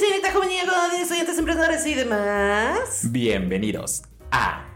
niña, 0.00 0.32
con 0.32 1.00
estudiantes, 1.00 1.38
emprendedores 1.38 1.86
y 1.86 1.94
demás. 1.94 3.00
Bienvenidos 3.10 4.02
a 4.30 4.66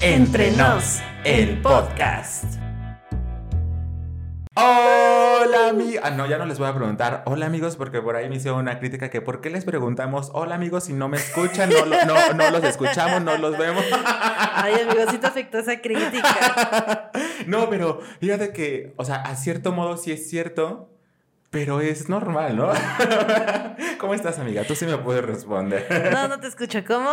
Entre 0.00 0.52
Nos, 0.52 1.00
el 1.24 1.60
podcast. 1.60 2.44
Hola 4.56 5.68
amigos. 5.68 6.00
Ah, 6.02 6.10
no, 6.10 6.26
ya 6.26 6.38
no 6.38 6.46
les 6.46 6.58
voy 6.58 6.68
a 6.68 6.74
preguntar 6.74 7.24
hola 7.26 7.44
amigos 7.46 7.76
porque 7.76 8.00
por 8.00 8.16
ahí 8.16 8.28
me 8.30 8.36
hicieron 8.36 8.60
una 8.60 8.78
crítica 8.78 9.10
que 9.10 9.20
¿por 9.20 9.40
qué 9.40 9.50
les 9.50 9.64
preguntamos 9.64 10.30
hola 10.32 10.54
amigos 10.54 10.84
si 10.84 10.92
no 10.94 11.08
me 11.08 11.16
escuchan, 11.18 11.68
no, 11.70 11.84
lo- 11.84 12.04
no, 12.06 12.32
no 12.34 12.50
los 12.50 12.64
escuchamos, 12.64 13.20
no 13.22 13.36
los 13.36 13.58
vemos? 13.58 13.84
Ay, 14.54 14.74
amigo, 14.80 15.10
sí 15.10 15.18
te 15.18 15.26
afectó 15.26 15.58
esa 15.58 15.80
crítica. 15.80 17.10
No, 17.46 17.68
pero 17.68 18.00
fíjate 18.20 18.52
que, 18.54 18.94
o 18.96 19.04
sea, 19.04 19.16
a 19.16 19.36
cierto 19.36 19.72
modo 19.72 19.98
sí 19.98 20.12
es 20.12 20.30
cierto, 20.30 20.93
pero 21.54 21.80
es 21.80 22.08
normal, 22.08 22.56
¿no? 22.56 22.72
¿Cómo 23.98 24.12
estás, 24.12 24.40
amiga? 24.40 24.64
Tú 24.64 24.74
sí 24.74 24.86
me 24.86 24.98
puedes 24.98 25.24
responder. 25.24 26.10
No, 26.12 26.26
no 26.26 26.40
te 26.40 26.48
escucho. 26.48 26.84
¿Cómo? 26.84 27.12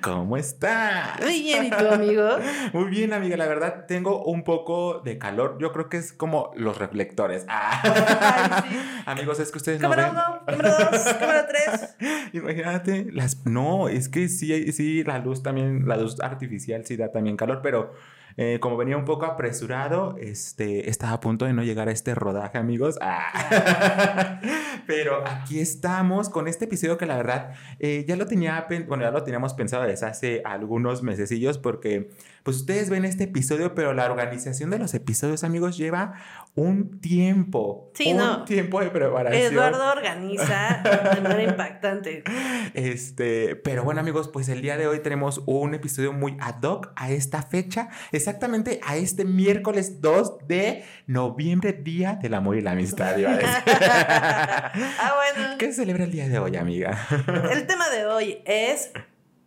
¿Cómo 0.00 0.36
estás? 0.36 1.20
Muy 1.20 1.40
bien, 1.40 1.66
¿y 1.66 1.70
tú, 1.70 1.86
amigo? 1.86 2.30
Muy 2.72 2.90
bien, 2.90 3.12
amiga, 3.12 3.36
la 3.36 3.46
verdad 3.46 3.86
tengo 3.86 4.24
un 4.24 4.42
poco 4.42 5.02
de 5.04 5.18
calor. 5.18 5.58
Yo 5.60 5.72
creo 5.72 5.88
que 5.88 5.98
es 5.98 6.12
como 6.12 6.50
los 6.56 6.78
reflectores. 6.78 7.46
Ah. 7.48 8.64
Ay, 8.64 8.70
sí. 8.70 8.76
Amigos, 9.06 9.38
es 9.38 9.52
que 9.52 9.58
ustedes 9.58 9.80
Cámara 9.80 10.10
no 10.12 10.42
ven. 10.44 10.58
1, 10.58 10.68
cámara 10.68 10.90
2, 10.90 11.14
cámara 11.14 11.46
3. 11.46 11.96
Imagínate, 12.32 13.06
las 13.12 13.46
no, 13.46 13.88
es 13.88 14.08
que 14.08 14.28
sí, 14.28 14.72
sí, 14.72 15.04
la 15.04 15.20
luz 15.20 15.44
también, 15.44 15.86
la 15.86 15.96
luz 15.96 16.18
artificial 16.20 16.84
sí 16.84 16.96
da 16.96 17.12
también 17.12 17.36
calor, 17.36 17.60
pero 17.62 17.92
eh, 18.36 18.58
como 18.60 18.76
venía 18.76 18.96
un 18.96 19.04
poco 19.04 19.24
apresurado, 19.24 20.16
este, 20.18 20.90
estaba 20.90 21.12
a 21.12 21.20
punto 21.20 21.46
de 21.46 21.52
no 21.52 21.62
llegar 21.62 21.88
a 21.88 21.92
este 21.92 22.14
rodaje, 22.14 22.58
amigos. 22.58 22.98
Ah. 23.00 24.40
Pero 24.86 25.26
aquí 25.26 25.58
estamos 25.58 26.28
con 26.28 26.46
este 26.46 26.66
episodio 26.66 26.98
que 26.98 27.06
la 27.06 27.16
verdad 27.16 27.54
eh, 27.78 28.04
ya 28.06 28.16
lo 28.16 28.26
tenía, 28.26 28.66
bueno, 28.86 29.02
ya 29.04 29.10
lo 29.10 29.22
teníamos 29.22 29.54
pensado 29.54 29.84
desde 29.84 30.06
hace 30.06 30.42
algunos 30.44 31.02
mesecillos 31.02 31.58
porque 31.58 32.10
pues 32.42 32.58
ustedes 32.58 32.90
ven 32.90 33.04
este 33.04 33.24
episodio, 33.24 33.74
pero 33.74 33.92
la 33.92 34.04
organización 34.04 34.70
de 34.70 34.78
los 34.78 34.94
episodios, 34.94 35.42
amigos, 35.42 35.76
lleva 35.76 36.14
un 36.56 37.00
tiempo. 37.02 37.92
Sí, 37.94 38.12
un 38.12 38.16
no. 38.16 38.44
tiempo 38.44 38.80
de 38.80 38.88
preparación. 38.88 39.52
Eduardo 39.52 39.92
organiza 39.92 40.82
de 41.14 41.20
manera 41.20 41.42
impactante. 41.50 42.24
Este, 42.72 43.56
pero 43.56 43.84
bueno 43.84 44.00
amigos, 44.00 44.28
pues 44.28 44.48
el 44.48 44.62
día 44.62 44.78
de 44.78 44.86
hoy 44.86 45.00
tenemos 45.00 45.42
un 45.44 45.74
episodio 45.74 46.14
muy 46.14 46.36
ad 46.40 46.62
hoc 46.62 46.92
a 46.96 47.10
esta 47.10 47.42
fecha, 47.42 47.90
exactamente 48.10 48.80
a 48.84 48.96
este 48.96 49.26
miércoles 49.26 50.00
2 50.00 50.48
de 50.48 50.84
noviembre, 51.06 51.74
Día 51.74 52.18
del 52.20 52.32
Amor 52.32 52.56
y 52.56 52.62
la 52.62 52.70
Amistad. 52.72 53.16
iba 53.18 53.32
a 53.32 53.36
decir. 53.36 53.50
Ah, 54.98 55.14
bueno. 55.16 55.56
¿Qué 55.58 55.66
se 55.66 55.74
celebra 55.74 56.04
el 56.04 56.10
día 56.10 56.28
de 56.28 56.38
hoy, 56.38 56.56
amiga? 56.56 57.06
El 57.50 57.66
tema 57.66 57.88
de 57.90 58.06
hoy 58.06 58.38
es 58.46 58.90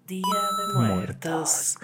Día 0.07 0.21
de 0.23 0.79
Muertos. 0.79 1.77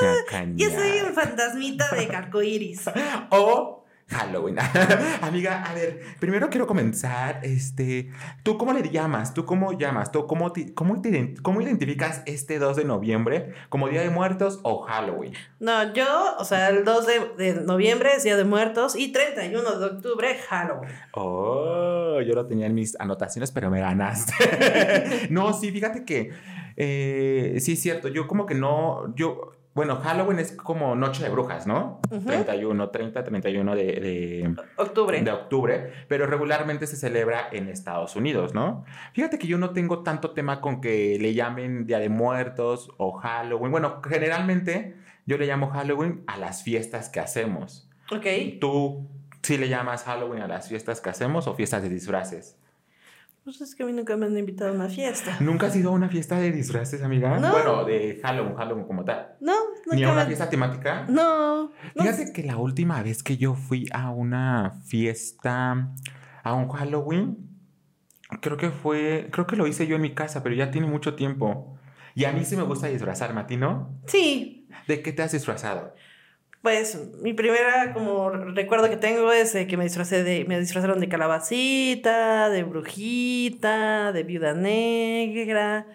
Cacaña. 0.00 0.54
Yo 0.56 0.70
soy 0.70 1.00
un 1.06 1.14
fantasmita 1.14 1.88
de 1.94 2.14
arcoíris. 2.14 2.84
O 3.30 3.79
Halloween. 4.10 4.56
Amiga, 5.22 5.62
a 5.64 5.74
ver, 5.74 6.00
primero 6.18 6.48
quiero 6.50 6.66
comenzar, 6.66 7.40
este, 7.42 8.10
¿tú 8.42 8.58
cómo 8.58 8.72
le 8.72 8.88
llamas? 8.90 9.32
¿Tú 9.34 9.44
cómo 9.44 9.72
llamas? 9.78 10.10
¿Tú 10.12 10.26
cómo, 10.26 10.52
ti- 10.52 10.72
cómo, 10.74 11.00
te 11.00 11.34
cómo 11.42 11.60
identificas 11.60 12.22
este 12.26 12.58
2 12.58 12.76
de 12.76 12.84
noviembre 12.84 13.52
como 13.68 13.88
Día 13.88 14.00
de 14.02 14.10
Muertos 14.10 14.60
o 14.62 14.80
Halloween? 14.82 15.34
No, 15.60 15.92
yo, 15.94 16.06
o 16.38 16.44
sea, 16.44 16.68
el 16.70 16.84
2 16.84 17.06
de, 17.06 17.20
de 17.52 17.60
noviembre 17.62 18.10
es 18.16 18.24
Día 18.24 18.36
de 18.36 18.44
Muertos 18.44 18.96
y 18.96 19.12
31 19.12 19.78
de 19.78 19.86
octubre 19.86 20.36
Halloween. 20.48 20.90
Oh, 21.12 22.20
yo 22.20 22.34
lo 22.34 22.46
tenía 22.46 22.66
en 22.66 22.74
mis 22.74 22.98
anotaciones, 23.00 23.50
pero 23.52 23.70
me 23.70 23.80
ganaste. 23.80 25.28
no, 25.30 25.52
sí, 25.52 25.70
fíjate 25.70 26.04
que 26.04 26.30
eh, 26.76 27.56
sí 27.60 27.72
es 27.74 27.80
cierto. 27.82 28.08
Yo 28.08 28.26
como 28.26 28.46
que 28.46 28.54
no, 28.54 29.14
yo, 29.14 29.52
bueno, 29.74 29.96
Halloween 29.96 30.40
es 30.40 30.52
como 30.52 30.96
Noche 30.96 31.22
de 31.22 31.28
Brujas, 31.30 31.66
¿no? 31.66 32.00
Ujú. 32.10 32.26
31, 32.26 32.90
30, 32.90 33.24
31 33.24 33.76
de, 33.76 33.84
de, 33.84 34.54
Octubre. 34.76 35.22
de 35.22 35.30
octubre, 35.30 35.92
pero 36.08 36.26
regularmente 36.26 36.86
se 36.88 36.96
celebra 36.96 37.48
en 37.52 37.68
Estados 37.68 38.16
Unidos, 38.16 38.52
¿no? 38.52 38.84
Fíjate 39.12 39.38
que 39.38 39.46
yo 39.46 39.58
no 39.58 39.70
tengo 39.70 40.02
tanto 40.02 40.32
tema 40.32 40.60
con 40.60 40.80
que 40.80 41.18
le 41.20 41.34
llamen 41.34 41.86
Día 41.86 42.00
de 42.00 42.08
Muertos 42.08 42.90
o 42.96 43.12
Halloween. 43.12 43.70
Bueno, 43.70 44.00
generalmente 44.06 44.96
yo 45.24 45.38
le 45.38 45.46
llamo 45.46 45.68
Halloween 45.70 46.24
a 46.26 46.36
las 46.36 46.64
fiestas 46.64 47.08
que 47.08 47.20
hacemos. 47.20 47.88
Ok. 48.10 48.26
¿Tú 48.60 49.08
sí 49.42 49.56
le 49.56 49.68
llamas 49.68 50.02
Halloween 50.02 50.42
a 50.42 50.48
las 50.48 50.68
fiestas 50.68 51.00
que 51.00 51.10
hacemos 51.10 51.46
o 51.46 51.54
fiestas 51.54 51.82
de 51.82 51.88
disfraces? 51.88 52.59
Pues 53.44 53.60
es 53.62 53.74
que 53.74 53.82
a 53.82 53.86
mí 53.86 53.92
nunca 53.92 54.16
me 54.16 54.26
han 54.26 54.36
invitado 54.36 54.70
a 54.70 54.74
una 54.74 54.88
fiesta. 54.88 55.36
¿Nunca 55.40 55.66
has 55.68 55.76
ido 55.76 55.90
a 55.90 55.92
una 55.94 56.08
fiesta 56.10 56.38
de 56.38 56.52
disfraces, 56.52 57.02
amiga? 57.02 57.38
No. 57.38 57.50
Bueno, 57.50 57.84
de 57.84 58.20
Halloween, 58.22 58.54
Halloween 58.54 58.86
como 58.86 59.04
tal. 59.04 59.34
No, 59.40 59.54
nunca 59.86 59.96
¿Ni 59.96 60.04
a 60.04 60.12
una 60.12 60.20
me- 60.22 60.26
fiesta 60.26 60.50
temática? 60.50 61.06
No. 61.08 61.72
no 61.94 62.02
Fíjate 62.02 62.32
que 62.32 62.42
la 62.42 62.58
última 62.58 63.02
vez 63.02 63.22
que 63.22 63.38
yo 63.38 63.54
fui 63.54 63.88
a 63.92 64.10
una 64.10 64.80
fiesta, 64.84 65.90
a 66.42 66.54
un 66.54 66.68
Halloween, 66.68 67.48
creo 68.42 68.58
que 68.58 68.70
fue, 68.70 69.28
creo 69.32 69.46
que 69.46 69.56
lo 69.56 69.66
hice 69.66 69.86
yo 69.86 69.96
en 69.96 70.02
mi 70.02 70.14
casa, 70.14 70.42
pero 70.42 70.54
ya 70.54 70.70
tiene 70.70 70.86
mucho 70.86 71.14
tiempo. 71.14 71.78
Y 72.14 72.26
a 72.26 72.32
mí 72.32 72.44
sí 72.44 72.56
me 72.56 72.62
gusta 72.64 72.88
disfrazarme, 72.88 73.40
¿a 73.40 73.46
ti 73.46 73.56
no? 73.56 73.98
Sí, 74.06 74.68
¿De 74.86 75.02
qué 75.02 75.12
te 75.12 75.22
has 75.22 75.32
disfrazado? 75.32 75.94
Pues 76.62 76.98
mi 77.22 77.32
primera 77.32 77.92
como 77.94 78.30
recuerdo 78.30 78.90
que 78.90 78.96
tengo 78.96 79.32
es 79.32 79.52
de 79.52 79.66
que 79.66 79.76
me 79.76 79.84
disfracé 79.84 80.22
de 80.22 80.44
me 80.44 80.60
disfrazaron 80.60 81.00
de 81.00 81.08
calabacita, 81.08 82.50
de 82.50 82.62
brujita, 82.64 84.12
de 84.12 84.22
viuda 84.22 84.52
negra. 84.54 85.86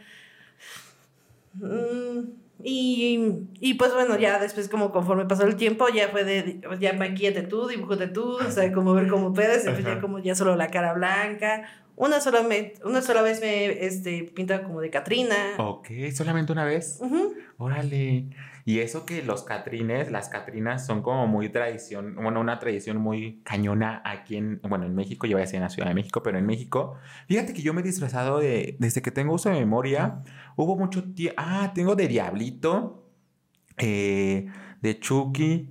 Mm, 1.54 2.20
y, 2.64 3.48
y 3.60 3.74
pues 3.76 3.94
bueno, 3.94 4.18
ya 4.18 4.40
después 4.40 4.68
como 4.70 4.92
conforme 4.92 5.26
pasó 5.26 5.44
el 5.46 5.56
tiempo, 5.56 5.88
ya 5.90 6.10
fue 6.10 6.24
de, 6.24 6.62
ya 6.80 6.94
maquillate 6.94 7.44
tú, 7.44 7.68
dibújate 7.68 8.08
tú, 8.08 8.38
o 8.38 8.52
sea, 8.52 8.72
como 8.74 8.94
ver 8.94 9.08
cómo 9.08 9.34
puedes, 9.34 9.64
después 9.66 9.86
ya 9.86 9.94
Ajá. 9.94 10.02
como 10.02 10.20
ya 10.20 10.34
solo 10.34 10.56
la 10.56 10.70
cara 10.70 10.94
blanca. 10.94 11.70
Una 11.98 12.20
sola, 12.20 12.42
me- 12.44 12.74
una 12.84 13.02
sola 13.02 13.22
vez 13.22 13.40
me 13.42 13.86
este, 13.86 14.24
pintaba 14.36 14.64
como 14.64 14.82
de 14.82 14.90
Catrina. 14.90 15.36
Ok, 15.58 15.88
solamente 16.14 16.52
una 16.52 16.66
vez. 16.66 17.00
Órale. 17.58 18.30
Y 18.68 18.80
eso 18.80 19.06
que 19.06 19.22
los 19.22 19.44
catrines, 19.44 20.12
las 20.12 20.28
catrinas 20.28 20.86
son 20.88 21.04
como 21.04 21.28
muy 21.28 21.50
tradición, 21.50 22.16
bueno, 22.16 22.40
una 22.42 22.58
tradición 22.58 22.98
muy 22.98 23.42
cañona 23.44 24.02
aquí 24.04 24.38
en, 24.38 24.60
bueno, 24.64 24.86
en 24.86 24.96
México, 24.96 25.28
yo 25.28 25.34
voy 25.38 25.42
a 25.42 25.46
decir 25.46 25.58
en 25.58 25.62
la 25.62 25.70
Ciudad 25.70 25.88
de 25.88 25.94
México, 25.94 26.24
pero 26.24 26.40
en 26.40 26.48
México, 26.48 26.96
fíjate 27.28 27.54
que 27.54 27.62
yo 27.62 27.76
me 27.76 27.82
he 27.82 27.84
disfrazado 27.84 28.40
de, 28.40 28.76
desde 28.80 29.04
que 29.04 29.12
tengo 29.12 29.36
uso 29.36 29.50
de 29.50 29.60
memoria, 29.60 30.24
hubo 30.56 30.76
mucho 30.76 31.04
tiempo, 31.14 31.36
ah, 31.38 31.74
tengo 31.76 31.96
de 31.96 32.08
Diablito, 32.08 33.08
eh, 33.78 34.48
de 34.82 35.00
Chucky, 35.00 35.70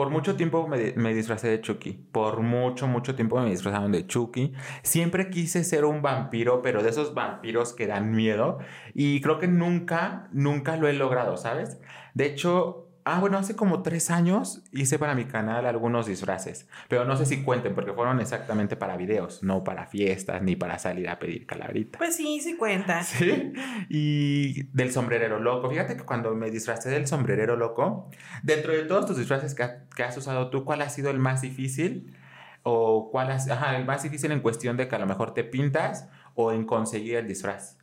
por 0.00 0.08
mucho 0.08 0.34
tiempo 0.34 0.66
me, 0.66 0.94
me 0.96 1.12
disfracé 1.12 1.48
de 1.48 1.60
Chucky, 1.60 1.92
por 2.10 2.40
mucho, 2.40 2.86
mucho 2.86 3.14
tiempo 3.14 3.38
me 3.38 3.50
disfrazaron 3.50 3.92
de 3.92 4.06
Chucky, 4.06 4.54
siempre 4.82 5.28
quise 5.28 5.62
ser 5.62 5.84
un 5.84 6.00
vampiro, 6.00 6.62
pero 6.62 6.82
de 6.82 6.88
esos 6.88 7.12
vampiros 7.12 7.74
que 7.74 7.86
dan 7.86 8.10
miedo, 8.12 8.60
y 8.94 9.20
creo 9.20 9.38
que 9.38 9.46
nunca, 9.46 10.30
nunca 10.32 10.78
lo 10.78 10.88
he 10.88 10.94
logrado, 10.94 11.36
¿sabes? 11.36 11.82
De 12.14 12.24
hecho, 12.24 12.89
ah, 13.04 13.20
bueno, 13.20 13.38
hace 13.38 13.56
como 13.56 13.82
tres 13.82 14.10
años 14.10 14.62
hice 14.72 14.98
para 14.98 15.14
mi 15.14 15.24
canal 15.24 15.66
algunos 15.66 16.06
disfraces, 16.06 16.68
pero 16.88 17.04
no 17.04 17.16
sé 17.16 17.26
si 17.26 17.42
cuenten 17.42 17.74
porque 17.74 17.92
fueron 17.92 18.20
exactamente 18.20 18.76
para 18.76 18.96
videos, 18.96 19.42
no 19.42 19.64
para 19.64 19.86
fiestas 19.86 20.42
ni 20.42 20.56
para 20.56 20.78
salir 20.78 21.08
a 21.08 21.18
pedir 21.18 21.46
calaverita. 21.46 21.98
Pues 21.98 22.16
sí, 22.16 22.40
sí 22.40 22.56
cuenta. 22.56 23.02
Sí, 23.04 23.52
y 23.88 24.62
del 24.72 24.92
sombrerero 24.92 25.40
loco. 25.40 25.68
Fíjate 25.70 25.96
que 25.96 26.04
cuando 26.04 26.34
me 26.34 26.50
disfracé 26.50 26.90
del 26.90 27.06
sombrerero 27.06 27.56
loco, 27.56 28.08
dentro 28.42 28.72
de 28.72 28.82
todos 28.84 29.06
tus 29.06 29.16
disfraces 29.16 29.54
que, 29.54 29.62
ha- 29.62 29.84
que 29.94 30.02
has 30.02 30.16
usado 30.16 30.50
tú, 30.50 30.64
¿cuál 30.64 30.82
ha 30.82 30.88
sido 30.88 31.10
el 31.10 31.18
más 31.18 31.42
difícil? 31.42 32.14
¿O 32.62 33.10
cuál 33.10 33.30
has, 33.32 33.48
ajá, 33.50 33.76
el 33.76 33.84
más 33.86 34.02
difícil 34.02 34.32
en 34.32 34.40
cuestión 34.40 34.76
de 34.76 34.86
que 34.88 34.94
a 34.94 34.98
lo 34.98 35.06
mejor 35.06 35.32
te 35.34 35.44
pintas 35.44 36.08
o 36.34 36.52
en 36.52 36.64
conseguir 36.66 37.16
el 37.16 37.26
disfraz? 37.26 37.78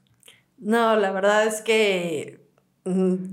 No, 0.60 0.96
la 0.96 1.12
verdad 1.12 1.46
es 1.46 1.62
que 1.62 2.47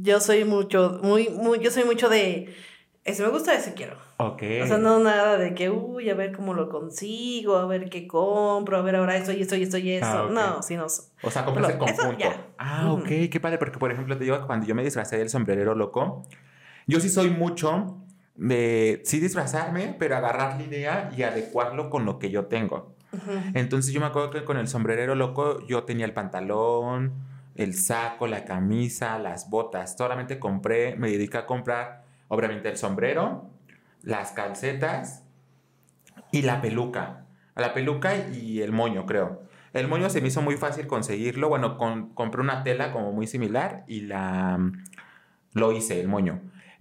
yo 0.03 0.21
soy 0.21 0.45
mucho, 0.45 1.01
muy, 1.03 1.29
muy, 1.29 1.59
yo 1.61 1.71
soy 1.71 1.85
mucho 1.85 2.09
de, 2.09 2.55
ese 3.05 3.23
me 3.23 3.29
gusta, 3.29 3.55
ese 3.55 3.75
quiero. 3.75 3.97
Ok. 4.17 4.43
O 4.62 4.67
sea, 4.67 4.79
no 4.79 4.99
nada 4.99 5.37
de 5.37 5.55
que, 5.55 5.71
uy, 5.71 6.09
a 6.09 6.15
ver 6.15 6.33
cómo 6.33 6.55
lo 6.55 6.69
consigo, 6.69 7.56
a 7.56 7.67
ver 7.67 7.91
qué 7.91 8.06
compro, 8.06 8.79
a 8.79 8.83
ver 8.83 8.97
ahora 8.97 9.17
esto 9.17 9.33
y 9.33 9.43
esto 9.43 9.56
y 9.56 9.62
esto 9.65 9.79
y 9.79 9.91
esto. 9.93 10.06
Ah, 10.06 10.25
ok. 10.25 10.31
No, 10.31 10.62
sino... 10.62 10.87
O 10.87 11.31
sea, 11.31 11.45
compras 11.45 11.71
el 11.71 11.75
eso 11.75 11.79
conjunto. 11.79 12.19
ya. 12.19 12.47
Ah, 12.59 12.93
ok, 12.93 13.09
qué 13.31 13.41
padre, 13.41 13.59
porque 13.59 13.79
por 13.79 13.93
ejemplo 13.93 14.17
te 14.17 14.25
digo 14.25 14.41
que 14.41 14.47
cuando 14.47 14.67
yo 14.67 14.75
me 14.75 14.83
disfracé 14.83 15.19
del 15.19 15.29
sombrerero 15.29 15.75
loco, 15.75 16.23
yo 16.87 17.00
sí 17.00 17.09
soy 17.09 17.31
mucho 17.31 17.99
de 18.37 19.03
sí 19.05 19.21
disfrazarme, 19.21 19.95
pero 19.99 20.17
agarrar 20.17 20.57
la 20.57 20.65
idea 20.65 21.11
y 21.17 21.23
adecuarlo 21.23 21.91
con 21.91 22.05
lo 22.05 22.19
que 22.19 22.31
yo 22.31 22.47
tengo. 22.47 22.95
Entonces 23.55 23.93
yo 23.93 24.00
me 24.00 24.07
acuerdo 24.07 24.31
que 24.31 24.45
con 24.45 24.57
el 24.57 24.67
sombrerero 24.67 25.15
loco 25.15 25.65
yo 25.67 25.85
tenía 25.85 26.05
el 26.05 26.12
pantalón, 26.12 27.12
el 27.56 27.75
saco, 27.75 28.27
la 28.27 28.45
camisa, 28.45 29.19
las 29.19 29.51
botas. 29.51 29.97
Solamente 29.97 30.39
compré, 30.39 30.97
me 30.97 31.11
dediqué 31.11 31.39
a 31.39 31.47
comprar, 31.47 32.05
obviamente, 32.29 32.69
el 32.69 32.77
sombrero, 32.77 33.49
las 34.03 34.33
calcetas 34.33 35.23
y 36.33 36.43
la 36.43 36.61
peluca. 36.61 37.27
La 37.56 37.73
peluca 37.73 38.17
y 38.17 38.61
el 38.62 38.73
moño, 38.73 39.06
creo. 39.06 39.43
El 39.73 39.89
moño 39.89 40.11
se 40.11 40.21
me 40.21 40.29
hizo 40.29 40.43
muy 40.43 40.56
fácil 40.56 40.87
conseguirlo. 40.87 41.49
Bueno, 41.49 41.77
con- 41.79 42.15
compré 42.15 42.41
una 42.41 42.62
tela 42.65 42.93
como 42.93 43.12
muy 43.12 43.27
similar 43.27 43.85
y 43.87 44.03
la 44.03 44.59
lo 45.53 45.73
hice, 45.73 46.00
el 46.00 46.09
moño. 46.09 46.41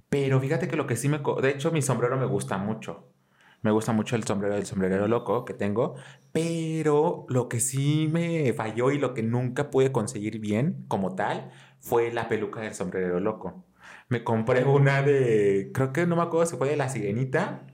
Pero 0.09 0.39
fíjate 0.39 0.67
que 0.67 0.75
lo 0.75 0.87
que 0.87 0.95
sí 0.95 1.09
me... 1.09 1.19
De 1.41 1.49
hecho, 1.51 1.71
mi 1.71 1.81
sombrero 1.81 2.17
me 2.17 2.25
gusta 2.25 2.57
mucho. 2.57 3.07
Me 3.63 3.71
gusta 3.71 3.93
mucho 3.93 4.15
el 4.17 4.23
sombrero 4.25 4.55
del 4.55 4.65
sombrerero 4.65 5.07
loco 5.07 5.45
que 5.45 5.53
tengo. 5.53 5.95
Pero 6.31 7.25
lo 7.29 7.47
que 7.49 7.59
sí 7.59 8.09
me 8.11 8.53
falló 8.53 8.91
y 8.91 8.99
lo 8.99 9.13
que 9.13 9.23
nunca 9.23 9.71
pude 9.71 9.91
conseguir 9.91 10.39
bien 10.39 10.85
como 10.89 11.15
tal 11.15 11.51
fue 11.79 12.11
la 12.11 12.27
peluca 12.27 12.61
del 12.61 12.75
sombrerero 12.75 13.19
loco. 13.19 13.65
Me 14.09 14.23
compré 14.23 14.65
una 14.65 15.01
de... 15.01 15.71
Creo 15.73 15.93
que 15.93 16.05
no 16.05 16.17
me 16.17 16.23
acuerdo 16.23 16.45
si 16.45 16.57
fue 16.57 16.69
de 16.69 16.77
la 16.77 16.89
sirenita 16.89 17.65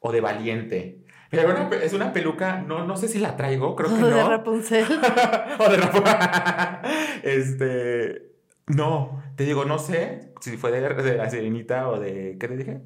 o 0.00 0.10
de 0.12 0.20
Valiente. 0.20 1.04
Pero 1.30 1.48
una 1.48 1.68
es 1.76 1.92
una 1.92 2.12
peluca, 2.12 2.60
no, 2.60 2.84
no 2.84 2.96
sé 2.96 3.06
si 3.06 3.20
la 3.20 3.36
traigo, 3.36 3.76
creo 3.76 3.88
que 3.88 3.94
de 4.04 4.10
no. 4.10 4.28
Rapunzel. 4.28 4.84
o 5.58 5.70
de 5.70 5.76
Rafa. 5.76 6.82
Este. 7.22 8.32
No, 8.66 9.22
te 9.36 9.44
digo, 9.44 9.64
no 9.64 9.78
sé 9.78 10.32
si 10.40 10.56
fue 10.56 10.72
de, 10.72 10.80
de 10.80 11.16
la 11.16 11.30
sirenita 11.30 11.88
o 11.88 12.00
de. 12.00 12.36
¿Qué 12.40 12.48
te 12.48 12.56
dije? 12.56 12.80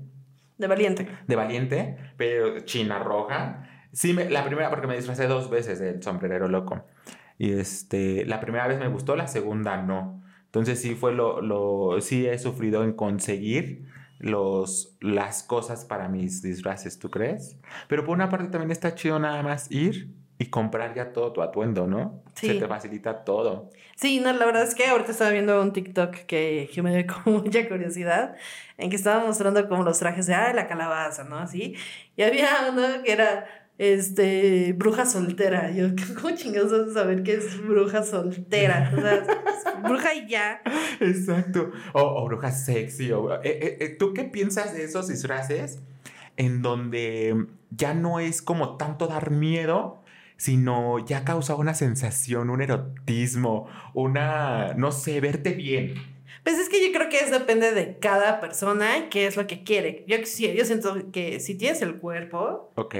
De 0.58 0.66
Valiente. 0.66 1.08
De 1.26 1.36
Valiente, 1.36 1.96
pero 2.16 2.60
China 2.60 2.98
Roja. 3.00 3.68
Sí, 3.92 4.12
me- 4.12 4.28
la 4.30 4.44
primera, 4.44 4.70
porque 4.70 4.86
me 4.86 4.96
disfracé 4.96 5.26
dos 5.26 5.50
veces 5.50 5.78
del 5.80 6.02
sombrerero 6.02 6.48
loco. 6.48 6.84
Y 7.38 7.52
este, 7.52 8.24
la 8.26 8.40
primera 8.40 8.66
vez 8.68 8.78
me 8.78 8.88
gustó, 8.88 9.16
la 9.16 9.26
segunda 9.26 9.82
no. 9.82 10.22
Entonces 10.46 10.80
sí 10.80 10.94
fue 10.94 11.12
lo, 11.12 11.40
lo, 11.40 12.00
sí 12.00 12.26
he 12.26 12.38
sufrido 12.38 12.84
en 12.84 12.92
conseguir 12.92 13.88
los, 14.20 14.96
las 15.00 15.42
cosas 15.42 15.84
para 15.84 16.08
mis 16.08 16.42
disfraces, 16.42 16.98
¿tú 16.98 17.10
crees? 17.10 17.58
Pero 17.88 18.04
por 18.04 18.14
una 18.14 18.28
parte 18.30 18.46
también 18.48 18.70
está 18.70 18.94
chido 18.94 19.18
nada 19.18 19.42
más 19.42 19.70
ir 19.70 20.14
y 20.38 20.46
comprar 20.46 20.94
ya 20.94 21.12
todo 21.12 21.32
tu 21.32 21.42
atuendo, 21.42 21.86
¿no? 21.86 22.22
Sí. 22.34 22.48
Se 22.48 22.54
te 22.54 22.66
facilita 22.66 23.24
todo. 23.24 23.70
Sí, 23.96 24.20
no, 24.20 24.32
la 24.32 24.44
verdad 24.44 24.64
es 24.64 24.74
que 24.74 24.86
ahorita 24.86 25.12
estaba 25.12 25.30
viendo 25.30 25.60
un 25.60 25.72
TikTok 25.72 26.12
que, 26.26 26.68
que 26.72 26.82
me 26.82 26.94
dio 26.96 27.14
como 27.24 27.38
mucha 27.40 27.68
curiosidad, 27.68 28.34
en 28.76 28.90
que 28.90 28.96
estaba 28.96 29.24
mostrando 29.24 29.68
como 29.68 29.84
los 29.84 29.98
trajes 29.98 30.26
de, 30.26 30.34
ah, 30.34 30.52
la 30.52 30.66
calabaza, 30.66 31.24
¿no? 31.24 31.38
Así. 31.38 31.76
Y 32.16 32.22
había 32.22 32.48
uno 32.70 33.02
que 33.04 33.12
era, 33.12 33.46
este, 33.78 34.72
bruja 34.72 35.06
soltera. 35.06 35.70
Yo, 35.70 35.88
¿cómo 36.20 36.34
chingados 36.34 36.92
saber 36.92 37.22
qué 37.22 37.34
es 37.34 37.60
bruja 37.62 38.02
soltera? 38.02 38.92
O 38.96 39.00
sea, 39.00 39.80
bruja 39.82 40.14
y 40.14 40.28
ya. 40.28 40.62
Exacto. 41.00 41.70
O, 41.92 42.02
o 42.02 42.24
bruja 42.26 42.52
sexy. 42.52 43.12
O, 43.12 43.34
eh, 43.34 43.40
eh, 43.44 43.76
eh, 43.80 43.88
¿Tú 43.90 44.14
qué 44.14 44.24
piensas 44.24 44.74
de 44.74 44.84
esos 44.84 45.08
disfraces 45.08 45.80
en 46.36 46.62
donde 46.62 47.46
ya 47.70 47.94
no 47.94 48.20
es 48.20 48.42
como 48.42 48.76
tanto 48.76 49.06
dar 49.06 49.30
miedo, 49.30 50.02
sino 50.44 50.98
ya 51.06 51.24
causa 51.24 51.54
una 51.54 51.72
sensación, 51.72 52.50
un 52.50 52.60
erotismo, 52.60 53.66
una, 53.94 54.74
no 54.74 54.92
sé, 54.92 55.18
verte 55.22 55.52
bien? 55.52 55.94
Pues 56.42 56.58
es 56.58 56.68
que 56.68 56.84
yo 56.86 56.92
creo 56.92 57.08
que 57.08 57.20
es 57.20 57.30
depende 57.30 57.72
de 57.72 57.98
cada 57.98 58.40
persona 58.40 58.98
y 58.98 59.02
qué 59.08 59.26
es 59.26 59.38
lo 59.38 59.46
que 59.46 59.64
quiere. 59.64 60.04
Yo, 60.06 60.18
yo 60.18 60.64
siento 60.66 61.10
que 61.12 61.40
si 61.40 61.54
tienes 61.54 61.80
el 61.80 61.94
cuerpo, 61.96 62.70
Ok. 62.74 62.94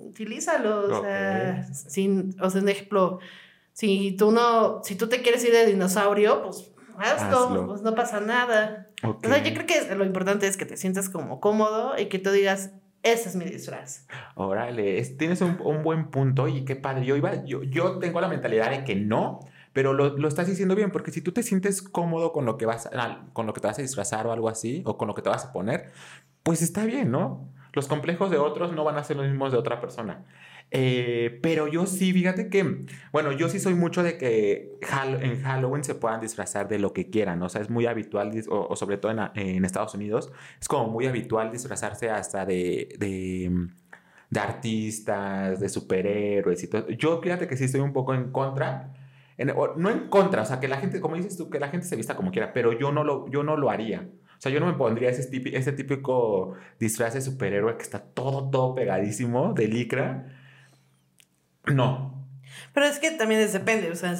utilízalo. 0.00 0.98
O 1.00 1.02
sea, 1.02 1.68
sin, 1.74 2.34
o 2.40 2.48
sea, 2.48 2.62
un 2.62 2.68
ejemplo, 2.70 3.18
si 3.74 4.12
tú 4.12 4.30
no, 4.32 4.82
si 4.82 4.94
tú 4.94 5.08
te 5.10 5.20
quieres 5.20 5.44
ir 5.44 5.52
de 5.52 5.66
dinosaurio, 5.66 6.42
pues 6.42 6.70
hazlo, 6.96 7.38
Hazlo. 7.48 7.66
pues 7.66 7.82
no 7.82 7.94
pasa 7.94 8.20
nada. 8.20 8.88
ok. 9.02 9.26
O 9.26 9.28
sea, 9.28 9.42
yo 9.44 9.52
creo 9.52 9.66
que 9.66 9.94
lo 9.94 10.06
importante 10.06 10.46
es 10.46 10.56
que 10.56 10.64
te 10.64 10.78
sientas 10.78 11.10
como 11.10 11.38
cómodo 11.38 11.98
y 11.98 12.06
que 12.06 12.18
tú 12.18 12.30
digas, 12.30 12.70
ese 13.02 13.28
es 13.28 13.36
mi 13.36 13.44
disfraz. 13.44 14.06
Órale, 14.34 14.98
es- 14.98 15.16
tienes 15.16 15.40
un, 15.40 15.58
un 15.64 15.82
buen 15.82 16.10
punto 16.10 16.48
y 16.48 16.64
qué 16.64 16.76
padre. 16.76 17.04
Yo, 17.04 17.16
iba, 17.16 17.44
yo, 17.44 17.62
yo 17.62 17.98
tengo 17.98 18.20
la 18.20 18.28
mentalidad 18.28 18.70
de 18.70 18.84
que 18.84 18.94
no, 18.96 19.40
pero 19.72 19.92
lo, 19.92 20.16
lo 20.16 20.28
estás 20.28 20.46
diciendo 20.46 20.74
bien, 20.74 20.90
porque 20.90 21.10
si 21.10 21.20
tú 21.22 21.32
te 21.32 21.42
sientes 21.42 21.82
cómodo 21.82 22.32
con 22.32 22.44
lo, 22.44 22.56
que 22.58 22.66
vas 22.66 22.88
con 23.32 23.46
lo 23.46 23.52
que 23.54 23.60
te 23.60 23.66
vas 23.66 23.78
a 23.78 23.82
disfrazar 23.82 24.26
o 24.26 24.32
algo 24.32 24.48
así, 24.48 24.82
o 24.86 24.96
con 24.98 25.08
lo 25.08 25.14
que 25.14 25.22
te 25.22 25.28
vas 25.30 25.44
a 25.46 25.52
poner, 25.52 25.90
pues 26.42 26.62
está 26.62 26.84
bien, 26.84 27.10
¿no? 27.10 27.48
Los 27.72 27.88
complejos 27.88 28.30
de 28.30 28.36
otros 28.38 28.72
no 28.72 28.84
van 28.84 28.96
a 28.98 29.04
ser 29.04 29.16
los 29.16 29.26
mismos 29.26 29.50
de 29.52 29.58
otra 29.58 29.80
persona. 29.80 30.24
Eh, 30.74 31.38
pero 31.42 31.68
yo 31.68 31.84
sí, 31.84 32.14
fíjate 32.14 32.48
que, 32.48 32.86
bueno, 33.12 33.32
yo 33.32 33.50
sí 33.50 33.60
soy 33.60 33.74
mucho 33.74 34.02
de 34.02 34.16
que 34.16 34.78
en 35.20 35.42
Halloween 35.42 35.84
se 35.84 35.94
puedan 35.94 36.22
disfrazar 36.22 36.66
de 36.66 36.78
lo 36.78 36.94
que 36.94 37.10
quieran, 37.10 37.42
o 37.42 37.50
sea, 37.50 37.60
es 37.60 37.68
muy 37.68 37.84
habitual, 37.84 38.32
o, 38.48 38.74
sobre 38.74 38.96
todo 38.96 39.12
en, 39.34 39.64
Estados 39.66 39.94
Unidos, 39.94 40.32
es 40.58 40.68
como 40.68 40.88
muy 40.88 41.06
habitual 41.06 41.52
disfrazarse 41.52 42.08
hasta 42.08 42.46
de, 42.46 42.96
de, 42.98 43.68
de 44.30 44.40
artistas, 44.40 45.60
de 45.60 45.68
superhéroes 45.68 46.62
y 46.64 46.68
todo. 46.68 46.88
Yo 46.88 47.20
fíjate 47.20 47.46
que 47.46 47.58
sí 47.58 47.64
estoy 47.64 47.82
un 47.82 47.92
poco 47.92 48.14
en 48.14 48.32
contra, 48.32 48.94
no 49.76 49.90
en 49.90 50.08
contra, 50.08 50.40
o 50.40 50.46
sea, 50.46 50.58
que 50.58 50.68
la 50.68 50.78
gente, 50.78 51.02
como 51.02 51.16
dices 51.16 51.36
tú, 51.36 51.50
que 51.50 51.60
la 51.60 51.68
gente 51.68 51.86
se 51.86 51.96
vista 51.96 52.16
como 52.16 52.30
quiera, 52.30 52.54
pero 52.54 52.72
yo 52.72 52.92
no 52.92 53.04
lo, 53.04 53.28
yo 53.28 53.42
no 53.42 53.58
lo 53.58 53.68
haría. 53.68 54.08
O 54.38 54.40
sea, 54.42 54.50
yo 54.50 54.58
no 54.58 54.66
me 54.66 54.72
pondría 54.72 55.10
ese, 55.10 55.28
típico, 55.30 55.54
ese 55.56 55.72
típico 55.72 56.54
disfraz 56.80 57.12
de 57.12 57.20
superhéroe 57.20 57.76
que 57.76 57.82
está 57.82 58.00
todo, 58.00 58.48
todo 58.50 58.74
pegadísimo 58.74 59.52
de 59.52 59.68
licra. 59.68 60.38
No. 61.66 62.10
Pero 62.74 62.86
es 62.86 62.98
que 62.98 63.10
también 63.10 63.40
es 63.40 63.52
depende, 63.52 63.90
o 63.90 63.94
sea, 63.94 64.14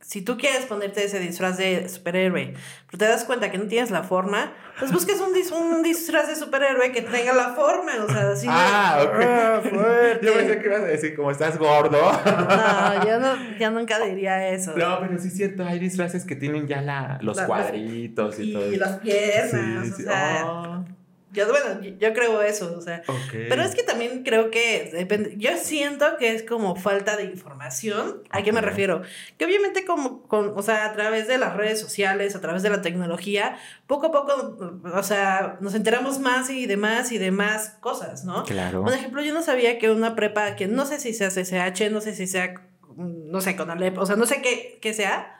si 0.00 0.22
tú 0.22 0.36
quieres 0.36 0.64
ponerte 0.66 1.04
ese 1.04 1.18
disfraz 1.18 1.56
de 1.58 1.88
superhéroe, 1.88 2.54
pero 2.86 2.98
te 2.98 3.04
das 3.06 3.24
cuenta 3.24 3.50
que 3.50 3.58
no 3.58 3.66
tienes 3.66 3.90
la 3.90 4.02
forma, 4.02 4.52
pues 4.78 4.90
busques 4.92 5.20
un, 5.20 5.32
dis- 5.34 5.52
un 5.52 5.82
disfraz 5.82 6.26
de 6.28 6.34
superhéroe 6.36 6.92
que 6.92 7.02
tenga 7.02 7.32
la 7.34 7.50
forma, 7.54 7.92
o 8.04 8.08
sea, 8.10 8.30
así 8.30 8.46
de- 8.46 8.52
Ah, 8.54 9.00
ok. 9.02 9.14
Ah, 9.22 9.60
fuerte. 9.68 10.26
Yo 10.26 10.34
pensé 10.34 10.58
que 10.60 10.66
ibas 10.66 10.80
a 10.80 10.84
decir, 10.86 11.14
como 11.16 11.30
estás 11.30 11.58
gordo. 11.58 12.00
No, 12.02 13.06
yo 13.06 13.18
no, 13.20 13.36
yo 13.58 13.70
nunca 13.70 13.98
diría 14.04 14.48
eso. 14.48 14.74
No, 14.76 15.00
pero 15.00 15.18
sí 15.18 15.28
es 15.28 15.36
cierto, 15.36 15.64
hay 15.64 15.78
disfraces 15.78 16.24
que 16.24 16.36
tienen 16.36 16.66
ya 16.66 16.80
la, 16.82 17.18
los 17.22 17.36
La- 17.36 17.46
cuadritos 17.46 18.38
y, 18.40 18.50
y 18.50 18.52
todo. 18.52 18.70
las 18.72 18.98
piernas, 18.98 19.50
Sí, 19.86 19.92
o 19.92 19.96
sí. 19.96 20.02
sea, 20.04 20.42
Oh, 20.46 20.84
yo, 21.32 21.46
bueno, 21.48 21.80
yo, 21.98 22.12
creo 22.12 22.42
eso, 22.42 22.74
o 22.76 22.80
sea, 22.80 23.02
ok. 23.06 23.32
pero 23.48 23.62
es 23.62 23.74
que 23.74 23.82
también 23.82 24.24
creo 24.24 24.50
que 24.50 24.90
depende, 24.92 25.34
yo 25.36 25.50
siento 25.56 26.16
que 26.18 26.34
es 26.34 26.42
como 26.42 26.76
falta 26.76 27.16
de 27.16 27.24
información, 27.24 28.22
¿a 28.30 28.42
qué 28.42 28.52
me 28.52 28.60
refiero? 28.60 29.02
Que 29.38 29.44
obviamente 29.44 29.84
como, 29.84 30.22
con, 30.22 30.52
o 30.56 30.62
sea, 30.62 30.86
a 30.86 30.92
través 30.92 31.28
de 31.28 31.38
las 31.38 31.56
redes 31.56 31.80
sociales, 31.80 32.34
a 32.34 32.40
través 32.40 32.62
de 32.62 32.70
la 32.70 32.82
tecnología, 32.82 33.58
poco 33.86 34.06
a 34.06 34.12
poco, 34.12 34.82
o 34.92 35.02
sea, 35.02 35.58
nos 35.60 35.74
enteramos 35.74 36.18
más 36.18 36.50
y 36.50 36.66
de 36.66 36.76
más 36.76 37.12
y 37.12 37.18
de 37.18 37.30
más 37.30 37.76
cosas, 37.80 38.24
¿no? 38.24 38.44
Claro. 38.44 38.82
Por 38.82 38.92
ejemplo, 38.92 39.22
yo 39.22 39.32
no 39.32 39.42
sabía 39.42 39.78
que 39.78 39.90
una 39.90 40.14
prepa, 40.14 40.56
que 40.56 40.66
no 40.66 40.84
sé 40.86 40.98
si 40.98 41.12
sea 41.12 41.28
CCH, 41.28 41.90
no 41.90 42.00
sé 42.00 42.14
si 42.14 42.26
sea, 42.26 42.54
mm, 42.96 43.30
no 43.30 43.40
sé, 43.40 43.56
con 43.56 43.70
Alep, 43.70 43.98
o 43.98 44.06
sea, 44.06 44.16
no 44.16 44.26
sé 44.26 44.42
qué, 44.42 44.78
qué 44.82 44.94
sea, 44.94 45.39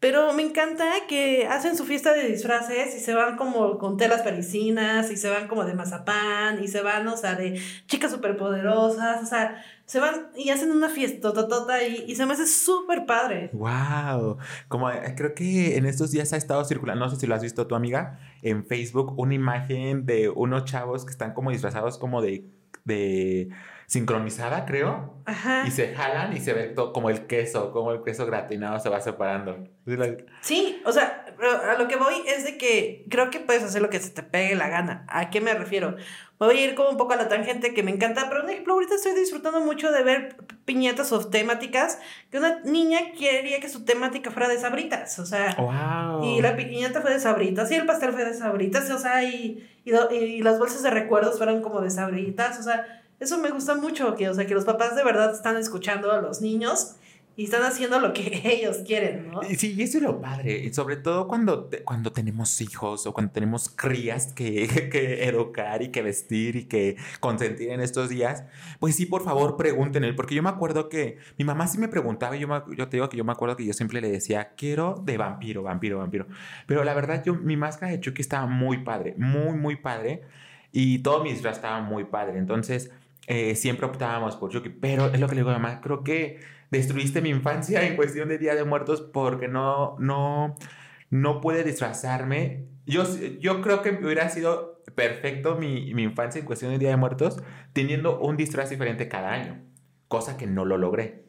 pero 0.00 0.32
me 0.32 0.42
encanta 0.42 0.84
que 1.08 1.48
hacen 1.48 1.76
su 1.76 1.84
fiesta 1.84 2.12
de 2.12 2.28
disfraces 2.28 2.94
y 2.94 3.00
se 3.00 3.14
van 3.14 3.36
como 3.36 3.78
con 3.78 3.96
telas 3.96 4.22
parisinas 4.22 5.10
y 5.10 5.16
se 5.16 5.28
van 5.28 5.48
como 5.48 5.64
de 5.64 5.74
mazapán 5.74 6.62
y 6.62 6.68
se 6.68 6.82
van, 6.82 7.08
o 7.08 7.16
sea, 7.16 7.34
de 7.34 7.60
chicas 7.86 8.12
superpoderosas, 8.12 9.22
o 9.22 9.26
sea, 9.26 9.60
se 9.86 9.98
van 9.98 10.28
y 10.36 10.50
hacen 10.50 10.70
una 10.70 10.88
fiesta 10.88 11.32
totota 11.32 11.82
y, 11.82 12.04
y 12.06 12.14
se 12.14 12.26
me 12.26 12.34
hace 12.34 12.46
súper 12.46 13.06
padre. 13.06 13.50
Wow, 13.52 14.38
como 14.68 14.88
eh, 14.88 15.14
creo 15.16 15.34
que 15.34 15.76
en 15.76 15.84
estos 15.84 16.12
días 16.12 16.32
ha 16.32 16.36
estado 16.36 16.64
circulando, 16.64 17.04
no 17.04 17.10
sé 17.10 17.18
si 17.18 17.26
lo 17.26 17.34
has 17.34 17.42
visto 17.42 17.66
tu 17.66 17.74
amiga, 17.74 18.20
en 18.42 18.64
Facebook 18.64 19.18
una 19.18 19.34
imagen 19.34 20.06
de 20.06 20.28
unos 20.28 20.64
chavos 20.64 21.04
que 21.04 21.10
están 21.10 21.34
como 21.34 21.50
disfrazados 21.50 21.98
como 21.98 22.22
de, 22.22 22.44
de 22.84 23.48
sincronizada, 23.88 24.66
creo, 24.66 25.14
Ajá. 25.24 25.64
y 25.66 25.70
se 25.70 25.94
jalan 25.94 26.36
y 26.36 26.40
se 26.40 26.52
ve 26.52 26.64
todo 26.64 26.92
como 26.92 27.08
el 27.08 27.26
queso, 27.26 27.72
como 27.72 27.90
el 27.92 28.02
queso 28.02 28.26
gratinado 28.26 28.78
se 28.80 28.90
va 28.90 29.00
separando. 29.00 29.56
¿Sí 30.42 30.82
o 30.84 30.92
sea, 30.92 31.24
a 31.40 31.78
lo 31.78 31.88
que 31.88 31.96
voy 31.96 32.16
es 32.26 32.44
de 32.44 32.58
que 32.58 33.06
creo 33.08 33.30
que 33.30 33.40
puedes 33.40 33.62
hacer 33.62 33.80
lo 33.80 33.88
que 33.88 33.98
se 33.98 34.10
te 34.10 34.22
pegue 34.22 34.54
la 34.56 34.68
gana. 34.68 35.06
¿A 35.08 35.30
qué 35.30 35.40
me 35.40 35.54
refiero? 35.54 35.96
Voy 36.38 36.58
a 36.58 36.64
ir 36.66 36.74
como 36.74 36.90
un 36.90 36.98
poco 36.98 37.14
a 37.14 37.16
la 37.16 37.28
tangente 37.28 37.72
que 37.72 37.82
me 37.82 37.90
encanta, 37.90 38.26
pero 38.28 38.44
un 38.44 38.50
ejemplo, 38.50 38.74
ahorita 38.74 38.94
estoy 38.96 39.14
disfrutando 39.14 39.60
mucho 39.62 39.90
de 39.90 40.02
ver 40.02 40.36
piñatas 40.66 41.10
o 41.12 41.26
temáticas, 41.26 41.98
que 42.30 42.36
una 42.38 42.60
niña 42.64 43.12
quería 43.18 43.58
que 43.58 43.70
su 43.70 43.86
temática 43.86 44.30
fuera 44.30 44.48
de 44.48 44.58
sabritas, 44.58 45.18
o 45.18 45.24
sea, 45.24 45.56
Wow. 45.58 46.24
y 46.24 46.42
la 46.42 46.54
piñata 46.56 47.00
fue 47.00 47.10
de 47.12 47.20
sabritas, 47.20 47.70
y 47.70 47.74
el 47.76 47.86
pastel 47.86 48.12
fue 48.12 48.24
de 48.26 48.34
sabritas, 48.34 48.88
o 48.90 48.98
sea, 48.98 49.24
y, 49.24 49.66
y 49.84 50.42
las 50.42 50.58
bolsas 50.58 50.82
de 50.82 50.90
recuerdos 50.90 51.38
fueron 51.38 51.62
como 51.62 51.80
de 51.80 51.90
sabritas, 51.90 52.58
o 52.60 52.62
sea, 52.62 52.97
eso 53.20 53.38
me 53.38 53.50
gusta 53.50 53.74
mucho, 53.74 54.14
que, 54.16 54.28
o 54.28 54.34
sea, 54.34 54.46
que 54.46 54.54
los 54.54 54.64
papás 54.64 54.94
de 54.96 55.04
verdad 55.04 55.32
están 55.34 55.56
escuchando 55.56 56.12
a 56.12 56.20
los 56.20 56.40
niños 56.40 56.96
y 57.36 57.44
están 57.44 57.62
haciendo 57.62 58.00
lo 58.00 58.12
que 58.12 58.40
ellos 58.44 58.78
quieren, 58.84 59.30
¿no? 59.30 59.40
Sí, 59.56 59.74
y 59.76 59.82
eso 59.82 59.98
es 59.98 60.02
lo 60.02 60.20
padre, 60.20 60.58
y 60.58 60.74
sobre 60.74 60.96
todo 60.96 61.28
cuando, 61.28 61.70
cuando 61.84 62.10
tenemos 62.10 62.60
hijos 62.60 63.06
o 63.06 63.12
cuando 63.14 63.32
tenemos 63.32 63.68
crías 63.68 64.32
que, 64.32 64.66
que 64.92 65.24
educar 65.28 65.80
y 65.82 65.90
que 65.90 66.02
vestir 66.02 66.56
y 66.56 66.64
que 66.64 66.96
consentir 67.20 67.70
en 67.70 67.80
estos 67.80 68.08
días, 68.08 68.42
pues 68.80 68.96
sí, 68.96 69.06
por 69.06 69.22
favor, 69.22 69.56
pregúntenle, 69.56 70.14
porque 70.14 70.34
yo 70.34 70.42
me 70.42 70.48
acuerdo 70.48 70.88
que 70.88 71.18
mi 71.38 71.44
mamá 71.44 71.68
sí 71.68 71.78
me 71.78 71.86
preguntaba, 71.86 72.34
yo, 72.34 72.48
me- 72.48 72.76
yo 72.76 72.88
te 72.88 72.96
digo 72.96 73.08
que 73.08 73.16
yo 73.16 73.24
me 73.24 73.30
acuerdo 73.32 73.56
que 73.56 73.64
yo 73.64 73.72
siempre 73.72 74.00
le 74.00 74.10
decía, 74.10 74.54
quiero 74.56 75.00
de 75.04 75.16
vampiro, 75.16 75.62
vampiro, 75.62 75.98
vampiro, 75.98 76.26
pero 76.66 76.82
la 76.82 76.92
verdad 76.94 77.22
yo, 77.24 77.34
mi 77.34 77.56
máscara 77.56 77.92
de 77.92 78.00
Chucky 78.00 78.20
estaba 78.20 78.46
muy 78.46 78.78
padre, 78.82 79.14
muy, 79.16 79.56
muy 79.56 79.76
padre, 79.76 80.22
y 80.72 80.98
todo 81.00 81.22
mi 81.22 81.30
disfraz 81.30 81.56
estaba 81.56 81.80
muy 81.82 82.02
padre, 82.04 82.38
entonces... 82.38 82.90
eh, 83.28 83.54
siempre 83.56 83.86
optábamos 83.86 84.36
por 84.36 84.50
Chucky. 84.50 84.70
Pero 84.70 85.06
es 85.12 85.20
lo 85.20 85.28
que 85.28 85.34
le 85.34 85.42
digo 85.42 85.50
a 85.50 85.58
mamá, 85.58 85.80
creo 85.82 86.02
que 86.02 86.40
destruiste 86.70 87.20
mi 87.20 87.28
infancia 87.28 87.86
en 87.86 87.94
cuestión 87.94 88.30
de 88.30 88.38
Día 88.38 88.54
de 88.54 88.64
Muertos 88.64 89.02
porque 89.02 89.48
no, 89.48 89.96
no, 89.98 90.56
no 91.10 91.40
puede 91.42 91.62
disfrazarme. 91.62 92.64
Yo, 92.86 93.04
yo 93.38 93.60
creo 93.60 93.82
que 93.82 93.90
hubiera 93.90 94.30
sido 94.30 94.82
perfecto 94.94 95.56
mi, 95.56 95.92
mi 95.92 96.04
infancia 96.04 96.38
en 96.38 96.46
cuestión 96.46 96.72
de 96.72 96.78
Día 96.78 96.88
de 96.88 96.96
Muertos 96.96 97.42
teniendo 97.74 98.18
un 98.18 98.38
disfraz 98.38 98.70
diferente 98.70 99.08
cada 99.08 99.32
año, 99.32 99.62
cosa 100.08 100.38
que 100.38 100.46
no 100.46 100.64
lo 100.64 100.78
logré. 100.78 101.26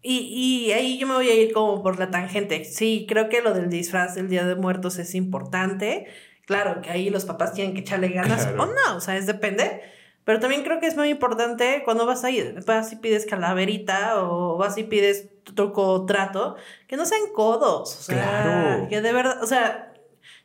Y, 0.00 0.68
y, 0.68 0.72
ahí 0.72 0.96
yo 0.96 1.06
me 1.06 1.14
voy 1.14 1.28
a 1.28 1.34
ir 1.34 1.52
como 1.52 1.82
por 1.82 1.98
la 1.98 2.10
tangente. 2.10 2.64
Sí, 2.64 3.04
creo 3.06 3.28
que 3.28 3.42
lo 3.42 3.52
del 3.52 3.68
disfraz 3.68 4.14
del 4.14 4.28
Día 4.28 4.46
de 4.46 4.54
Muertos 4.54 4.98
es 4.98 5.14
importante. 5.14 6.06
Claro 6.46 6.80
que 6.80 6.88
ahí 6.88 7.10
los 7.10 7.26
papás 7.26 7.52
tienen 7.52 7.74
que 7.74 7.80
echarle 7.80 8.08
ganas 8.08 8.46
o 8.58 8.64
no, 8.64 8.96
o 8.96 9.00
sea, 9.00 9.18
es 9.18 9.26
depende. 9.26 9.82
Pero 10.28 10.40
también 10.40 10.62
creo 10.62 10.78
que 10.78 10.86
es 10.86 10.94
muy 10.94 11.08
importante 11.08 11.80
cuando 11.86 12.04
vas 12.04 12.22
a 12.22 12.30
ir, 12.30 12.62
vas 12.66 12.92
y 12.92 12.96
pides 12.96 13.24
calaverita 13.24 14.22
o 14.22 14.58
vas 14.58 14.76
y 14.76 14.84
pides 14.84 15.30
truco 15.42 16.04
trato, 16.04 16.56
que 16.86 16.98
no 16.98 17.06
sean 17.06 17.32
codos. 17.34 17.96
O 17.96 18.02
sea, 18.02 18.42
claro. 18.42 18.88
que 18.90 19.00
de 19.00 19.12
verdad, 19.14 19.42
o 19.42 19.46
sea, 19.46 19.94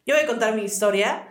yo 0.06 0.16
voy 0.16 0.24
a 0.24 0.25
contar 0.28 0.56
mi 0.56 0.62
historia. 0.62 1.28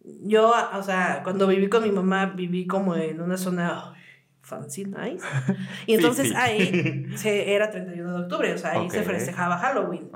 Yo, 0.00 0.52
o 0.72 0.82
sea, 0.82 1.20
cuando 1.22 1.46
viví 1.46 1.68
con 1.68 1.84
mi 1.84 1.92
mamá, 1.92 2.32
viví 2.34 2.66
como 2.66 2.96
en 2.96 3.20
una 3.20 3.36
zona 3.36 3.94
fancy 4.40 4.84
nice. 4.84 5.24
Y 5.86 5.94
entonces 5.94 6.34
ahí 6.34 7.06
se, 7.16 7.54
era 7.54 7.70
31 7.70 8.14
de 8.14 8.22
octubre, 8.24 8.52
o 8.52 8.58
sea, 8.58 8.72
ahí 8.72 8.90
se 8.90 9.04
festejaba 9.04 9.58
Halloween. 9.58 10.10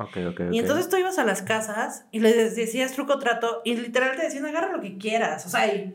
y 0.50 0.58
entonces 0.58 0.88
tú 0.88 0.96
ibas 0.96 1.20
a 1.20 1.24
las 1.24 1.42
casas 1.42 2.04
y 2.10 2.18
les 2.18 2.56
decías 2.56 2.94
truco 2.94 3.20
trato 3.20 3.62
y 3.64 3.76
literal 3.76 4.16
te 4.16 4.24
decían 4.24 4.44
agarra 4.44 4.72
lo 4.72 4.80
que 4.80 4.98
quieras, 4.98 5.46
o 5.46 5.50
sea, 5.50 5.72
y, 5.72 5.94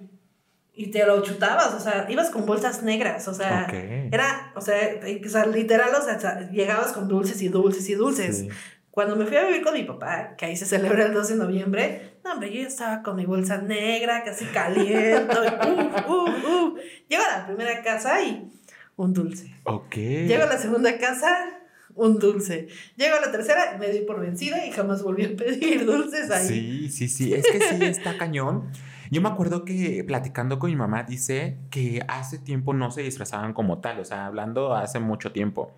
y 0.73 0.87
te 0.87 1.05
lo 1.05 1.21
chutabas, 1.21 1.73
o 1.73 1.79
sea, 1.79 2.07
ibas 2.09 2.29
con 2.29 2.45
bolsas 2.45 2.81
negras, 2.81 3.27
o 3.27 3.33
sea, 3.33 3.67
era, 4.11 4.53
o 4.55 4.61
sea, 4.61 5.45
literal, 5.45 5.89
o 5.93 6.01
sea, 6.01 6.49
llegabas 6.49 6.93
con 6.93 7.07
dulces 7.07 7.41
y 7.41 7.49
dulces 7.49 7.89
y 7.89 7.95
dulces. 7.95 8.45
Cuando 8.89 9.15
me 9.15 9.25
fui 9.25 9.37
a 9.37 9.45
vivir 9.45 9.63
con 9.63 9.73
mi 9.73 9.83
papá, 9.83 10.35
que 10.37 10.45
ahí 10.45 10.55
se 10.57 10.65
celebra 10.65 11.05
el 11.05 11.13
12 11.13 11.33
de 11.33 11.39
noviembre, 11.39 12.11
no, 12.23 12.33
hombre, 12.33 12.53
yo 12.53 12.67
estaba 12.67 13.01
con 13.01 13.15
mi 13.15 13.25
bolsa 13.25 13.57
negra, 13.57 14.23
casi 14.23 14.45
caliente. 14.45 15.35
uh, 16.07 16.11
uh, 16.11 16.65
uh. 16.65 16.77
Llego 17.07 17.23
a 17.23 17.37
la 17.37 17.47
primera 17.47 17.81
casa 17.83 18.21
y 18.21 18.51
un 18.97 19.13
dulce. 19.13 19.55
Ok. 19.63 19.95
Llego 19.95 20.43
a 20.43 20.47
la 20.47 20.57
segunda 20.57 20.97
casa, 20.97 21.61
un 21.95 22.19
dulce. 22.19 22.67
Llego 22.97 23.15
a 23.15 23.21
la 23.21 23.31
tercera, 23.31 23.77
me 23.79 23.89
di 23.89 24.01
por 24.01 24.19
vencida 24.19 24.65
y 24.65 24.71
jamás 24.71 25.03
volví 25.03 25.25
a 25.25 25.29
pedir 25.37 25.85
dulces 25.85 26.29
ahí. 26.29 26.47
Sí, 26.47 26.89
sí, 26.89 27.07
sí. 27.07 27.33
Es 27.33 27.45
que 27.47 27.59
sí 27.59 27.77
está 27.85 28.17
cañón. 28.17 28.71
Yo 29.12 29.22
me 29.22 29.30
acuerdo 29.30 29.63
que 29.65 30.03
platicando 30.08 30.58
con 30.58 30.72
mi 30.72 30.75
mamá 30.75 31.03
dice 31.03 31.58
que 31.70 32.03
hace 32.08 32.39
tiempo 32.39 32.74
no 32.74 32.89
se 32.89 33.03
disfrazaban 33.03 33.53
como 33.53 33.77
tal, 33.80 34.00
o 34.00 34.06
sea, 34.06 34.25
hablando 34.25 34.74
hace 34.74 35.00
mucho 35.00 35.32
tiempo. 35.32 35.72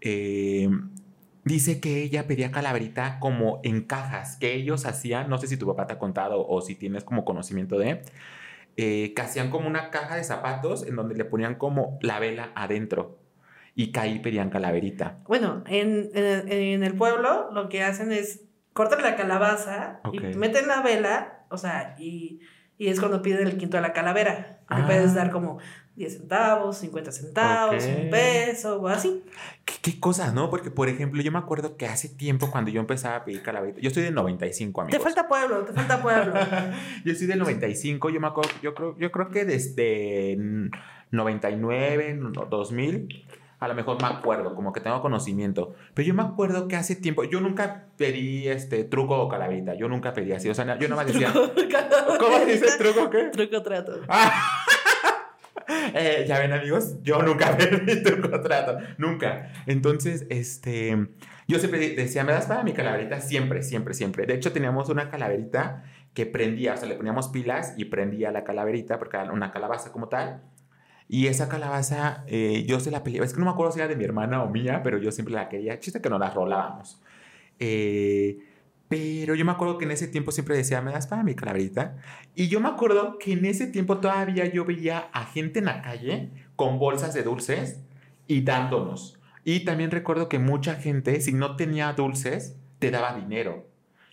Eh, 0.00 0.68
Dice 1.48 1.80
que 1.80 2.02
ella 2.02 2.26
pedía 2.26 2.50
calaverita 2.50 3.18
como 3.20 3.60
en 3.62 3.82
cajas 3.82 4.36
que 4.36 4.54
ellos 4.54 4.84
hacían, 4.84 5.30
no 5.30 5.38
sé 5.38 5.46
si 5.46 5.56
tu 5.56 5.66
papá 5.66 5.86
te 5.86 5.94
ha 5.94 5.98
contado 5.98 6.46
o 6.46 6.60
si 6.60 6.74
tienes 6.74 7.04
como 7.04 7.24
conocimiento 7.24 7.78
de, 7.78 8.02
eh, 8.76 9.14
que 9.14 9.22
hacían 9.22 9.48
como 9.48 9.66
una 9.66 9.88
caja 9.88 10.16
de 10.16 10.24
zapatos 10.24 10.86
en 10.86 10.94
donde 10.96 11.14
le 11.14 11.24
ponían 11.24 11.54
como 11.54 11.98
la 12.02 12.18
vela 12.18 12.52
adentro 12.54 13.18
y 13.74 13.92
que 13.92 14.00
ahí 14.00 14.18
pedían 14.18 14.50
calaverita. 14.50 15.20
Bueno, 15.26 15.64
en, 15.66 16.10
en, 16.12 16.84
el 16.84 16.94
pueblo 16.94 17.50
lo 17.50 17.70
que 17.70 17.82
hacen 17.82 18.12
es 18.12 18.44
cortan 18.74 19.02
la 19.02 19.16
calabaza 19.16 20.00
y 20.12 20.18
meten 20.36 20.68
la 20.68 20.82
vela, 20.82 21.46
o 21.48 21.56
sea, 21.56 21.96
y, 21.98 22.40
y, 22.78 22.88
es 22.88 23.00
cuando 23.00 23.22
piden 23.22 23.46
el 23.46 23.58
quinto 23.58 23.76
de 23.76 23.82
la 23.82 23.92
calavera. 23.92 24.60
Le 24.70 24.82
puedes 24.84 25.14
dar 25.14 25.30
como 25.30 25.58
10 25.96 26.12
centavos, 26.12 26.78
50 26.78 27.10
centavos, 27.10 27.84
un 27.84 28.10
peso 28.10 28.80
o 28.80 28.86
así. 28.86 29.24
¿Qué, 29.64 29.74
¿Qué, 29.82 29.98
cosas, 29.98 30.32
¿no? 30.32 30.48
Porque, 30.48 30.70
por 30.70 30.88
ejemplo, 30.88 31.20
yo 31.22 31.32
me 31.32 31.38
acuerdo 31.38 31.76
que 31.76 31.86
hace 31.86 32.08
tiempo 32.08 32.50
cuando 32.50 32.70
yo 32.70 32.80
empezaba 32.80 33.16
a 33.16 33.24
pedir 33.24 33.42
calaverita, 33.42 33.80
yo 33.80 33.90
soy 33.90 34.04
de 34.04 34.12
95, 34.12 34.82
amigos. 34.82 34.96
Te 34.96 35.02
falta 35.02 35.26
pueblo, 35.26 35.64
te 35.64 35.72
falta 35.72 36.00
pueblo. 36.00 36.34
yo 37.04 37.14
soy 37.14 37.26
del 37.26 37.40
95, 37.40 38.10
yo 38.10 38.20
me 38.20 38.28
acuerdo, 38.28 38.52
yo 38.62 38.74
creo, 38.74 38.96
yo 38.96 39.10
creo 39.10 39.30
que 39.30 39.44
desde 39.44 40.36
99, 41.10 42.20
2000, 42.48 43.26
a 43.60 43.68
lo 43.68 43.74
mejor 43.74 44.00
me 44.00 44.08
acuerdo, 44.08 44.54
como 44.54 44.72
que 44.72 44.80
tengo 44.80 45.00
conocimiento. 45.00 45.74
Pero 45.94 46.08
yo 46.08 46.14
me 46.14 46.22
acuerdo 46.22 46.68
que 46.68 46.76
hace 46.76 46.96
tiempo, 46.96 47.24
yo 47.24 47.40
nunca 47.40 47.86
pedí 47.96 48.48
este 48.48 48.84
truco 48.84 49.16
o 49.20 49.28
calaverita, 49.28 49.74
yo 49.74 49.88
nunca 49.88 50.12
pedí 50.12 50.32
así, 50.32 50.48
o 50.48 50.54
sea, 50.54 50.78
yo 50.78 50.88
no 50.88 50.96
me 50.96 51.04
decía... 51.04 51.32
¿Cómo 51.32 52.38
dice 52.46 52.78
truco 52.78 53.10
qué? 53.10 53.24
Truco 53.30 53.62
trato. 53.62 54.00
Eh, 55.94 56.24
ya 56.26 56.38
ven, 56.38 56.52
amigos, 56.52 57.02
yo 57.02 57.22
nunca 57.22 57.56
perdí 57.58 58.02
tu 58.02 58.20
contrato, 58.22 58.78
nunca. 58.96 59.52
Entonces, 59.66 60.26
este, 60.30 61.08
yo 61.46 61.58
siempre 61.58 61.90
decía, 61.90 62.24
¿me 62.24 62.32
das 62.32 62.46
para 62.46 62.62
mi 62.62 62.72
calaverita? 62.72 63.20
Siempre, 63.20 63.62
siempre, 63.62 63.92
siempre. 63.92 64.26
De 64.26 64.34
hecho, 64.34 64.52
teníamos 64.52 64.88
una 64.88 65.10
calaverita 65.10 65.84
que 66.14 66.24
prendía, 66.26 66.74
o 66.74 66.76
sea, 66.76 66.88
le 66.88 66.94
poníamos 66.94 67.28
pilas 67.28 67.74
y 67.76 67.86
prendía 67.86 68.32
la 68.32 68.44
calaverita, 68.44 68.98
porque 68.98 69.18
era 69.18 69.30
una 69.30 69.50
calabaza 69.50 69.92
como 69.92 70.08
tal. 70.08 70.42
Y 71.08 71.26
esa 71.26 71.48
calabaza, 71.48 72.24
eh, 72.26 72.64
yo 72.66 72.80
se 72.80 72.90
la 72.90 73.02
peleaba. 73.02 73.24
Es 73.24 73.32
que 73.32 73.38
no 73.38 73.46
me 73.46 73.52
acuerdo 73.52 73.72
si 73.72 73.78
era 73.78 73.88
de 73.88 73.96
mi 73.96 74.04
hermana 74.04 74.42
o 74.42 74.50
mía, 74.50 74.82
pero 74.84 74.98
yo 74.98 75.10
siempre 75.10 75.34
la 75.34 75.48
quería. 75.48 75.80
Chiste 75.80 76.02
que 76.02 76.10
no 76.10 76.18
la 76.18 76.30
rolábamos. 76.30 77.00
Eh, 77.58 78.38
pero 78.88 79.34
yo 79.34 79.44
me 79.44 79.52
acuerdo 79.52 79.78
que 79.78 79.84
en 79.84 79.90
ese 79.90 80.08
tiempo 80.08 80.32
siempre 80.32 80.56
decía, 80.56 80.80
¿me 80.82 80.92
das 80.92 81.06
para 81.06 81.22
mi 81.22 81.34
calaverita? 81.34 81.96
Y 82.34 82.48
yo 82.48 82.60
me 82.60 82.68
acuerdo 82.68 83.18
que 83.18 83.32
en 83.32 83.44
ese 83.44 83.66
tiempo 83.66 83.98
todavía 83.98 84.46
yo 84.46 84.64
veía 84.64 85.08
a 85.12 85.24
gente 85.24 85.58
en 85.58 85.66
la 85.66 85.82
calle 85.82 86.30
con 86.56 86.78
bolsas 86.78 87.14
de 87.14 87.22
dulces 87.22 87.82
y 88.26 88.42
dándonos. 88.42 89.18
Y 89.44 89.60
también 89.60 89.90
recuerdo 89.90 90.28
que 90.28 90.38
mucha 90.38 90.74
gente, 90.74 91.20
si 91.20 91.32
no 91.32 91.56
tenía 91.56 91.92
dulces, 91.92 92.56
te 92.78 92.90
daba 92.90 93.14
dinero. 93.14 93.66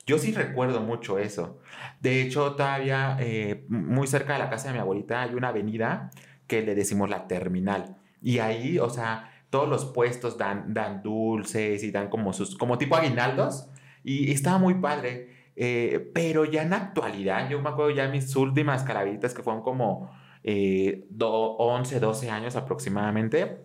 Yo 0.06 0.20
sí 0.20 0.34
recuerdo 0.34 0.82
mucho 0.82 1.18
eso. 1.18 1.60
De 2.00 2.22
hecho, 2.22 2.54
todavía 2.54 3.18
eh, 3.20 3.66
muy 3.70 4.08
cerca 4.08 4.34
de 4.34 4.40
la 4.40 4.50
casa 4.50 4.68
de 4.68 4.76
mi 4.76 4.80
abuelita 4.80 5.24
hay 5.24 5.34
una 5.34 5.50
avenida 5.50 6.12
que 6.48 6.62
le 6.62 6.76
decimos 6.76 7.10
la 7.10 7.28
terminal. 7.28 7.98
Y 8.22 8.40
ahí, 8.40 8.80
o 8.80 8.90
sea, 8.90 9.32
todos 9.50 9.70
los 9.70 9.86
puestos 9.86 10.38
dan, 10.38 10.74
dan 10.74 11.02
dulces 11.02 11.84
y 11.84 11.92
dan 11.92 12.10
como 12.10 12.34
sus, 12.34 12.58
como 12.58 12.78
tipo 12.78 12.96
aguinaldos 12.96 13.70
y 14.04 14.32
estaba 14.32 14.58
muy 14.58 14.76
padre. 14.76 15.30
Eh, 15.56 16.12
pero 16.14 16.44
ya 16.46 16.64
en 16.64 16.74
actualidad, 16.74 17.50
yo 17.50 17.62
me 17.62 17.70
acuerdo 17.70 17.92
ya 17.92 18.08
mis 18.10 18.36
últimas 18.36 18.84
calaveritas 18.84 19.34
que 19.34 19.42
fueron 19.42 19.64
como 19.64 20.12
eh, 20.44 21.08
11, 21.20 22.00
12 22.00 22.30
años 22.30 22.56
aproximadamente. 22.56 23.62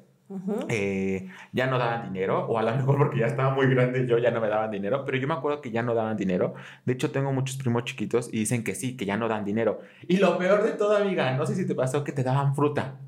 Eh, 0.68 1.28
ya 1.52 1.66
no 1.66 1.78
daban 1.78 2.12
dinero, 2.12 2.46
o 2.46 2.58
a 2.58 2.62
lo 2.62 2.74
mejor 2.74 2.98
porque 2.98 3.18
ya 3.18 3.26
estaba 3.26 3.50
muy 3.50 3.66
grande 3.66 4.06
yo 4.06 4.18
ya 4.18 4.30
no 4.30 4.40
me 4.40 4.48
daban 4.48 4.70
dinero, 4.70 5.04
pero 5.04 5.18
yo 5.18 5.26
me 5.26 5.34
acuerdo 5.34 5.60
que 5.60 5.70
ya 5.70 5.82
no 5.82 5.94
daban 5.94 6.16
dinero. 6.16 6.54
De 6.84 6.92
hecho, 6.92 7.10
tengo 7.10 7.32
muchos 7.32 7.56
primos 7.56 7.84
chiquitos 7.84 8.28
y 8.32 8.38
dicen 8.38 8.62
que 8.62 8.74
sí, 8.74 8.96
que 8.96 9.04
ya 9.06 9.16
no 9.16 9.28
dan 9.28 9.44
dinero. 9.44 9.80
Y 10.06 10.18
lo 10.18 10.38
peor 10.38 10.62
de 10.62 10.72
todo, 10.72 10.96
amiga, 10.96 11.32
no 11.32 11.46
sé 11.46 11.54
si 11.54 11.66
te 11.66 11.74
pasó 11.74 12.04
que 12.04 12.12
te 12.12 12.22
daban 12.22 12.54
fruta. 12.54 12.98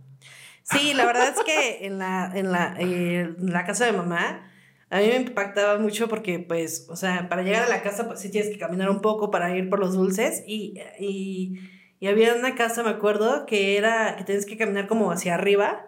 Sí, 0.64 0.94
la 0.94 1.06
verdad 1.06 1.28
es 1.36 1.42
que 1.44 1.86
en 1.86 1.98
la, 1.98 2.30
en 2.34 2.52
la, 2.52 2.76
eh, 2.78 3.34
en 3.38 3.52
la 3.52 3.64
casa 3.64 3.84
de 3.86 3.92
mamá, 3.92 4.48
a 4.90 4.98
mí 4.98 5.06
me 5.06 5.16
impactaba 5.16 5.78
mucho 5.78 6.08
porque, 6.08 6.38
pues, 6.38 6.86
o 6.90 6.96
sea, 6.96 7.28
para 7.28 7.42
llegar 7.42 7.64
a 7.64 7.68
la 7.68 7.82
casa, 7.82 8.06
pues 8.06 8.20
sí 8.20 8.30
tienes 8.30 8.50
que 8.50 8.58
caminar 8.58 8.90
un 8.90 9.00
poco 9.00 9.30
para 9.30 9.56
ir 9.56 9.70
por 9.70 9.78
los 9.78 9.94
dulces. 9.94 10.44
Y, 10.46 10.74
y, 11.00 11.58
y 11.98 12.06
había 12.08 12.34
una 12.34 12.54
casa, 12.54 12.82
me 12.82 12.90
acuerdo, 12.90 13.46
que 13.46 13.76
era 13.76 14.16
que 14.16 14.24
tienes 14.24 14.44
que 14.46 14.56
caminar 14.56 14.86
como 14.86 15.10
hacia 15.10 15.34
arriba. 15.34 15.86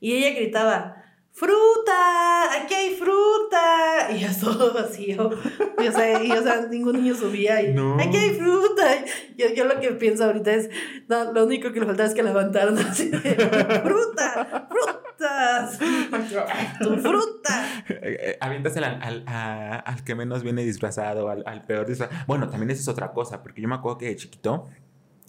Y 0.00 0.12
ella 0.12 0.38
gritaba, 0.38 0.98
¡Fruta! 1.38 2.52
¡Aquí 2.52 2.74
hay 2.74 2.96
fruta! 2.96 4.10
Y 4.10 4.18
ya 4.18 4.40
todo 4.40 4.74
vacío. 4.74 5.30
Y, 5.78 5.86
o 5.86 5.92
sea, 5.92 6.20
y, 6.20 6.32
o 6.32 6.42
sea, 6.42 6.66
ningún 6.66 6.94
niño 6.94 7.14
subía. 7.14 7.62
Y, 7.62 7.76
¡Aquí 8.00 8.16
hay 8.16 8.34
fruta! 8.34 9.04
Yo, 9.36 9.46
yo 9.54 9.64
lo 9.66 9.78
que 9.78 9.92
pienso 9.92 10.24
ahorita 10.24 10.52
es, 10.52 10.68
no, 11.06 11.32
lo 11.32 11.44
único 11.44 11.70
que 11.72 11.78
le 11.78 11.86
faltaba 11.86 12.08
es 12.08 12.14
que 12.16 12.24
levantaran 12.24 12.76
así 12.78 13.10
de, 13.10 13.18
¡Fruta! 13.20 14.68
¡Frutas! 14.68 15.78
¡Tu 16.80 16.96
fruta! 16.96 17.84
Eh, 17.88 18.36
aviéntasela 18.40 18.98
al, 19.00 19.22
al, 19.28 19.82
al, 19.86 20.04
que 20.04 20.16
menos 20.16 20.42
viene 20.42 20.64
disfrazado, 20.64 21.28
al, 21.28 21.44
al 21.46 21.64
peor 21.64 21.86
disfrazado. 21.86 22.24
Bueno, 22.26 22.48
también 22.48 22.72
eso 22.72 22.82
es 22.82 22.88
otra 22.88 23.12
cosa, 23.12 23.44
porque 23.44 23.62
yo 23.62 23.68
me 23.68 23.76
acuerdo 23.76 23.98
que 23.98 24.06
de 24.06 24.16
chiquito 24.16 24.66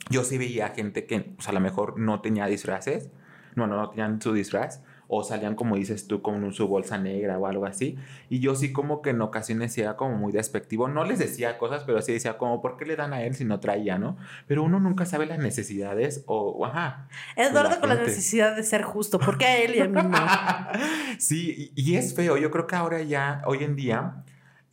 yo 0.09 0.23
sí 0.23 0.39
veía 0.39 0.69
gente 0.69 1.05
que, 1.05 1.35
o 1.37 1.41
sea, 1.41 1.51
a 1.51 1.53
lo 1.53 1.59
mejor 1.59 1.99
no 1.99 2.19
tenía 2.21 2.47
disfraces. 2.47 3.11
No, 3.55 3.67
no, 3.67 3.75
no 3.77 3.89
tenían 3.89 4.21
su 4.21 4.33
disfraz 4.33 4.81
o 5.11 5.23
salían 5.23 5.55
como 5.55 5.75
dices 5.75 6.07
tú 6.07 6.21
con 6.21 6.53
su 6.53 6.67
bolsa 6.67 6.99
negra 6.99 7.39
o 7.39 7.47
algo 7.47 7.65
así. 7.65 7.97
Y 8.29 8.39
yo 8.39 8.53
sí 8.53 8.71
como 8.71 9.01
que 9.01 9.09
en 9.09 9.21
ocasiones 9.21 9.75
era 9.75 9.97
como 9.97 10.15
muy 10.15 10.31
despectivo. 10.31 10.87
No 10.87 11.03
les 11.03 11.17
decía 11.17 11.57
cosas, 11.57 11.83
pero 11.83 11.99
sí 12.03 12.13
decía 12.13 12.37
como, 12.37 12.61
¿por 12.61 12.77
qué 12.77 12.85
le 12.85 12.95
dan 12.95 13.11
a 13.13 13.23
él 13.23 13.33
si 13.33 13.43
no 13.43 13.59
traía, 13.59 13.97
no? 13.97 14.17
Pero 14.45 14.61
uno 14.61 14.79
nunca 14.79 15.07
sabe 15.07 15.25
las 15.25 15.39
necesidades 15.39 16.23
o, 16.27 16.63
ajá. 16.63 17.07
Eduardo 17.35 17.79
con 17.79 17.89
la 17.89 17.95
necesidad 17.95 18.55
de 18.55 18.61
ser 18.61 18.83
justo, 18.83 19.19
¿por 19.19 19.39
qué 19.39 19.45
a 19.45 19.57
él 19.57 19.75
y 19.75 19.79
a 19.79 19.87
mí 19.87 19.99
no? 19.99 20.11
sí, 21.17 21.71
y, 21.75 21.95
es 21.95 22.13
feo. 22.13 22.37
Yo 22.37 22.51
creo 22.51 22.67
que 22.67 22.75
ahora 22.75 23.01
ya, 23.01 23.41
hoy 23.47 23.63
en 23.63 23.75
día, 23.75 24.23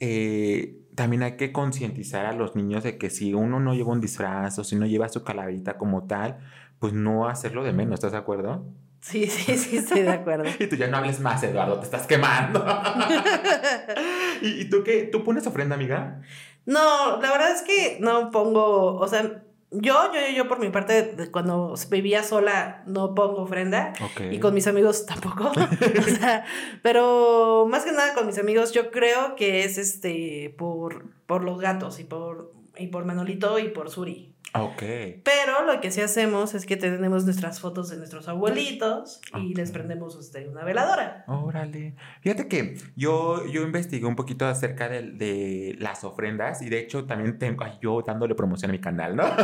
eh, 0.00 0.82
también 0.94 1.22
hay 1.22 1.36
que 1.38 1.50
concientizar 1.50 2.26
a 2.26 2.34
los 2.34 2.56
niños 2.56 2.84
de 2.84 2.98
que 2.98 3.08
si 3.08 3.32
uno 3.32 3.58
no 3.58 3.74
lleva 3.74 3.92
un 3.92 4.02
disfraz 4.02 4.58
o 4.58 4.64
si 4.64 4.76
no 4.76 4.84
lleva 4.84 5.08
su 5.08 5.24
calaverita 5.24 5.78
como 5.78 6.06
tal, 6.06 6.38
pues 6.78 6.92
no 6.92 7.28
hacerlo 7.28 7.64
de 7.64 7.72
menos, 7.72 7.94
¿estás 7.94 8.12
de 8.12 8.18
acuerdo? 8.18 8.64
Sí, 9.00 9.26
sí, 9.26 9.56
sí, 9.56 9.76
estoy 9.76 10.02
de 10.02 10.10
acuerdo. 10.12 10.44
y 10.58 10.66
tú 10.66 10.76
ya 10.76 10.88
no 10.88 10.96
hables 10.96 11.20
más, 11.20 11.42
Eduardo, 11.42 11.78
te 11.78 11.84
estás 11.84 12.06
quemando. 12.06 12.64
¿Y, 14.42 14.62
¿Y, 14.62 14.64
tú 14.70 14.82
qué? 14.84 15.04
¿Tú 15.04 15.22
pones 15.24 15.46
ofrenda, 15.46 15.76
amiga? 15.76 16.22
No, 16.64 17.20
la 17.20 17.30
verdad 17.30 17.52
es 17.52 17.62
que 17.62 17.98
no 18.00 18.30
pongo, 18.30 18.96
o 18.96 19.08
sea, 19.08 19.42
yo, 19.70 20.12
yo, 20.12 20.20
yo 20.34 20.48
por 20.48 20.58
mi 20.60 20.70
parte, 20.70 21.28
cuando 21.32 21.74
vivía 21.90 22.22
sola, 22.22 22.82
no 22.86 23.14
pongo 23.14 23.42
ofrenda. 23.42 23.92
Y 24.30 24.38
con 24.38 24.54
mis 24.54 24.66
amigos 24.66 25.06
tampoco. 25.06 25.50
o 25.98 26.02
sea, 26.02 26.44
pero 26.82 27.66
más 27.68 27.84
que 27.84 27.92
nada 27.92 28.14
con 28.14 28.26
mis 28.26 28.38
amigos, 28.38 28.72
yo 28.72 28.90
creo 28.90 29.34
que 29.34 29.64
es 29.64 29.78
este 29.78 30.54
por, 30.56 31.06
por 31.26 31.44
los 31.44 31.60
gatos 31.60 31.98
y 31.98 32.04
por, 32.04 32.52
y 32.78 32.86
por 32.88 33.04
Manolito 33.04 33.58
y 33.58 33.68
por 33.68 33.90
Suri. 33.90 34.35
Ok. 34.62 34.82
Pero 35.22 35.64
lo 35.66 35.80
que 35.80 35.90
sí 35.90 36.00
hacemos 36.00 36.54
es 36.54 36.66
que 36.66 36.76
tenemos 36.76 37.24
nuestras 37.24 37.60
fotos 37.60 37.88
de 37.90 37.96
nuestros 37.96 38.28
abuelitos 38.28 39.20
y 39.34 39.54
les 39.54 39.70
prendemos 39.70 40.16
este, 40.18 40.48
una 40.48 40.64
veladora. 40.64 41.24
Órale. 41.26 41.94
Fíjate 42.20 42.48
que 42.48 42.76
yo, 42.96 43.46
yo 43.46 43.62
investigué 43.62 44.06
un 44.06 44.16
poquito 44.16 44.46
acerca 44.46 44.88
de, 44.88 45.76
las 45.78 46.04
ofrendas 46.04 46.62
y 46.62 46.68
de 46.68 46.80
hecho 46.80 47.04
también 47.04 47.38
tengo, 47.38 47.64
yo 47.80 48.02
dándole 48.02 48.34
promoción 48.34 48.70
a 48.70 48.72
mi 48.72 48.80
canal, 48.80 49.16
¿no? 49.16 49.24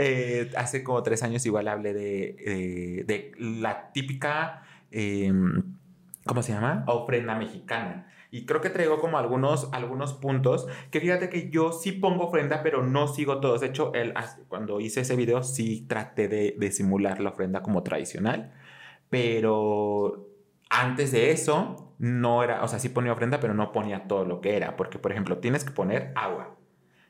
Eh, 0.00 0.50
hace 0.56 0.82
como 0.82 1.02
tres 1.02 1.22
años 1.22 1.44
igual 1.46 1.68
hablé 1.68 1.92
de, 1.92 3.04
de, 3.06 3.32
la 3.38 3.90
típica, 3.92 4.62
em, 4.90 5.62
¿cómo 6.24 6.42
se 6.42 6.52
llama? 6.52 6.84
Ofrenda 6.86 7.34
mexicana. 7.34 8.06
Y 8.30 8.44
creo 8.44 8.60
que 8.60 8.70
traigo 8.70 9.00
como 9.00 9.18
algunos, 9.18 9.72
algunos 9.72 10.12
puntos 10.12 10.66
que 10.90 11.00
fíjate 11.00 11.30
que 11.30 11.48
yo 11.50 11.72
sí 11.72 11.92
pongo 11.92 12.26
ofrenda, 12.26 12.62
pero 12.62 12.82
no 12.86 13.08
sigo 13.08 13.40
todos. 13.40 13.60
De 13.62 13.68
hecho, 13.68 13.92
él, 13.94 14.12
cuando 14.48 14.80
hice 14.80 15.00
ese 15.00 15.16
video 15.16 15.42
sí 15.42 15.86
traté 15.88 16.28
de, 16.28 16.54
de 16.58 16.72
simular 16.72 17.20
la 17.20 17.30
ofrenda 17.30 17.62
como 17.62 17.82
tradicional. 17.82 18.52
Pero 19.08 20.28
antes 20.68 21.12
de 21.12 21.30
eso, 21.30 21.94
no 21.98 22.42
era, 22.42 22.62
o 22.62 22.68
sea, 22.68 22.78
sí 22.78 22.90
ponía 22.90 23.12
ofrenda, 23.12 23.40
pero 23.40 23.54
no 23.54 23.72
ponía 23.72 24.06
todo 24.06 24.26
lo 24.26 24.40
que 24.42 24.56
era. 24.56 24.76
Porque, 24.76 24.98
por 24.98 25.12
ejemplo, 25.12 25.38
tienes 25.38 25.64
que 25.64 25.70
poner 25.70 26.12
agua. 26.14 26.56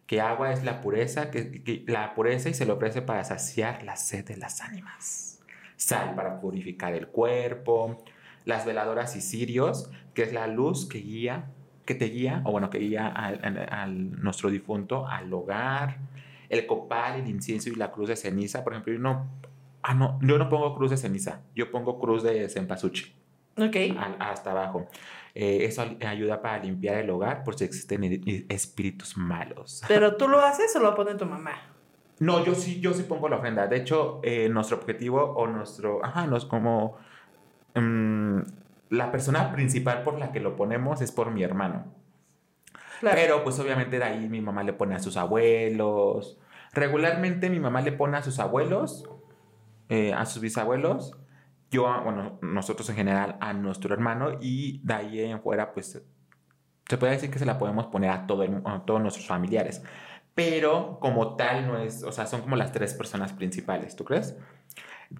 Que 0.06 0.20
agua 0.20 0.52
es 0.52 0.64
la 0.64 0.80
pureza, 0.80 1.30
que, 1.30 1.84
la 1.86 2.14
pureza 2.14 2.48
y 2.48 2.54
se 2.54 2.64
le 2.64 2.72
ofrece 2.72 3.02
para 3.02 3.24
saciar 3.24 3.82
la 3.82 3.96
sed 3.96 4.24
de 4.24 4.36
las 4.36 4.60
ánimas. 4.60 5.40
Sal 5.76 6.14
para 6.14 6.40
purificar 6.40 6.94
el 6.94 7.08
cuerpo 7.08 7.98
las 8.48 8.64
veladoras 8.64 9.14
y 9.14 9.20
cirios, 9.20 9.90
que 10.18 10.24
es 10.24 10.32
la 10.32 10.48
luz 10.48 10.88
que 10.88 10.98
guía, 10.98 11.44
que 11.86 11.94
te 11.94 12.06
guía, 12.06 12.42
o 12.44 12.50
bueno, 12.50 12.70
que 12.70 12.78
guía 12.78 13.06
al, 13.06 14.20
nuestro 14.20 14.50
difunto 14.50 15.06
al 15.06 15.32
hogar, 15.32 15.98
el 16.48 16.66
copal, 16.66 17.20
el 17.20 17.28
incienso 17.28 17.68
y 17.68 17.76
la 17.76 17.92
cruz 17.92 18.08
de 18.08 18.16
ceniza. 18.16 18.64
Por 18.64 18.72
ejemplo, 18.72 18.92
yo 18.92 18.98
no, 18.98 19.28
ah, 19.80 19.94
no, 19.94 20.18
yo 20.20 20.36
no 20.38 20.48
pongo 20.48 20.74
cruz 20.74 20.90
de 20.90 20.96
ceniza, 20.96 21.42
yo 21.54 21.70
pongo 21.70 22.00
cruz 22.00 22.24
de 22.24 22.48
cempasúchil. 22.48 23.14
Ok. 23.56 23.76
hasta 24.18 24.50
abajo. 24.50 24.88
Eh, 25.36 25.58
eso 25.66 25.84
ayuda 26.04 26.42
para 26.42 26.64
limpiar 26.64 26.96
el 26.96 27.10
hogar 27.10 27.44
por 27.44 27.56
si 27.56 27.62
existen 27.62 28.02
espíritus 28.48 29.16
malos. 29.16 29.84
¿Pero 29.86 30.16
tú 30.16 30.26
lo 30.26 30.40
haces 30.40 30.74
o 30.74 30.80
lo 30.80 30.96
pone 30.96 31.14
tu 31.14 31.26
mamá? 31.26 31.52
No, 32.18 32.44
yo 32.44 32.56
sí, 32.56 32.80
yo 32.80 32.92
sí 32.92 33.04
pongo 33.04 33.28
la 33.28 33.36
ofrenda. 33.36 33.68
De 33.68 33.76
hecho, 33.76 34.18
eh, 34.24 34.48
nuestro 34.48 34.78
objetivo 34.78 35.22
o 35.22 35.46
nuestro, 35.46 36.04
ajá, 36.04 36.26
no 36.26 36.36
es 36.36 36.44
como 36.44 36.96
Mm, 37.74 38.40
la 38.90 39.10
persona 39.10 39.52
principal 39.52 40.02
por 40.02 40.18
la 40.18 40.32
que 40.32 40.40
lo 40.40 40.56
ponemos 40.56 41.00
es 41.00 41.12
por 41.12 41.30
mi 41.30 41.42
hermano. 41.42 41.94
Pero 43.00 43.44
pues 43.44 43.58
obviamente 43.58 43.98
de 43.98 44.04
ahí 44.04 44.28
mi 44.28 44.40
mamá 44.40 44.62
le 44.62 44.72
pone 44.72 44.94
a 44.94 44.98
sus 44.98 45.16
abuelos. 45.16 46.38
Regularmente 46.72 47.48
mi 47.50 47.60
mamá 47.60 47.80
le 47.80 47.92
pone 47.92 48.16
a 48.16 48.22
sus 48.22 48.38
abuelos, 48.38 49.08
eh, 49.88 50.12
a 50.12 50.26
sus 50.26 50.42
bisabuelos, 50.42 51.16
yo, 51.70 51.82
bueno, 52.02 52.38
nosotros 52.40 52.88
en 52.88 52.96
general 52.96 53.36
a 53.40 53.52
nuestro 53.52 53.92
hermano 53.92 54.38
y 54.40 54.80
de 54.84 54.94
ahí 54.94 55.20
en 55.20 55.40
fuera 55.40 55.72
pues 55.72 56.02
se 56.88 56.96
puede 56.96 57.12
decir 57.12 57.30
que 57.30 57.38
se 57.38 57.44
la 57.44 57.58
podemos 57.58 57.86
poner 57.86 58.10
a, 58.10 58.26
todo 58.26 58.44
a 58.64 58.84
todos 58.86 59.00
nuestros 59.00 59.26
familiares. 59.26 59.82
Pero 60.34 60.98
como 61.00 61.36
tal 61.36 61.66
no 61.66 61.78
es, 61.78 62.02
o 62.04 62.12
sea, 62.12 62.26
son 62.26 62.40
como 62.42 62.56
las 62.56 62.72
tres 62.72 62.94
personas 62.94 63.32
principales, 63.32 63.96
¿tú 63.96 64.04
crees? 64.04 64.36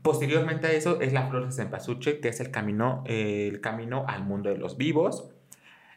Posteriormente 0.03 0.67
a 0.67 0.73
eso 0.73 1.01
es 1.01 1.13
la 1.13 1.29
flor 1.29 1.47
de 1.47 1.53
cempasúchil, 1.53 2.21
que 2.21 2.29
es 2.29 2.41
el 2.41 2.51
camino, 2.51 3.03
el 3.07 3.61
camino 3.61 4.05
al 4.07 4.25
mundo 4.25 4.51
de 4.51 4.59
los 4.59 4.77
vivos. 4.77 5.31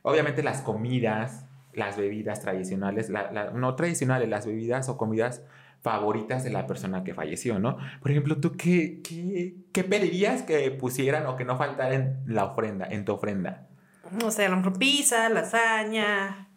Obviamente 0.01 0.43
las 0.43 0.61
comidas, 0.61 1.45
las 1.73 1.97
bebidas 1.97 2.41
tradicionales, 2.41 3.09
no 3.53 3.75
tradicionales, 3.75 4.29
las 4.29 4.45
bebidas 4.45 4.87
o 4.89 4.97
comidas 4.97 5.43
favoritas 5.81 6.43
de 6.43 6.51
la 6.51 6.67
persona 6.67 7.03
que 7.03 7.13
falleció, 7.13 7.59
¿no? 7.59 7.77
Por 8.01 8.11
ejemplo, 8.11 8.37
¿tú 8.37 8.53
qué, 8.53 9.01
qué, 9.03 9.55
qué 9.73 9.83
pedirías 9.83 10.43
que 10.43 10.69
pusieran 10.71 11.25
o 11.25 11.35
que 11.35 11.43
no 11.43 11.57
faltara 11.57 11.95
en 11.95 12.19
la 12.27 12.45
ofrenda, 12.45 12.85
en 12.85 13.03
tu 13.03 13.13
ofrenda? 13.13 13.67
No 14.11 14.29
sé, 14.29 14.47
pizza, 14.77 15.29
lasaña, 15.29 16.49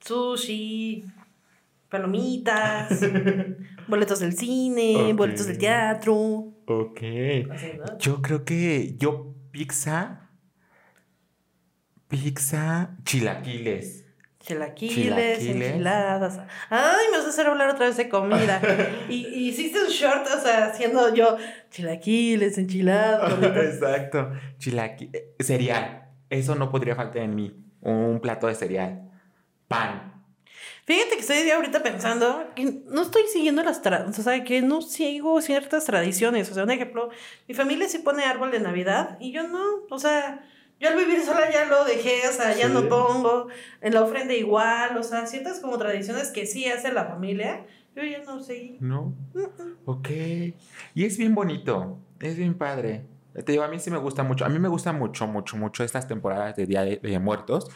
sushi, 0.00 1.04
palomitas, 1.88 3.00
boletos 3.90 4.20
del 4.20 4.36
cine, 4.36 5.12
boletos 5.12 5.46
del 5.46 5.58
teatro. 5.58 6.16
Ok. 6.66 7.00
Yo 7.98 8.22
creo 8.22 8.44
que 8.44 8.94
yo 8.96 9.34
pizza, 9.50 10.30
pizza, 12.08 12.96
chilaquiles. 13.04 14.06
Chilaquiles, 14.40 15.44
enchiladas. 15.44 16.40
Ay, 16.70 17.06
me 17.10 17.18
vas 17.18 17.26
a 17.26 17.28
hacer 17.28 17.46
hablar 17.46 17.68
otra 17.68 17.86
vez 17.86 17.96
de 17.98 18.08
comida. 18.08 18.62
y, 19.10 19.48
hiciste 19.48 19.82
un 19.82 19.90
short, 19.90 20.26
o 20.26 20.40
sea, 20.40 20.68
haciendo 20.68 21.14
yo 21.14 21.36
chilaquiles, 21.70 22.56
enchiladas. 22.56 23.42
Exacto. 23.42 24.32
Chilaquiles. 24.58 25.14
Eh, 25.14 25.34
cereal. 25.40 26.08
Eso 26.30 26.54
no 26.54 26.70
podría 26.70 26.96
faltar 26.96 27.22
en 27.22 27.34
mí. 27.34 27.54
Un 27.82 28.20
plato 28.20 28.46
de 28.46 28.54
cereal. 28.54 29.10
Pan. 29.68 30.19
Fíjate 30.90 31.14
que 31.14 31.20
estoy 31.20 31.48
ahorita 31.48 31.84
pensando 31.84 32.46
que 32.56 32.82
no 32.88 33.02
estoy 33.02 33.22
siguiendo 33.32 33.62
las 33.62 33.80
tradiciones, 33.80 34.18
o 34.18 34.22
sea, 34.24 34.42
que 34.42 34.60
no 34.60 34.82
sigo 34.82 35.40
ciertas 35.40 35.84
tradiciones. 35.84 36.50
O 36.50 36.54
sea, 36.54 36.64
un 36.64 36.70
ejemplo, 36.72 37.10
mi 37.46 37.54
familia 37.54 37.88
sí 37.88 37.98
pone 37.98 38.24
árbol 38.24 38.50
de 38.50 38.58
Navidad 38.58 39.16
y 39.20 39.30
yo 39.30 39.46
no, 39.46 39.62
o 39.88 39.98
sea, 40.00 40.44
yo 40.80 40.88
al 40.88 40.96
vivir 40.96 41.22
sola 41.22 41.48
ya 41.48 41.66
lo 41.66 41.84
dejé, 41.84 42.26
o 42.28 42.32
sea, 42.32 42.56
ya 42.56 42.68
no 42.68 42.88
pongo, 42.88 43.46
en 43.80 43.94
la 43.94 44.02
ofrenda 44.02 44.34
igual, 44.34 44.96
o 44.96 45.04
sea, 45.04 45.26
ciertas 45.26 45.60
como 45.60 45.78
tradiciones 45.78 46.32
que 46.32 46.44
sí 46.44 46.66
hace 46.66 46.92
la 46.92 47.04
familia, 47.04 47.66
yo 47.94 48.02
ya 48.02 48.24
no 48.24 48.42
seguí. 48.42 48.76
No. 48.80 49.14
Ok. 49.84 50.08
Y 50.96 51.04
es 51.04 51.16
bien 51.18 51.36
bonito, 51.36 52.00
es 52.18 52.36
bien 52.36 52.54
padre. 52.54 53.04
Te 53.32 53.52
digo, 53.52 53.62
a 53.62 53.68
mí 53.68 53.78
sí 53.78 53.92
me 53.92 53.98
gusta 53.98 54.24
mucho, 54.24 54.44
a 54.44 54.48
mí 54.48 54.58
me 54.58 54.66
gusta 54.66 54.92
mucho, 54.92 55.28
mucho, 55.28 55.56
mucho 55.56 55.84
estas 55.84 56.08
temporadas 56.08 56.56
de 56.56 56.66
Día 56.66 56.82
de 56.82 57.18
Muertos 57.20 57.70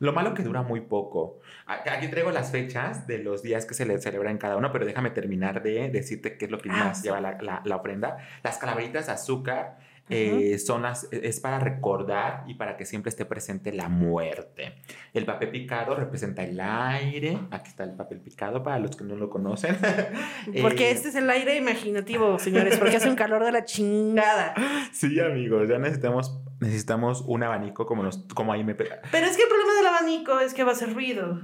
lo 0.00 0.12
malo 0.14 0.34
que 0.34 0.42
dura 0.42 0.62
muy 0.62 0.80
poco. 0.80 1.40
Aquí 1.66 2.08
traigo 2.08 2.30
las 2.30 2.50
fechas 2.50 3.06
de 3.06 3.18
los 3.18 3.42
días 3.42 3.66
que 3.66 3.74
se 3.74 3.84
le 3.84 4.00
celebra 4.00 4.30
en 4.30 4.38
cada 4.38 4.56
uno, 4.56 4.72
pero 4.72 4.86
déjame 4.86 5.10
terminar 5.10 5.62
de 5.62 5.90
decirte 5.90 6.36
qué 6.38 6.46
es 6.46 6.50
lo 6.50 6.58
que 6.58 6.70
ah, 6.70 6.72
más 6.72 7.02
lleva 7.02 7.20
la, 7.20 7.62
la, 7.64 7.76
ofrenda. 7.76 8.16
Las 8.42 8.56
calaveritas 8.56 9.06
de 9.06 9.12
azúcar 9.12 9.78
eh, 10.10 10.58
son 10.58 10.82
las, 10.82 11.08
es 11.12 11.40
para 11.40 11.58
recordar 11.58 12.44
y 12.46 12.54
para 12.54 12.76
que 12.76 12.84
siempre 12.84 13.10
esté 13.10 13.24
presente 13.24 13.72
la 13.72 13.88
muerte. 13.88 14.74
El 15.14 15.24
papel 15.24 15.50
picado 15.50 15.94
representa 15.94 16.42
el 16.44 16.60
aire. 16.60 17.38
Aquí 17.50 17.68
está 17.68 17.84
el 17.84 17.92
papel 17.92 18.20
picado 18.20 18.62
para 18.62 18.78
los 18.78 18.96
que 18.96 19.04
no 19.04 19.16
lo 19.16 19.30
conocen. 19.30 19.76
Porque 20.62 20.88
eh, 20.88 20.92
este 20.92 21.08
es 21.08 21.14
el 21.14 21.28
aire 21.30 21.56
imaginativo, 21.56 22.38
señores, 22.38 22.78
porque 22.78 22.96
hace 22.96 23.08
un 23.08 23.16
calor 23.16 23.44
de 23.44 23.52
la 23.52 23.64
chingada. 23.64 24.54
Sí, 24.92 25.20
amigos, 25.20 25.68
ya 25.68 25.78
necesitamos, 25.78 26.40
necesitamos 26.58 27.22
un 27.26 27.42
abanico 27.42 27.86
como, 27.86 28.02
nos, 28.02 28.18
como 28.34 28.52
ahí 28.52 28.64
me... 28.64 28.74
Pero 28.74 28.90
es 28.90 29.36
que 29.36 29.42
el 29.42 29.48
problema 29.48 29.74
del 29.76 29.86
abanico 29.86 30.40
es 30.40 30.52
que 30.52 30.64
va 30.64 30.70
a 30.70 30.74
hacer 30.74 30.92
ruido. 30.92 31.40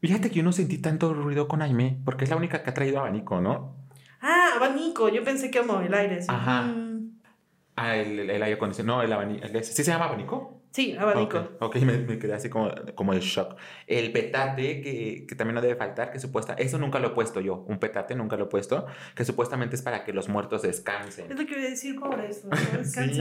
Fíjate 0.00 0.30
que 0.30 0.36
yo 0.36 0.42
no 0.42 0.52
sentí 0.52 0.78
tanto 0.78 1.14
ruido 1.14 1.48
con 1.48 1.62
Aime, 1.62 2.00
porque 2.04 2.24
es 2.24 2.30
la 2.30 2.36
única 2.36 2.62
que 2.62 2.70
ha 2.70 2.74
traído 2.74 2.98
abanico, 2.98 3.40
¿no? 3.40 3.76
Ah, 4.20 4.52
abanico. 4.56 5.08
Yo 5.08 5.24
pensé 5.24 5.50
que 5.50 5.60
como 5.60 5.80
el 5.80 5.94
aire. 5.94 6.20
Ajá. 6.28 6.62
Mm. 6.62 6.87
Ah, 7.80 7.96
el, 7.96 8.30
el 8.30 8.42
aire 8.42 8.56
acondicionado, 8.56 8.98
no, 8.98 9.04
el 9.04 9.12
abanico. 9.12 9.46
¿Sí 9.62 9.84
se 9.84 9.90
llama 9.90 10.06
abanico? 10.06 10.58
Sí, 10.70 10.96
abanico. 10.98 11.38
Ok, 11.38 11.62
okay. 11.62 11.84
Me, 11.84 12.18
quedé 12.18 12.34
así 12.34 12.48
como, 12.48 12.70
como 12.94 13.12
el 13.12 13.20
shock. 13.20 13.56
El 13.86 14.12
petate, 14.12 14.80
que, 14.80 15.26
que, 15.26 15.34
también 15.34 15.54
no 15.54 15.60
debe 15.60 15.76
faltar, 15.76 16.12
que 16.12 16.18
supuesta, 16.18 16.54
eso 16.54 16.78
nunca 16.78 16.98
lo 16.98 17.08
he 17.08 17.10
puesto 17.10 17.40
yo, 17.40 17.64
un 17.66 17.78
petate 17.78 18.14
nunca 18.14 18.36
lo 18.36 18.44
he 18.44 18.48
puesto, 18.48 18.86
que 19.14 19.24
supuestamente 19.24 19.76
es 19.76 19.82
para 19.82 20.04
que 20.04 20.12
los 20.12 20.28
muertos 20.28 20.62
descansen. 20.62 21.30
Es 21.30 21.38
lo 21.38 21.46
que 21.46 21.54
voy 21.54 21.66
a 21.66 21.70
decir 21.70 21.98
por 21.98 22.20
eso, 22.20 22.48
sí. 22.84 23.20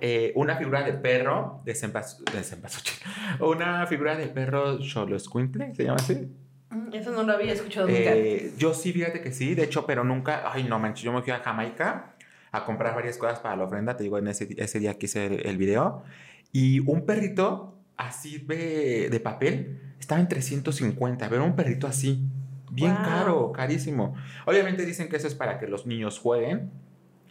Eh, 0.00 0.32
una 0.34 0.56
figura 0.56 0.82
de 0.82 0.92
perro, 0.92 1.62
de 1.64 1.74
una 3.40 3.86
figura 3.86 4.16
de 4.16 4.26
perro 4.26 4.80
Xoloscuintle, 4.82 5.74
¿se 5.74 5.84
llama 5.84 5.96
así? 5.96 6.28
Mm, 6.70 6.92
eso 6.92 7.12
no 7.12 7.22
lo 7.22 7.32
había 7.32 7.52
escuchado 7.52 7.86
nunca. 7.86 8.14
Eh, 8.14 8.52
yo 8.58 8.74
sí, 8.74 8.92
fíjate 8.92 9.20
que 9.20 9.32
sí, 9.32 9.54
de 9.54 9.64
hecho, 9.64 9.86
pero 9.86 10.04
nunca, 10.04 10.50
ay 10.52 10.64
no 10.64 10.78
manches, 10.78 11.04
yo 11.04 11.12
me 11.12 11.22
fui 11.22 11.32
a 11.32 11.38
Jamaica 11.38 12.13
a 12.54 12.64
comprar 12.64 12.94
varias 12.94 13.18
cosas 13.18 13.40
para 13.40 13.56
la 13.56 13.64
ofrenda, 13.64 13.96
te 13.96 14.04
digo, 14.04 14.16
en 14.16 14.28
ese, 14.28 14.48
ese 14.56 14.78
día 14.78 14.96
que 14.96 15.06
hice 15.06 15.26
el, 15.26 15.56
video. 15.56 16.04
Y 16.52 16.78
un 16.88 17.04
perrito 17.04 17.76
así 17.96 18.38
de, 18.38 19.08
de, 19.10 19.20
papel 19.20 19.80
estaba 19.98 20.20
en 20.20 20.28
350, 20.28 21.28
pero 21.28 21.44
un 21.44 21.56
perrito 21.56 21.88
así, 21.88 22.28
bien 22.70 22.94
caro, 22.94 23.50
carísimo. 23.50 24.14
Obviamente 24.46 24.86
dicen 24.86 25.08
que 25.08 25.16
eso 25.16 25.26
es 25.26 25.34
para 25.34 25.58
que 25.58 25.66
los 25.66 25.84
niños 25.84 26.20
jueguen, 26.20 26.70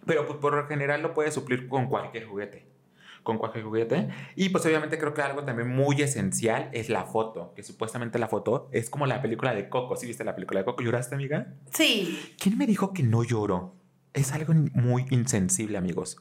Pero 0.06 0.28
pues, 0.28 0.40
por 0.40 0.56
lo 0.56 0.68
general 0.68 1.02
lo 1.02 1.14
puedes 1.14 1.34
suplir 1.34 1.70
con 1.70 1.88
cualquier 1.88 2.26
juguete. 2.26 2.68
Con 3.24 3.38
cualquier 3.38 3.64
juguete. 3.64 4.10
Y 4.36 4.50
pues 4.50 4.66
obviamente 4.66 4.98
creo 4.98 5.14
que 5.14 5.22
algo 5.22 5.46
también 5.46 5.70
muy 5.70 6.02
esencial 6.02 6.68
es 6.74 6.90
la 6.90 7.06
foto. 7.06 7.54
Que 7.56 7.64
supuestamente 7.64 8.20
la 8.20 8.28
foto 8.28 8.68
es 8.74 8.90
como 8.90 9.06
la 9.06 9.22
película 9.22 9.56
de 9.56 9.70
Coco. 9.70 9.96
¿Sí 9.96 10.06
viste 10.06 10.26
la 10.26 10.36
película 10.36 10.60
de 10.60 10.66
Coco? 10.66 10.84
¿Lloraste, 10.84 11.16
amiga? 11.16 11.54
Sí. 11.72 12.36
¿Quién 12.38 12.58
me 12.58 12.68
dijo 12.68 12.92
que 12.92 13.04
no 13.04 13.24
lloro? 13.24 13.83
Es 14.14 14.32
algo 14.34 14.54
muy 14.74 15.06
insensible, 15.10 15.78
amigos. 15.78 16.18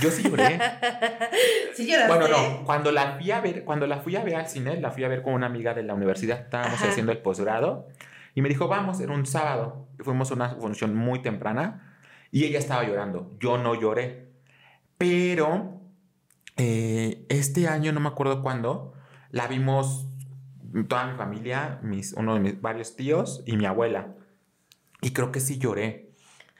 Yo 0.00 0.10
sí 0.10 0.22
lloré. 0.22 0.60
¿Sí 1.74 1.86
lloraste? 1.86 2.14
Bueno, 2.14 2.28
no, 2.28 2.64
cuando 2.64 2.92
la 2.92 3.16
fui 3.18 3.30
a 3.30 3.40
ver, 3.40 3.64
cuando 3.64 3.86
la 3.86 3.98
fui 3.98 4.16
a 4.16 4.22
ver 4.22 4.36
al 4.36 4.48
cine, 4.48 4.80
la 4.80 4.90
fui 4.90 5.04
a 5.04 5.08
ver 5.08 5.22
con 5.22 5.34
una 5.34 5.46
amiga 5.46 5.74
de 5.74 5.82
la 5.82 5.94
universidad, 5.94 6.38
estábamos 6.40 6.74
Ajá. 6.74 6.90
haciendo 6.90 7.12
el 7.12 7.18
posgrado 7.18 7.88
y 8.34 8.42
me 8.42 8.48
dijo, 8.48 8.68
"Vamos, 8.68 9.00
era 9.00 9.12
un 9.12 9.26
sábado." 9.26 9.88
Y 9.98 10.04
fuimos 10.04 10.30
a 10.30 10.34
una 10.34 10.48
función 10.50 10.94
muy 10.94 11.22
temprana 11.22 11.96
y 12.30 12.44
ella 12.44 12.58
estaba 12.58 12.84
llorando. 12.84 13.30
Yo 13.40 13.58
no 13.58 13.74
lloré. 13.74 14.30
Pero 14.98 15.80
eh, 16.56 17.24
este 17.28 17.66
año 17.68 17.90
no 17.92 18.00
me 18.00 18.08
acuerdo 18.08 18.42
cuándo, 18.42 18.92
la 19.30 19.48
vimos 19.48 20.06
toda 20.88 21.06
mi 21.06 21.16
familia, 21.16 21.80
mis 21.82 22.12
uno 22.12 22.34
de 22.34 22.40
mis 22.40 22.60
varios 22.60 22.96
tíos 22.96 23.42
y 23.46 23.56
mi 23.56 23.66
abuela. 23.66 24.14
Y 25.00 25.12
creo 25.12 25.32
que 25.32 25.40
sí 25.40 25.58
lloré. 25.58 26.09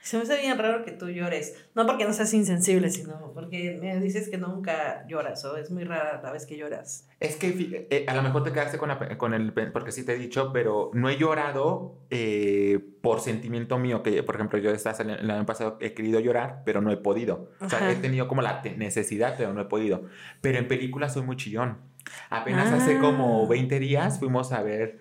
Se 0.01 0.17
me 0.17 0.23
hace 0.23 0.39
bien 0.41 0.57
raro 0.57 0.83
que 0.83 0.91
tú 0.91 1.09
llores. 1.09 1.55
No 1.75 1.85
porque 1.85 2.05
no 2.05 2.13
seas 2.13 2.33
insensible, 2.33 2.89
sino 2.89 3.31
porque 3.35 3.77
me 3.79 3.99
dices 3.99 4.29
que 4.29 4.37
nunca 4.37 5.05
lloras 5.07 5.45
o 5.45 5.57
es 5.57 5.69
muy 5.69 5.83
rara 5.83 6.19
la 6.23 6.31
vez 6.31 6.47
que 6.47 6.57
lloras. 6.57 7.07
Es 7.19 7.35
que 7.35 7.51
fi- 7.51 7.85
eh, 7.91 8.05
a 8.07 8.15
lo 8.15 8.23
mejor 8.23 8.43
te 8.43 8.51
quedaste 8.51 8.79
con, 8.79 8.89
la 8.89 9.17
con 9.19 9.35
el... 9.35 9.53
Porque 9.71 9.91
sí 9.91 10.03
te 10.03 10.13
he 10.13 10.17
dicho, 10.17 10.51
pero 10.51 10.89
no 10.95 11.07
he 11.07 11.17
llorado 11.17 11.99
eh, 12.09 12.79
por 13.01 13.19
sentimiento 13.21 13.77
mío. 13.77 14.01
Que, 14.01 14.23
por 14.23 14.35
ejemplo, 14.35 14.57
yo 14.57 14.71
esta- 14.71 14.91
el 15.03 15.29
año 15.29 15.45
pasado 15.45 15.77
he 15.79 15.93
querido 15.93 16.19
llorar, 16.19 16.63
pero 16.65 16.81
no 16.81 16.91
he 16.91 16.97
podido. 16.97 17.51
O 17.59 17.69
sea, 17.69 17.77
Ajá. 17.79 17.91
he 17.91 17.95
tenido 17.95 18.27
como 18.27 18.41
la 18.41 18.61
necesidad, 18.77 19.35
pero 19.37 19.53
no 19.53 19.61
he 19.61 19.65
podido. 19.65 20.05
Pero 20.41 20.57
en 20.57 20.67
películas 20.67 21.13
soy 21.13 21.21
muy 21.21 21.35
chillón. 21.35 21.77
Apenas 22.31 22.73
hace 22.73 22.95
Ah. 22.97 22.99
como 23.01 23.47
20 23.47 23.77
días 23.79 24.17
fuimos 24.19 24.51
a 24.51 24.63
ver 24.63 24.97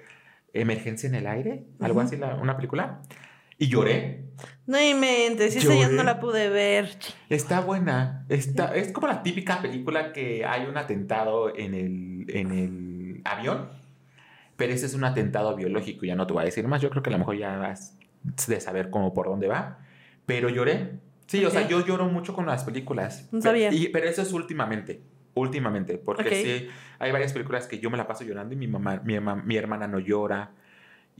Emergencia 0.52 1.08
en 1.08 1.14
el 1.14 1.26
Aire, 1.26 1.64
algo 1.80 2.00
Ujú. 2.00 2.06
así, 2.06 2.16
la- 2.18 2.34
una 2.34 2.56
película. 2.56 3.00
Y 3.60 3.68
lloré. 3.68 4.24
No 4.66 4.80
inventes, 4.80 5.54
esa 5.54 5.74
ya 5.74 5.88
no 5.90 6.02
la 6.02 6.18
pude 6.18 6.48
ver. 6.48 6.96
Está 7.28 7.60
buena. 7.60 8.24
Está, 8.30 8.74
es 8.74 8.90
como 8.90 9.06
la 9.06 9.22
típica 9.22 9.60
película 9.60 10.12
que 10.14 10.46
hay 10.46 10.64
un 10.66 10.78
atentado 10.78 11.54
en 11.54 11.74
el, 11.74 12.24
en 12.28 12.50
el 12.52 13.20
avión, 13.24 13.68
pero 14.56 14.72
ese 14.72 14.86
es 14.86 14.94
un 14.94 15.04
atentado 15.04 15.54
biológico. 15.56 16.06
Ya 16.06 16.14
no 16.16 16.26
te 16.26 16.32
voy 16.32 16.42
a 16.42 16.44
decir 16.46 16.66
más. 16.66 16.80
Yo 16.80 16.88
creo 16.88 17.02
que 17.02 17.10
a 17.10 17.12
lo 17.12 17.18
mejor 17.18 17.36
ya 17.36 17.56
vas 17.58 17.98
de 18.46 18.60
saber 18.60 18.88
cómo 18.88 19.12
por 19.12 19.26
dónde 19.26 19.46
va. 19.46 19.78
Pero 20.24 20.48
lloré. 20.48 21.00
Sí, 21.26 21.44
o 21.44 21.50
sea, 21.50 21.68
yo 21.68 21.84
lloro 21.84 22.06
mucho 22.06 22.32
con 22.32 22.46
las 22.46 22.64
películas. 22.64 23.28
No 23.32 23.40
sabía. 23.42 23.70
y- 23.72 23.88
pero 23.88 24.08
eso 24.08 24.22
es 24.22 24.32
últimamente. 24.32 25.02
Últimamente. 25.34 25.98
Porque 25.98 26.30
sí, 26.44 26.68
hay 26.98 27.12
varias 27.12 27.32
películas 27.34 27.66
que 27.66 27.78
yo 27.78 27.90
me 27.90 27.98
la 27.98 28.06
paso 28.06 28.24
llorando 28.24 28.54
y 28.54 28.56
mi 28.56 28.66
mamá, 28.68 29.02
mi, 29.04 29.18
mi 29.20 29.56
hermana 29.56 29.86
no 29.86 29.98
llora. 29.98 30.52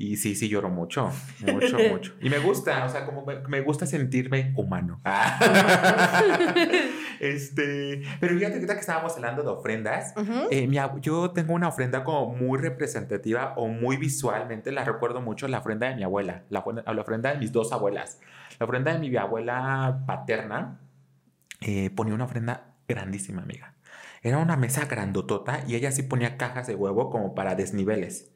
Y 0.03 0.17
sí, 0.17 0.35
sí 0.35 0.49
lloro 0.49 0.71
mucho, 0.71 1.13
mucho, 1.41 1.77
mucho. 1.91 2.15
Y 2.23 2.31
me 2.31 2.39
gusta, 2.39 2.87
o 2.87 2.89
sea, 2.89 3.05
como 3.05 3.23
me, 3.27 3.41
me 3.49 3.61
gusta 3.61 3.85
sentirme 3.85 4.55
humano. 4.57 4.99
este, 7.21 8.03
pero 8.19 8.35
fíjate 8.35 8.55
ahorita 8.55 8.75
que 8.75 8.81
estábamos 8.81 9.15
hablando 9.17 9.43
de 9.43 9.51
ofrendas, 9.51 10.15
Ujú. 10.17 10.49
eh, 10.51 10.67
mi 10.67 10.77
ab- 10.79 11.01
yo 11.01 11.33
tengo 11.33 11.53
una 11.53 11.69
ofrenda 11.69 12.03
como 12.03 12.35
muy 12.35 12.59
representativa 12.59 13.53
o 13.57 13.69
muy 13.69 13.99
visualmente, 13.99 14.73
la 14.73 14.85
recuerdo 14.85 15.21
mucho, 15.21 15.49
la 15.49 15.59
ofrenda 15.59 15.89
de 15.89 15.97
mi 15.97 16.03
abuela, 16.03 16.45
la, 16.49 16.65
ofrenda- 16.65 16.95
la 16.95 17.01
ofrenda 17.03 17.33
de 17.33 17.39
mis 17.39 17.53
dos 17.53 17.73
abuelas. 17.73 18.21
La 18.59 18.65
ofrenda 18.65 18.93
de 18.95 18.99
mi 19.01 19.15
abuela 19.17 20.03
paterna 20.07 20.81
eh, 21.61 21.91
ponía 21.91 22.15
una 22.15 22.25
ofrenda 22.25 22.75
grandísima, 22.89 23.43
amiga. 23.43 23.75
Era 24.23 24.39
una 24.39 24.57
mesa 24.57 24.85
grandotota 24.87 25.61
y 25.67 25.77
ella 25.77 25.93
sí 25.93 26.03
ponía 26.03 26.37
cajas 26.37 26.67
de 26.67 26.75
huevo 26.75 27.11
como 27.11 27.35
para 27.35 27.55
desniveles. 27.55 28.30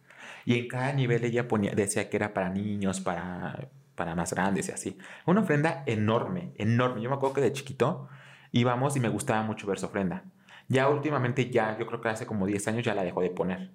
Y 0.45 0.59
en 0.59 0.69
cada 0.69 0.93
nivel 0.93 1.25
ella 1.25 1.49
ponía, 1.49 1.73
decía 1.73 2.09
que 2.11 2.17
era 2.17 2.35
para 2.35 2.51
niños, 2.51 3.01
para, 3.01 3.69
para 3.95 4.15
más 4.15 4.33
grandes 4.33 4.69
y 4.69 4.73
así. 4.73 4.99
Una 5.27 5.41
ofrenda 5.41 5.83
enorme, 5.87 6.53
enorme. 6.57 7.03
Yo 7.03 7.11
me 7.11 7.17
acuerdo 7.17 7.35
que 7.35 7.41
de 7.41 7.53
chiquito 7.53 8.09
íbamos 8.53 8.97
y 8.97 9.01
me 9.01 9.09
gustaba 9.09 9.43
mucho 9.43 9.67
ver 9.67 9.79
su 9.79 9.87
ofrenda. 9.87 10.25
Ya 10.69 10.89
últimamente, 10.89 11.51
ya, 11.51 11.77
yo 11.79 11.87
creo 11.87 12.01
que 12.01 12.09
hace 12.09 12.27
como 12.27 12.47
10 12.47 12.69
años 12.69 12.85
ya 12.85 12.95
la 12.95 13.05
dejó 13.05 13.21
de 13.21 13.31
poner. 13.31 13.71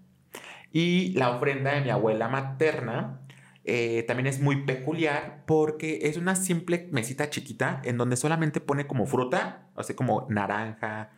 Y 0.72 1.14
la 1.14 1.32
ofrenda 1.32 1.74
de 1.74 1.82
mi 1.82 1.90
abuela 1.90 2.28
materna 2.28 3.22
eh, 3.66 4.04
también 4.08 4.28
es 4.28 4.40
muy 4.40 4.64
peculiar 4.64 5.44
porque 5.46 6.00
es 6.04 6.18
una 6.18 6.36
simple 6.36 6.88
mesita 6.92 7.30
chiquita 7.30 7.82
en 7.84 7.98
donde 7.98 8.16
solamente 8.16 8.62
pone 8.62 8.88
como 8.88 9.06
fruta, 9.06 9.68
o 9.76 9.82
como 9.96 10.28
naranja, 10.30 11.12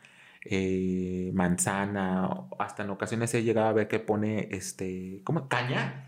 eh, 0.46 1.32
manzana, 1.34 2.30
hasta 2.60 2.84
en 2.84 2.90
ocasiones 2.90 3.34
he 3.34 3.44
llegado 3.44 3.68
a 3.68 3.74
ver 3.74 3.88
que 3.88 4.00
pone, 4.00 4.48
este, 4.52 5.22
¿cómo? 5.24 5.48
Caña 5.48 6.08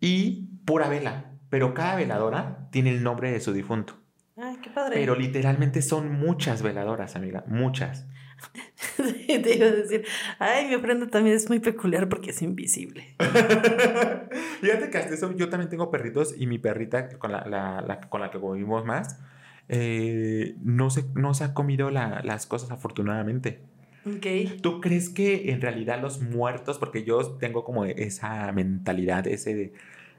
y 0.00 0.48
pura 0.64 0.88
vela. 0.88 1.30
Pero 1.50 1.72
cada 1.74 1.94
veladora 1.96 2.68
tiene 2.72 2.90
el 2.90 3.02
nombre 3.02 3.30
de 3.30 3.40
su 3.40 3.52
difunto. 3.52 3.94
Ay, 4.36 4.56
qué 4.62 4.70
padre. 4.70 4.96
Pero 4.96 5.14
literalmente 5.14 5.82
son 5.82 6.10
muchas 6.12 6.62
veladoras, 6.62 7.14
amiga, 7.14 7.44
muchas. 7.46 8.06
Te 8.96 9.54
iba 9.56 9.66
a 9.66 9.70
decir, 9.70 10.04
ay, 10.40 10.66
mi 10.66 10.74
ofrenda 10.74 11.06
también 11.06 11.36
es 11.36 11.48
muy 11.48 11.60
peculiar 11.60 12.08
porque 12.08 12.30
es 12.30 12.42
invisible. 12.42 13.14
Fíjate 14.60 14.90
que 14.90 14.98
hasta 14.98 15.14
eso 15.14 15.32
yo 15.36 15.48
también 15.48 15.70
tengo 15.70 15.90
perritos 15.90 16.34
y 16.36 16.46
mi 16.46 16.58
perrita 16.58 17.08
con 17.18 17.30
la, 17.32 17.44
la- 17.46 17.80
la- 17.82 18.00
con 18.00 18.20
la 18.20 18.30
que 18.30 18.40
convivimos 18.40 18.84
más 18.84 19.20
eh, 19.68 20.54
no, 20.62 20.90
se, 20.90 21.04
no 21.14 21.34
se 21.34 21.44
ha 21.44 21.54
comido 21.54 21.90
la- 21.90 22.20
las 22.22 22.46
cosas 22.46 22.70
afortunadamente. 22.70 23.60
Ok. 24.06 24.60
¿Tú 24.60 24.80
crees 24.80 25.08
que 25.08 25.50
en 25.50 25.60
realidad 25.62 26.00
los 26.00 26.20
muertos, 26.20 26.78
porque 26.78 27.04
yo 27.04 27.36
tengo 27.38 27.64
como 27.64 27.86
esa 27.86 28.52
mentalidad, 28.52 29.26
ese, 29.26 29.72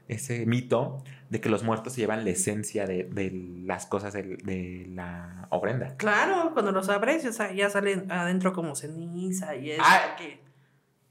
ese 0.08 0.44
mito 0.46 1.04
de 1.30 1.40
que 1.40 1.48
los 1.48 1.62
muertos 1.62 1.92
se 1.92 2.00
llevan 2.00 2.24
la 2.24 2.30
esencia 2.30 2.86
de, 2.86 3.04
de 3.04 3.30
las 3.64 3.86
cosas 3.86 4.12
del- 4.12 4.38
de, 4.38 4.86
la 4.92 5.46
ofrenda? 5.50 5.96
Claro, 5.96 6.50
cuando 6.52 6.72
los 6.72 6.88
abres 6.88 7.22
ya, 7.22 7.32
sa- 7.32 7.52
ya 7.52 7.70
salen 7.70 8.10
adentro 8.10 8.52
como 8.52 8.74
ceniza 8.74 9.54
y 9.54 9.70
eso. 9.72 9.82
Ah. 9.84 10.16
que- 10.18 10.40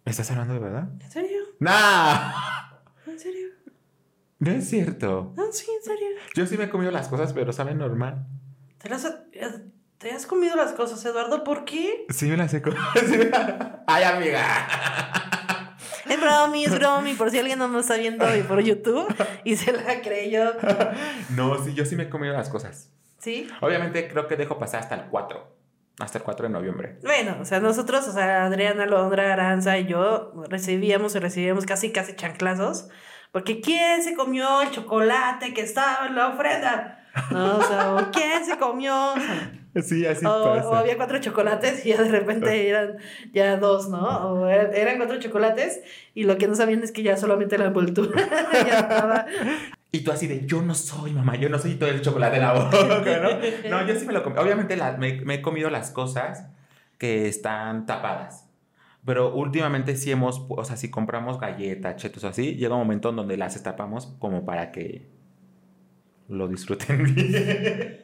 ¿Me 0.03 0.11
estás 0.11 0.29
hablando 0.31 0.53
de 0.55 0.59
verdad? 0.59 0.89
¿En 1.01 1.11
serio? 1.11 1.39
¡No! 1.59 1.71
¿En 3.07 3.19
serio? 3.19 3.47
No 4.39 4.51
es 4.51 4.69
cierto. 4.69 5.33
Ah, 5.37 5.43
sí, 5.51 5.65
en 5.77 5.83
serio. 5.83 6.07
Yo 6.35 6.45
sí 6.45 6.57
me 6.57 6.65
he 6.65 6.69
comido 6.69 6.91
las 6.91 7.07
cosas, 7.07 7.33
pero 7.33 7.53
saben 7.53 7.77
normal. 7.77 8.25
¿Te, 8.77 8.89
las 8.89 9.05
ha- 9.05 9.23
te 9.97 10.11
has 10.11 10.25
comido 10.25 10.55
las 10.55 10.73
cosas, 10.73 11.03
Eduardo? 11.05 11.43
¿Por 11.43 11.63
qué? 11.65 12.05
Sí 12.09 12.25
me 12.27 12.37
las 12.37 12.53
he 12.53 12.61
comido. 12.61 12.81
Me- 13.17 13.31
¡Ay, 13.87 14.03
amiga! 14.03 14.43
Es 16.07 16.21
bromi, 16.21 16.65
es 16.65 16.75
bromi, 16.77 17.13
por 17.15 17.31
si 17.31 17.39
alguien 17.39 17.57
no 17.57 17.67
nos 17.67 17.81
está 17.83 17.95
viendo 17.95 18.35
y 18.37 18.43
por 18.43 18.59
YouTube 18.61 19.07
y 19.43 19.55
se 19.55 19.71
la 19.71 20.01
creyó. 20.01 20.51
No, 21.35 21.63
sí, 21.63 21.73
yo 21.73 21.85
sí 21.85 21.95
me 21.95 22.03
he 22.03 22.09
comido 22.09 22.33
las 22.33 22.49
cosas. 22.49 22.91
¿Sí? 23.17 23.47
Obviamente 23.61 24.07
creo 24.07 24.27
que 24.27 24.35
dejo 24.35 24.59
pasar 24.59 24.81
hasta 24.81 24.95
el 24.95 25.05
4. 25.09 25.55
Hasta 25.99 26.17
el 26.19 26.23
4 26.23 26.47
de 26.47 26.53
noviembre. 26.53 26.99
Bueno, 27.03 27.37
o 27.41 27.45
sea, 27.45 27.59
nosotros, 27.59 28.07
o 28.07 28.11
sea, 28.11 28.45
Adriana, 28.45 28.85
Londra, 28.85 29.31
Aranza 29.33 29.79
y 29.79 29.87
yo 29.87 30.33
recibíamos 30.49 31.15
y 31.15 31.19
recibíamos 31.19 31.65
casi, 31.65 31.91
casi 31.91 32.15
chanclazos. 32.15 32.89
Porque 33.35 33.59
¿quién 33.59 34.01
se 34.01 34.15
comió 34.15 34.61
el 34.61 34.71
chocolate 34.71 35.53
que 35.53 35.59
estaba 35.59 36.07
en 36.07 36.15
la 36.15 36.29
ofrenda? 36.29 37.03
No, 37.31 37.57
o 37.57 37.61
sea, 37.63 37.93
o 37.95 38.09
¿quién 38.09 38.45
se 38.45 38.57
comió? 38.57 38.95
O, 39.11 39.19
sea, 39.19 39.83
Sí, 39.83 40.05
así 40.05 40.25
o- 40.25 40.31
o 40.31 40.55
pasa. 40.55 40.79
había 40.79 40.95
cuatro 40.95 41.19
chocolates 41.19 41.85
y 41.85 41.89
ya 41.89 42.01
de 42.01 42.07
repente 42.09 42.69
eran 42.69 42.95
ya 43.33 43.57
dos, 43.57 43.89
¿no? 43.89 43.99
O 44.29 44.47
eran, 44.47 44.73
eran 44.73 44.95
cuatro 44.95 45.19
chocolates 45.19 45.81
y 46.13 46.23
lo 46.23 46.37
que 46.37 46.47
no 46.47 46.55
sabían 46.55 46.81
es 46.81 46.93
que 46.93 47.03
ya 47.03 47.17
solamente 47.17 47.57
la 47.57 47.65
envoltura 47.65 48.13
ya 48.53 48.79
estaba. 48.79 49.25
Y 49.91 49.99
tú 50.05 50.13
así 50.13 50.27
de, 50.27 50.45
yo 50.45 50.61
no 50.61 50.73
soy, 50.73 51.11
mamá, 51.11 51.35
yo 51.35 51.49
no 51.49 51.59
soy 51.59 51.75
todo 51.75 51.89
el 51.89 52.01
chocolate 52.01 52.37
en 52.37 52.41
la 52.41 52.53
boca, 52.53 52.77
¿no? 53.21 53.29
No, 53.69 53.85
yo 53.85 53.99
sí 53.99 54.05
me 54.05 54.13
lo 54.13 54.23
comí. 54.23 54.37
Obviamente 54.37 54.77
la- 54.77 54.93
me, 54.93 55.19
me 55.25 55.33
he 55.35 55.41
comido 55.41 55.69
las 55.69 55.91
cosas 55.91 56.45
que 56.97 57.27
están 57.27 57.85
tapadas. 57.85 58.44
Pero 59.05 59.33
últimamente 59.33 59.95
sí 59.95 60.11
hemos, 60.11 60.45
o 60.49 60.63
sea, 60.63 60.77
si 60.77 60.89
compramos 60.89 61.39
galletas, 61.39 61.95
chetos 61.97 62.23
así, 62.23 62.55
llega 62.55 62.73
un 62.73 62.81
momento 62.81 63.09
en 63.09 63.17
donde 63.17 63.37
las 63.37 63.53
destapamos 63.53 64.15
como 64.19 64.45
para 64.45 64.71
que 64.71 65.07
lo 66.27 66.47
disfruten 66.47 67.03
bien. 67.15 68.01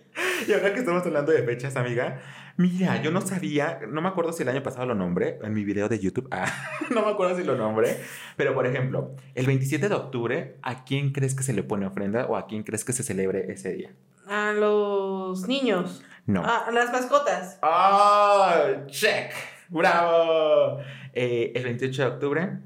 Y 0.47 0.53
ahora 0.53 0.73
que 0.73 0.79
estamos 0.79 1.05
hablando 1.05 1.31
de 1.31 1.43
fechas, 1.43 1.75
amiga, 1.75 2.19
mira, 2.57 3.01
yo 3.01 3.11
no 3.11 3.21
sabía, 3.21 3.79
no 3.87 4.01
me 4.01 4.09
acuerdo 4.09 4.33
si 4.33 4.43
el 4.43 4.49
año 4.49 4.61
pasado 4.61 4.85
lo 4.85 4.95
nombré 4.95 5.39
en 5.41 5.53
mi 5.53 5.63
video 5.63 5.87
de 5.89 5.99
YouTube, 5.99 6.27
ah, 6.31 6.51
no 6.89 7.03
me 7.03 7.11
acuerdo 7.11 7.37
si 7.37 7.43
lo 7.43 7.55
nombré, 7.55 7.97
pero 8.35 8.53
por 8.53 8.67
ejemplo, 8.67 9.15
el 9.35 9.45
27 9.47 9.89
de 9.89 9.95
octubre, 9.95 10.57
¿a 10.61 10.83
quién 10.83 11.11
crees 11.13 11.33
que 11.33 11.43
se 11.43 11.53
le 11.53 11.63
pone 11.63 11.85
ofrenda 11.85 12.25
o 12.25 12.35
a 12.35 12.45
quién 12.45 12.63
crees 12.63 12.83
que 12.83 12.93
se 12.93 13.03
celebre 13.03 13.51
ese 13.51 13.73
día? 13.73 13.91
A 14.27 14.53
los 14.53 15.47
niños. 15.47 16.03
No. 16.25 16.43
Ah, 16.45 16.65
a 16.67 16.71
las 16.71 16.91
mascotas. 16.91 17.59
¡Oh! 17.63 18.85
¡Check! 18.87 19.33
¡Bravo! 19.71 20.79
Eh, 21.13 21.51
el 21.55 21.63
28 21.63 22.01
de 22.03 22.07
octubre, 22.09 22.59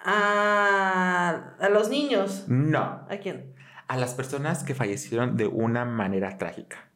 A, 0.00 1.54
a 1.60 1.68
los 1.68 1.88
niños. 1.88 2.44
no. 2.48 2.78
¿A 3.08 3.16
quién? 3.22 3.54
A 3.86 3.96
las 3.96 4.14
personas 4.14 4.64
que 4.64 4.74
fallecieron 4.74 5.36
de 5.36 5.46
una 5.46 5.84
manera 5.84 6.36
trágica. 6.38 6.88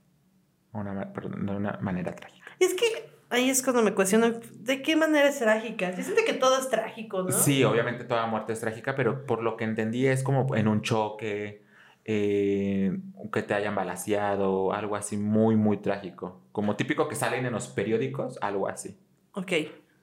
una, 0.72 1.12
perdón, 1.12 1.46
de 1.46 1.53
una 1.53 1.79
manera 1.81 2.14
trágica. 2.14 2.46
Es 2.59 2.74
que 2.74 2.87
ahí 3.31 3.51
es 3.51 3.62
cuando 3.62 3.83
me 3.83 3.92
cuestiono, 3.94 4.33
¿de 4.55 4.83
qué 4.83 4.96
manera 4.96 5.29
es 5.29 5.38
trágica? 5.38 5.94
Se 5.94 6.03
siente 6.03 6.24
que 6.24 6.33
todo 6.35 6.59
es 6.59 6.68
trágico, 6.70 7.22
¿no? 7.22 7.31
Sí, 7.31 7.62
obviamente 7.64 8.05
toda 8.05 8.27
muerte 8.27 8.53
es 8.55 8.61
trágica, 8.61 8.94
pero 8.94 9.27
por 9.27 9.42
lo 9.42 9.57
que 9.57 9.64
entendí 9.64 10.07
es 10.07 10.22
como 10.22 10.55
en 10.57 10.66
un 10.66 10.81
choque, 10.83 11.62
eh, 12.11 12.99
que 13.31 13.42
te 13.42 13.53
hayan 13.53 13.75
balaseado, 13.75 14.73
algo 14.73 14.97
así 14.97 15.18
muy, 15.18 15.57
muy 15.57 15.77
trágico. 15.77 16.40
Como 16.53 16.75
típico 16.75 17.07
que 17.07 17.14
salen 17.14 17.44
en 17.44 17.53
los 17.53 17.68
periódicos, 17.68 18.38
algo 18.40 18.66
así. 18.66 18.99
Ok. 19.33 19.53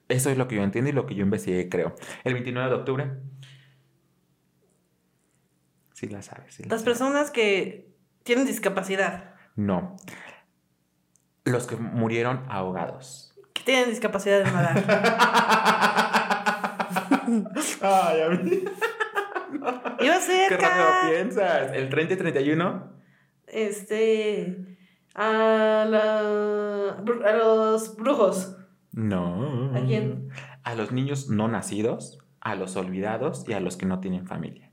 Eso 0.07 0.29
es 0.29 0.37
lo 0.37 0.47
que 0.47 0.55
yo 0.55 0.61
entiendo 0.61 0.91
y 0.91 0.93
lo 0.93 1.07
que 1.07 1.15
yo 1.15 1.23
investigué, 1.23 1.67
creo. 1.67 1.95
El 2.23 2.33
29 2.33 2.69
de 2.69 2.75
octubre. 2.75 3.11
Sí, 5.93 6.07
la 6.07 6.21
sabes. 6.21 6.53
sí 6.53 6.61
la 6.63 6.75
Las 6.75 6.83
personas 6.83 7.31
que 7.31 7.89
tienen 8.21 8.45
discapacidad, 8.45 9.33
No. 9.55 9.95
Los 11.43 11.65
que 11.65 11.75
murieron 11.75 12.45
ahogados. 12.49 13.33
que 13.53 13.63
tienen 13.63 13.89
discapacidad 13.89 14.43
de 14.43 14.51
nadar. 14.51 14.85
Ay, 17.81 18.21
a 18.21 18.29
mí. 18.29 18.63
Iba 20.05 20.15
Qué 20.15 20.21
cerca. 20.21 20.57
rápido 20.69 21.11
piensas. 21.11 21.71
El 21.73 21.89
30 21.89 22.13
y 22.13 22.17
31. 22.17 22.93
Este. 23.47 24.77
A, 25.13 25.85
la, 25.89 26.19
a 26.19 27.33
los 27.37 27.95
brujos. 27.95 28.57
No. 28.91 29.71
¿A 29.75 29.81
quién? 29.85 30.29
A 30.63 30.75
los 30.75 30.91
niños 30.91 31.29
no 31.29 31.47
nacidos, 31.47 32.19
a 32.41 32.55
los 32.55 32.75
olvidados 32.75 33.47
y 33.47 33.53
a 33.53 33.59
los 33.59 33.77
que 33.77 33.85
no 33.85 33.99
tienen 33.99 34.25
familia. 34.27 34.71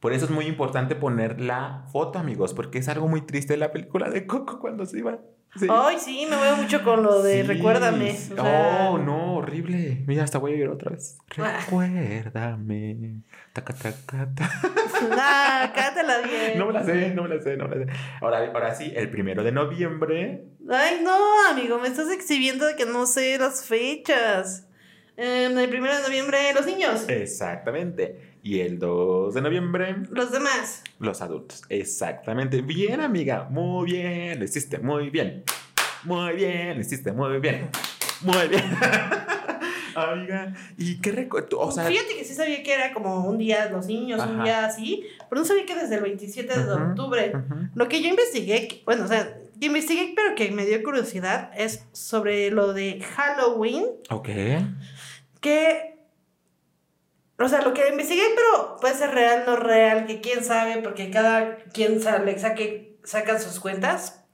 Por 0.00 0.12
eso 0.12 0.24
es 0.24 0.30
muy 0.32 0.46
importante 0.46 0.96
poner 0.96 1.40
la 1.40 1.84
foto, 1.92 2.18
amigos, 2.18 2.54
porque 2.54 2.78
es 2.78 2.88
algo 2.88 3.06
muy 3.06 3.20
triste 3.20 3.56
la 3.56 3.70
película 3.70 4.10
de 4.10 4.26
Coco 4.26 4.58
cuando 4.58 4.84
se 4.86 4.98
iba. 4.98 5.20
Sí. 5.54 5.66
Ay, 5.70 5.98
sí, 5.98 6.26
me 6.30 6.36
veo 6.36 6.56
mucho 6.56 6.82
con 6.82 7.02
lo 7.02 7.22
de 7.22 7.42
Sí. 7.42 7.46
recuérdame. 7.46 8.10
o 8.10 8.42
sea, 8.42 8.88
Oh, 8.90 8.98
no, 8.98 9.34
horrible. 9.34 10.02
Mira, 10.06 10.24
hasta 10.24 10.38
voy 10.38 10.52
a 10.52 10.56
ir 10.56 10.68
otra 10.68 10.92
vez. 10.92 11.18
Ah. 11.38 11.58
Recuérdame. 11.60 13.20
Taca, 13.52 13.74
taca, 13.74 14.28
ta. 14.34 14.50
Nah, 15.10 16.22
bien. 16.26 16.58
No 16.58 16.66
me 16.66 16.72
la 16.72 16.84
sé, 16.84 17.10
no 17.10 17.24
me 17.24 17.28
la 17.34 17.42
sé, 17.42 17.56
no 17.56 17.68
me 17.68 17.76
la 17.76 17.84
sé. 17.86 17.92
Ahora, 18.20 18.38
ahora 18.38 18.74
sí, 18.74 18.92
el 18.96 19.10
primero 19.10 19.42
de 19.44 19.52
noviembre. 19.52 20.44
Ay, 20.70 21.00
no, 21.02 21.16
amigo, 21.50 21.78
me 21.78 21.88
estás 21.88 22.10
exhibiendo 22.10 22.66
de 22.66 22.76
que 22.76 22.86
no 22.86 23.04
sé 23.06 23.36
las 23.38 23.64
fechas. 23.66 24.68
En 25.16 25.58
el 25.58 25.68
primero 25.68 25.94
de 25.94 26.02
noviembre, 26.02 26.38
los 26.54 26.64
niños. 26.64 27.06
Exactamente. 27.08 28.31
Y 28.42 28.60
el 28.60 28.78
2 28.78 29.34
de 29.34 29.40
noviembre, 29.40 29.96
Los 30.10 30.32
demás. 30.32 30.82
los 30.98 31.22
adultos. 31.22 31.62
Exactamente. 31.68 32.60
Bien, 32.62 33.00
amiga. 33.00 33.46
Muy 33.50 33.92
bien. 33.92 34.38
Lo 34.38 34.44
hiciste 34.44 34.78
muy 34.78 35.10
bien. 35.10 35.44
Muy 36.04 36.34
bien. 36.34 36.74
Lo 36.74 36.80
hiciste 36.80 37.12
muy 37.12 37.38
bien. 37.38 37.68
Muy 38.22 38.48
bien. 38.48 38.64
amiga. 39.94 40.54
¿Y 40.78 41.00
qué 41.00 41.12
recuerdo? 41.12 41.60
O 41.60 41.70
sea, 41.70 41.84
Fíjate 41.84 42.16
que 42.16 42.24
sí 42.24 42.34
sabía 42.34 42.62
que 42.62 42.72
era 42.74 42.92
como 42.92 43.24
un 43.28 43.38
día 43.38 43.68
los 43.70 43.86
niños, 43.86 44.20
un 44.26 44.42
día 44.42 44.64
así, 44.66 45.04
pero 45.28 45.42
no 45.42 45.46
sabía 45.46 45.66
que 45.66 45.74
desde 45.74 45.96
el 45.96 46.02
27 46.02 46.58
de 46.64 46.74
Ujú. 46.74 46.82
octubre. 46.90 47.32
Lo 47.74 47.88
que 47.88 48.02
yo 48.02 48.08
investigué, 48.08 48.82
bueno, 48.86 49.04
o 49.04 49.08
sea, 49.08 49.38
investigué, 49.60 50.14
pero 50.16 50.34
que 50.34 50.50
me 50.50 50.64
dio 50.66 50.82
curiosidad, 50.82 51.50
es 51.56 51.84
sobre 51.92 52.50
lo 52.50 52.72
de 52.72 53.00
Halloween, 53.02 53.84
Ok. 54.10 54.28
que, 55.40 55.91
o 57.46 57.48
sea, 57.48 57.62
lo 57.62 57.74
que 57.74 57.88
investigué, 57.88 58.22
pero 58.34 58.76
puede 58.80 58.94
ser 58.94 59.10
real, 59.10 59.44
no 59.46 59.56
real, 59.56 60.06
que 60.06 60.20
quién 60.20 60.44
sabe, 60.44 60.78
porque 60.82 61.10
cada 61.10 61.56
quien 61.72 62.00
sale, 62.00 62.38
saque, 62.38 62.98
sacan 63.04 63.40
sus 63.40 63.60
cuentas, 63.60 64.24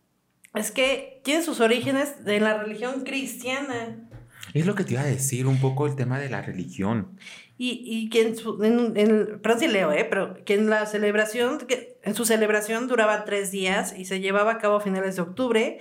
es 0.54 0.70
que 0.70 1.20
tiene 1.24 1.42
sus 1.42 1.60
orígenes 1.60 2.24
de 2.24 2.40
la 2.40 2.58
religión 2.62 3.04
cristiana. 3.04 4.08
Es 4.54 4.66
lo 4.66 4.74
que 4.74 4.84
te 4.84 4.94
iba 4.94 5.02
a 5.02 5.06
decir 5.06 5.46
un 5.46 5.60
poco 5.60 5.86
el 5.86 5.94
tema 5.94 6.18
de 6.18 6.30
la 6.30 6.40
religión. 6.42 7.18
Y, 7.58 7.82
y 7.84 8.08
que 8.08 8.22
en 8.22 8.36
su, 8.36 8.62
en, 8.62 8.96
en- 8.96 9.40
perdón 9.40 9.60
si 9.60 9.68
leo, 9.68 9.92
¿eh? 9.92 10.04
Pero 10.08 10.42
que 10.44 10.54
en 10.54 10.70
la 10.70 10.86
celebración, 10.86 11.58
que 11.58 11.98
en 12.02 12.14
su 12.14 12.24
celebración 12.24 12.86
duraba 12.88 13.24
tres 13.24 13.50
días 13.50 13.94
y 13.98 14.04
se 14.04 14.20
llevaba 14.20 14.52
a 14.52 14.58
cabo 14.58 14.76
a 14.76 14.80
finales 14.80 15.16
de 15.16 15.22
octubre. 15.22 15.78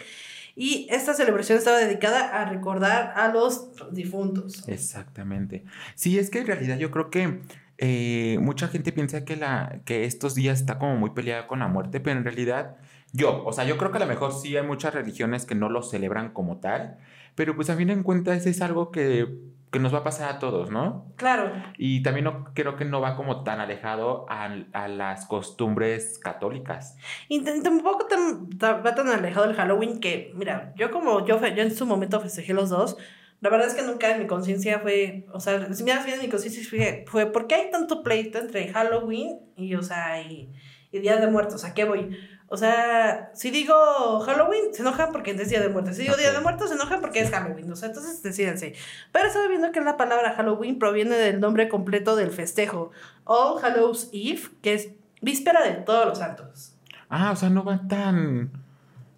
Y 0.59 0.87
esta 0.89 1.13
celebración 1.13 1.59
estaba 1.59 1.77
dedicada 1.77 2.41
a 2.41 2.45
recordar 2.45 3.13
a 3.15 3.27
los 3.27 3.69
difuntos. 3.91 4.67
Exactamente. 4.67 5.63
Sí, 5.93 6.17
es 6.17 6.31
que 6.31 6.39
en 6.39 6.47
realidad 6.47 6.79
yo 6.79 6.89
creo 6.89 7.11
que 7.11 7.41
eh, 7.77 8.39
mucha 8.41 8.67
gente 8.67 8.91
piensa 8.91 9.23
que, 9.23 9.35
la, 9.35 9.81
que 9.85 10.05
estos 10.05 10.33
días 10.33 10.59
está 10.59 10.79
como 10.79 10.95
muy 10.95 11.11
peleada 11.11 11.45
con 11.45 11.59
la 11.59 11.67
muerte, 11.67 11.99
pero 11.99 12.17
en 12.17 12.23
realidad 12.23 12.77
yo, 13.13 13.45
o 13.45 13.53
sea, 13.53 13.65
yo 13.65 13.77
creo 13.77 13.91
que 13.91 13.97
a 13.97 13.99
lo 13.99 14.07
mejor 14.07 14.33
sí 14.33 14.57
hay 14.57 14.65
muchas 14.65 14.95
religiones 14.95 15.45
que 15.45 15.53
no 15.53 15.69
lo 15.69 15.83
celebran 15.83 16.31
como 16.31 16.57
tal, 16.57 16.97
pero 17.35 17.55
pues 17.55 17.69
a 17.69 17.75
fin 17.75 17.89
de 17.89 18.01
cuentas 18.01 18.47
es 18.47 18.59
algo 18.61 18.89
que, 18.89 19.27
que 19.71 19.79
nos 19.79 19.93
va 19.93 19.99
a 19.99 20.03
pasar 20.03 20.29
a 20.33 20.39
todos, 20.39 20.71
¿no? 20.71 21.11
Claro, 21.17 21.51
Y 21.77 22.01
también 22.03 22.23
no, 22.25 22.45
creo 22.53 22.75
que 22.77 22.85
no 22.85 23.01
va 23.01 23.15
como 23.15 23.43
tan 23.43 23.59
alejado 23.59 24.25
a, 24.29 24.45
a 24.73 24.87
las 24.87 25.25
costumbres 25.25 26.19
católicas. 26.19 26.97
y 27.27 27.41
tampoco 27.41 28.05
tan, 28.05 28.49
ta- 28.57 28.81
va 28.81 28.95
tan 28.95 29.09
alejado 29.09 29.47
del 29.47 29.55
Halloween 29.55 29.99
que, 29.99 30.31
mira, 30.35 30.73
yo 30.77 30.89
como 30.91 31.25
yo, 31.25 31.39
en 31.43 31.75
su 31.75 31.85
momento 31.85 32.19
festejé 32.21 32.53
los 32.53 32.69
dos, 32.69 32.97
la 33.41 33.49
verdad 33.49 33.67
es 33.67 33.75
que 33.75 33.83
nunca 33.83 34.09
en 34.09 34.19
mi 34.21 34.27
conciencia 34.27 34.79
fue, 34.79 35.25
o 35.33 35.39
sea, 35.39 35.71
si 35.73 35.83
más 35.83 36.05
bien 36.05 36.17
en 36.17 36.25
mi 36.25 36.29
conciencia 36.29 36.63
fue, 36.67 37.05
fue, 37.07 37.25
¿por 37.31 37.45
qué 37.47 37.55
hay 37.55 37.69
tanto 37.71 38.01
pleito 38.03 38.39
entre 38.39 38.67
Halloween 38.73 39.39
y, 39.55 39.75
o 39.75 39.83
sea, 39.83 40.21
y, 40.21 40.51
y 40.91 40.99
Día 40.99 41.17
de 41.17 41.27
Muertos? 41.27 41.63
¿A 41.63 41.73
qué 41.73 41.85
voy? 41.85 42.17
O 42.49 42.55
sea, 42.55 43.29
si 43.33 43.51
digo 43.51 43.75
Halloween, 44.21 44.73
se 44.73 44.81
enojan 44.81 45.11
porque 45.11 45.31
es 45.31 45.49
Día 45.49 45.61
de 45.61 45.69
Muertos. 45.69 45.95
Si 45.95 46.03
digo 46.03 46.15
Día 46.15 46.31
de. 46.31 46.39
Muertos, 46.39 46.69
se 46.69 46.75
enojan 46.75 47.01
porque 47.01 47.19
es 47.19 47.29
Halloween. 47.29 47.71
O 47.71 47.75
sea, 47.75 47.89
entonces 47.89 48.23
decídense. 48.23 48.73
Pero 49.11 49.27
estaba 49.27 49.47
viendo 49.47 49.71
que 49.71 49.81
la 49.81 49.97
palabra 49.97 50.33
Halloween 50.33 50.79
proviene 50.79 51.15
del 51.15 51.41
nombre 51.41 51.67
completo 51.67 52.15
del 52.15 52.31
festejo, 52.31 52.91
All 53.25 53.63
Hallows 53.63 54.09
Eve, 54.13 54.43
que 54.61 54.73
es 54.75 54.91
víspera 55.21 55.61
de 55.63 55.73
todos 55.73 56.05
los 56.05 56.19
santos. 56.19 56.73
Ah, 57.09 57.31
o 57.31 57.35
sea, 57.35 57.49
no 57.49 57.65
va 57.65 57.87
tan 57.87 58.51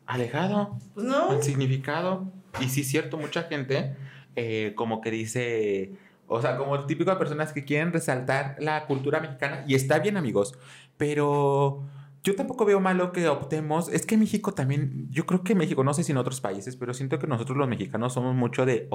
alejado. 0.07 0.77
Pues 0.95 1.05
no. 1.05 1.31
el 1.31 1.43
significado. 1.43 2.31
Y 2.59 2.69
sí, 2.69 2.83
cierto, 2.83 3.17
mucha 3.17 3.43
gente 3.43 3.95
eh, 4.35 4.73
como 4.75 5.01
que 5.01 5.11
dice, 5.11 5.91
o 6.27 6.41
sea, 6.41 6.57
como 6.57 6.75
el 6.75 6.85
típico 6.85 7.11
de 7.11 7.17
personas 7.17 7.53
que 7.53 7.65
quieren 7.65 7.91
resaltar 7.91 8.55
la 8.59 8.85
cultura 8.85 9.19
mexicana. 9.19 9.63
Y 9.67 9.75
está 9.75 9.99
bien, 9.99 10.17
amigos, 10.17 10.57
pero 10.99 11.87
yo 12.23 12.35
tampoco 12.35 12.65
veo 12.65 12.81
malo 12.81 13.13
que 13.13 13.29
optemos. 13.29 13.87
Es 13.87 14.05
que 14.05 14.17
México 14.17 14.53
también, 14.53 15.07
yo 15.09 15.25
creo 15.25 15.45
que 15.45 15.55
México, 15.55 15.81
no 15.81 15.93
sé 15.93 16.03
si 16.03 16.11
en 16.11 16.17
otros 16.17 16.41
países, 16.41 16.75
pero 16.75 16.93
siento 16.93 17.19
que 17.19 17.25
nosotros 17.25 17.57
los 17.57 17.69
mexicanos 17.69 18.13
somos 18.13 18.35
mucho 18.35 18.65
de, 18.65 18.89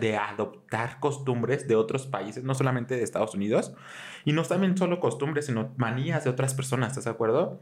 de 0.00 0.16
adoptar 0.16 0.98
costumbres 1.00 1.68
de 1.68 1.76
otros 1.76 2.06
países, 2.06 2.44
no 2.44 2.54
solamente 2.54 2.96
de 2.96 3.02
Estados 3.02 3.34
Unidos. 3.34 3.74
Y 4.24 4.32
no 4.32 4.42
también 4.42 4.78
solo 4.78 5.00
costumbres, 5.00 5.44
sino 5.46 5.74
manías 5.76 6.24
de 6.24 6.30
otras 6.30 6.54
personas, 6.54 6.88
¿estás 6.88 7.04
de 7.04 7.10
acuerdo? 7.10 7.60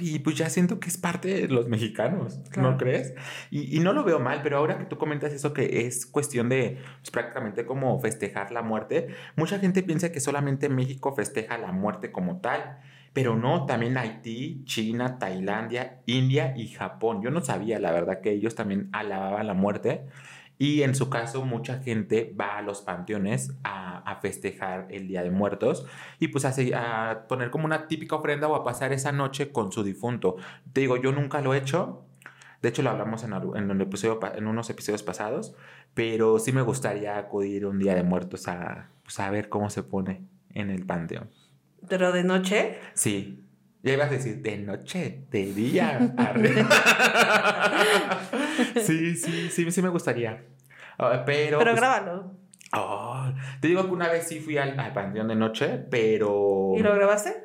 Y 0.00 0.18
pues 0.18 0.36
ya 0.36 0.50
siento 0.50 0.80
que 0.80 0.88
es 0.88 0.96
parte 0.96 1.28
de 1.28 1.48
los 1.48 1.68
mexicanos, 1.68 2.40
Claro. 2.50 2.72
¿no 2.72 2.78
crees? 2.78 3.14
Y, 3.50 3.76
y 3.76 3.78
no 3.78 3.92
lo 3.92 4.02
veo 4.02 4.18
mal, 4.18 4.40
pero 4.42 4.56
ahora 4.56 4.78
que 4.78 4.86
tú 4.86 4.98
comentas 4.98 5.32
eso 5.32 5.52
que 5.52 5.86
es 5.86 6.06
cuestión 6.06 6.48
de 6.48 6.78
pues, 7.00 7.12
prácticamente 7.12 7.64
como 7.64 8.00
festejar 8.00 8.50
la 8.50 8.62
muerte, 8.62 9.14
mucha 9.36 9.60
gente 9.60 9.84
piensa 9.84 10.10
que 10.10 10.18
solamente 10.18 10.68
México 10.68 11.14
festeja 11.14 11.58
la 11.58 11.70
muerte 11.70 12.10
como 12.10 12.40
tal, 12.40 12.80
pero 13.12 13.36
no, 13.36 13.66
también 13.66 13.98
Haití, 13.98 14.64
China, 14.64 15.18
Tailandia, 15.18 16.00
India 16.06 16.54
y 16.56 16.68
Japón. 16.68 17.22
Yo 17.22 17.30
no 17.30 17.40
sabía, 17.42 17.78
la 17.78 17.92
verdad, 17.92 18.20
que 18.20 18.30
ellos 18.32 18.54
también 18.54 18.88
alababan 18.92 19.46
la 19.46 19.54
muerte. 19.54 20.06
Y 20.58 20.82
en 20.82 20.94
su 20.94 21.10
caso, 21.10 21.44
mucha 21.44 21.80
gente 21.80 22.34
va 22.38 22.56
a 22.58 22.62
los 22.62 22.82
panteones 22.82 23.52
a, 23.64 23.98
a 23.98 24.16
festejar 24.20 24.86
el 24.90 25.08
Día 25.08 25.22
de 25.22 25.30
Muertos 25.30 25.86
y 26.18 26.28
pues 26.28 26.44
a, 26.44 27.26
poner 27.28 27.50
como 27.50 27.64
una 27.64 27.88
típica 27.88 28.16
ofrenda 28.16 28.48
o 28.48 28.54
a 28.54 28.64
pasar 28.64 28.92
esa 28.92 29.12
noche 29.12 29.50
con 29.52 29.72
su 29.72 29.82
difunto. 29.82 30.36
Te 30.72 30.82
digo, 30.82 30.96
yo 30.96 31.12
nunca 31.12 31.40
lo 31.40 31.54
he 31.54 31.58
hecho. 31.58 32.04
De 32.62 32.68
hecho, 32.68 32.82
lo 32.82 32.90
hablamos 32.90 33.24
en, 33.24 33.32
en, 33.32 33.70
un 33.70 33.80
episodio, 33.80 34.20
en 34.36 34.46
unos 34.46 34.70
episodios 34.70 35.02
pasados, 35.02 35.54
pero 35.94 36.38
sí 36.38 36.52
me 36.52 36.62
gustaría 36.62 37.18
acudir 37.18 37.66
un 37.66 37.78
Día 37.78 37.94
de 37.94 38.04
Muertos 38.04 38.46
a, 38.46 38.88
pues, 39.02 39.18
a 39.18 39.30
ver 39.30 39.48
cómo 39.48 39.68
se 39.68 39.82
pone 39.82 40.22
en 40.54 40.70
el 40.70 40.86
panteón. 40.86 41.28
Pero 41.88 42.12
de 42.12 42.24
noche. 42.24 42.78
Sí. 42.94 43.44
Ya 43.82 43.94
ibas 43.94 44.08
a 44.08 44.12
decir, 44.12 44.42
de 44.42 44.58
noche, 44.58 45.24
de 45.30 45.52
día. 45.52 46.14
sí, 48.80 49.16
sí, 49.16 49.50
sí, 49.50 49.70
sí 49.70 49.82
me 49.82 49.88
gustaría. 49.88 50.44
Ah, 50.98 51.22
pero. 51.26 51.58
Pero 51.58 51.72
pues, 51.72 51.80
grábalo. 51.80 52.36
oh, 52.74 53.32
te 53.60 53.68
digo 53.68 53.84
que 53.84 53.90
una 53.90 54.08
vez 54.08 54.28
sí 54.28 54.38
fui 54.38 54.56
al, 54.56 54.78
al 54.78 54.92
panteón 54.92 55.28
de 55.28 55.34
noche, 55.34 55.84
pero. 55.90 56.74
¿Y 56.76 56.82
lo 56.82 56.94
grabaste? 56.94 57.44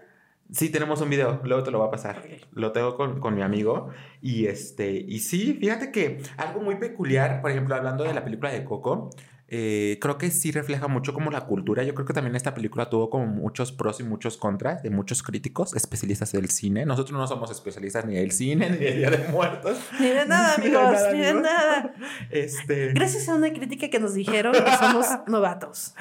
Sí, 0.52 0.70
tenemos 0.70 1.02
un 1.02 1.10
video, 1.10 1.42
luego 1.44 1.64
te 1.64 1.72
lo 1.72 1.80
voy 1.80 1.88
a 1.88 1.92
pasar. 1.92 2.24
Lo 2.54 2.72
tengo 2.72 2.96
con, 2.96 3.20
con 3.20 3.36
mi 3.36 3.42
amigo. 3.42 3.90
Y 4.22 4.46
este, 4.46 4.92
y 4.92 5.20
sí, 5.20 5.58
fíjate 5.60 5.92
que 5.92 6.22
algo 6.38 6.62
muy 6.62 6.76
peculiar, 6.76 7.42
por 7.42 7.52
ejemplo, 7.52 7.76
hablando 7.76 8.06
de 8.06 8.14
la 8.14 8.24
película 8.24 8.52
de 8.52 8.64
Coco, 8.64 9.10
eh, 9.50 9.98
creo 10.02 10.18
que 10.18 10.30
sí 10.30 10.52
refleja 10.52 10.90
mucho 10.90 11.14
como 11.14 11.32
la 11.32 11.46
cultura. 11.46 11.84
Yo 11.84 11.94
creo 11.94 12.06
que 12.06 12.14
también 12.14 12.36
esta 12.36 12.54
película 12.54 12.90
tuvo 12.90 13.10
como 13.10 13.28
muchos 13.28 13.72
pros 13.72 14.02
y 14.02 14.04
muchos 14.04 14.36
contras 14.36 14.84
de 14.84 14.90
muchos 14.90 15.24
críticos, 15.24 15.74
especialistas 15.74 16.34
del 16.34 16.50
cine. 16.50 16.86
Nosotros 16.86 17.18
no 17.18 17.26
somos 17.28 17.50
especialistas 17.50 18.06
ni 18.06 18.16
del 18.16 18.32
cine, 18.32 18.70
ni 18.70 18.78
del 18.78 18.98
Día 18.98 19.10
de 19.10 19.30
Muertos. 19.30 19.78
Ni 20.00 20.08
de 20.08 20.26
nada, 20.28 20.56
amigos, 20.56 20.98
ni 21.14 21.20
de 21.20 21.34
nada. 21.34 21.94
Este... 22.30 22.92
Gracias 22.94 23.30
a 23.30 23.36
una 23.36 23.52
crítica 23.54 23.90
que 23.90 24.00
nos 24.00 24.14
dijeron 24.14 24.54
que 24.54 24.78
somos 24.78 25.06
novatos, 25.28 25.96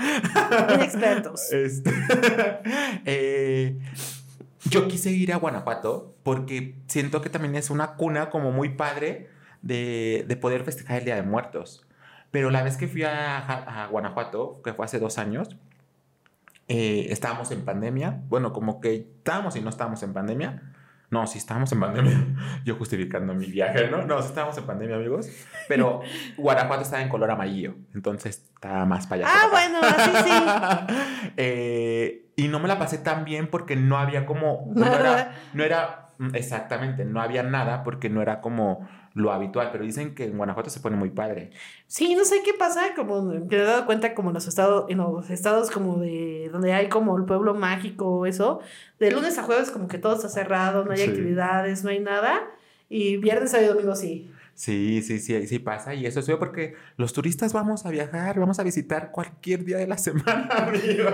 inexpertos. 0.75 1.53
Este... 1.53 1.93
eh, 3.05 3.79
yo 4.65 4.89
quise 4.89 5.13
ir 5.13 5.33
a 5.33 5.37
Guanajuato 5.37 6.17
porque 6.25 6.75
siento 6.89 7.21
que 7.21 7.31
también 7.31 7.55
es 7.55 7.71
una 7.71 7.95
cuna 7.95 8.29
como 8.31 8.51
muy 8.51 8.71
padre 8.71 9.29
de, 9.63 10.25
de 10.27 10.37
poder 10.37 10.65
festejar 10.65 10.99
el 10.99 11.05
Día 11.05 11.15
de 11.15 11.23
Muertos. 11.23 11.87
Pero 12.37 12.51
la 12.51 12.63
vez 12.63 12.77
que 12.77 12.87
fui 12.87 13.03
a, 13.03 13.39
a 13.39 13.87
Guanajuato, 13.87 14.61
que 14.63 14.75
fue 14.75 14.85
hace 14.85 14.99
dos 14.99 15.17
años, 15.17 15.57
eh, 16.69 17.07
estábamos 17.09 17.51
en 17.51 17.65
pandemia. 17.65 18.21
Bueno, 18.29 18.53
como 18.53 18.79
que 18.83 18.95
estábamos 18.95 19.57
y 19.57 19.63
no 19.63 19.71
estábamos 19.71 20.03
en 20.03 20.13
pandemia. 20.13 20.75
No, 21.09 21.27
sí 21.27 21.39
estábamos 21.39 21.73
en 21.73 21.81
pandemia. 21.81 22.27
Yo 22.67 22.77
justificando 22.77 23.33
mi 23.33 23.47
viaje, 23.47 23.89
¿no? 23.91 24.05
No, 24.05 24.21
sí 24.21 24.29
estábamos 24.29 24.59
en 24.59 24.65
pandemia, 24.65 24.97
amigos. 24.97 25.31
Pero 25.67 26.03
Guanajuato 26.37 26.83
estaba 26.83 27.03
en 27.03 27.09
color 27.09 27.31
amarillo. 27.31 27.75
Entonces 27.95 28.45
estaba 28.55 28.85
más 28.85 29.07
para 29.07 29.27
allá. 29.27 29.35
Ah, 29.35 29.49
bueno, 29.51 29.79
así 29.81 30.11
sí. 30.29 31.33
eh, 31.39 32.27
y 32.37 32.49
no 32.49 32.61
me 32.61 32.69
la 32.69 32.79
pasé 32.79 32.99
tan 32.99 33.25
bien 33.25 33.47
porque 33.47 33.77
no 33.77 33.97
había 33.97 34.27
como. 34.27 34.71
No 34.75 34.85
era, 34.85 35.33
no 35.55 35.65
era. 35.65 36.03
Exactamente, 36.35 37.07
no 37.07 37.23
había 37.23 37.43
nada 37.43 37.83
porque 37.83 38.11
no 38.11 38.21
era 38.21 38.43
como 38.43 38.87
lo 39.17 39.33
habitual, 39.33 39.71
pero 39.73 39.83
dicen 39.83 40.15
que 40.15 40.25
en 40.25 40.37
Guanajuato 40.37 40.69
se 40.69 40.79
pone 40.81 40.95
muy 40.95 41.09
padre. 41.09 41.51
Sí, 41.87 42.15
no 42.15 42.27
sé 42.27 42.43
qué 42.45 42.53
pasa, 42.53 42.95
como 42.95 43.23
me 43.23 43.39
he 43.51 43.63
dado 43.63 43.87
cuenta 43.87 44.15
como 44.15 44.29
en 44.29 44.35
los 44.35 44.47
estados, 44.47 44.85
en 44.91 44.99
los 44.99 45.31
estados 45.31 45.71
como 45.71 45.97
de 45.97 46.51
donde 46.53 46.75
hay 46.75 46.91
como 46.91 47.17
el 47.17 47.25
pueblo 47.25 47.55
mágico, 47.55 48.27
eso, 48.27 48.61
de 49.01 49.11
lunes 49.11 49.39
a 49.39 49.43
jueves 49.43 49.71
como 49.71 49.89
que 49.89 49.97
todo 49.97 50.17
está 50.17 50.29
cerrado, 50.29 50.85
no 50.85 50.93
hay 50.93 50.99
sí. 50.99 51.05
actividades, 51.05 51.83
no 51.83 51.89
hay 51.89 52.01
nada, 52.01 52.43
y 52.91 53.17
viernes, 53.17 53.53
sábado 53.53 53.71
y 53.71 53.75
domingo 53.75 53.97
sí. 53.97 54.31
Sí, 54.57 55.03
sí, 55.03 55.19
sí, 55.19 55.47
sí 55.47 55.59
pasa. 55.59 55.93
Y 55.93 56.07
eso 56.07 56.21
es 56.21 56.31
porque 56.39 56.75
los 56.97 57.13
turistas 57.13 57.53
vamos 57.53 57.85
a 57.85 57.91
viajar, 57.91 58.41
vamos 58.41 58.59
a 58.59 58.63
visitar 58.63 59.11
cualquier 59.13 59.67
día 59.67 59.77
de 59.77 59.87
la 59.87 59.99
semana, 60.07 60.49
amigo. 60.49 61.11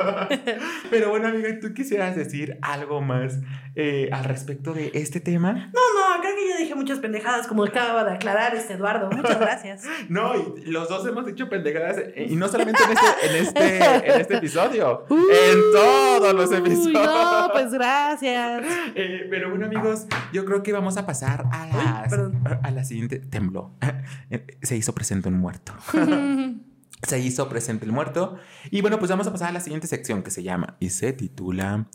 Pero 0.90 1.10
bueno, 1.10 1.26
amiga, 1.26 1.48
¿tú 1.60 1.74
quisieras 1.74 2.14
decir 2.14 2.56
algo 2.62 3.00
más 3.00 3.40
eh, 3.74 4.08
al 4.12 4.24
respecto 4.24 4.72
de 4.72 4.92
este 4.94 5.18
tema? 5.18 5.52
No, 5.52 5.60
no, 5.60 6.22
creo 6.22 6.36
que 6.36 6.50
yo 6.50 6.56
dije 6.56 6.74
muchas 6.76 7.00
pendejadas, 7.00 7.48
como 7.48 7.64
acaba 7.64 8.04
de 8.04 8.12
aclarar 8.12 8.54
este 8.54 8.74
Eduardo. 8.74 9.10
Muchas 9.10 9.40
gracias. 9.40 9.82
no, 10.08 10.36
y 10.36 10.70
los 10.70 10.88
dos 10.88 11.04
hemos 11.08 11.26
dicho 11.26 11.48
pendejadas, 11.48 11.98
eh, 11.98 12.26
y 12.30 12.36
no 12.36 12.46
solamente 12.46 12.80
en 12.84 12.90
este, 12.92 13.26
en 13.26 13.44
este, 13.44 13.76
en 14.12 14.20
este 14.20 14.36
episodio, 14.36 15.04
en 15.10 15.58
todos 15.72 16.32
los 16.32 16.52
episodios. 16.52 16.92
No, 16.92 17.50
pues 17.52 17.72
gracias. 17.72 18.64
Eh, 18.94 19.26
pero 19.28 19.50
bueno, 19.50 19.66
amigos, 19.66 20.06
yo 20.32 20.44
creo 20.44 20.62
que 20.62 20.72
vamos 20.72 20.96
a 20.96 21.06
pasar 21.06 21.44
a, 21.50 21.66
las, 21.66 22.12
Uy, 22.12 22.32
a 22.62 22.70
la 22.70 22.84
siguiente 22.84 23.31
tembló. 23.32 23.74
Se 24.62 24.76
hizo 24.76 24.94
presente 24.94 25.28
un 25.28 25.38
muerto. 25.38 25.72
se 27.02 27.18
hizo 27.18 27.48
presente 27.48 27.84
el 27.84 27.90
muerto. 27.90 28.36
Y 28.70 28.80
bueno, 28.80 29.00
pues 29.00 29.10
vamos 29.10 29.26
a 29.26 29.32
pasar 29.32 29.48
a 29.48 29.52
la 29.52 29.58
siguiente 29.58 29.88
sección 29.88 30.22
que 30.22 30.30
se 30.30 30.44
llama 30.44 30.76
y 30.78 30.90
se 30.90 31.12
titula 31.12 31.88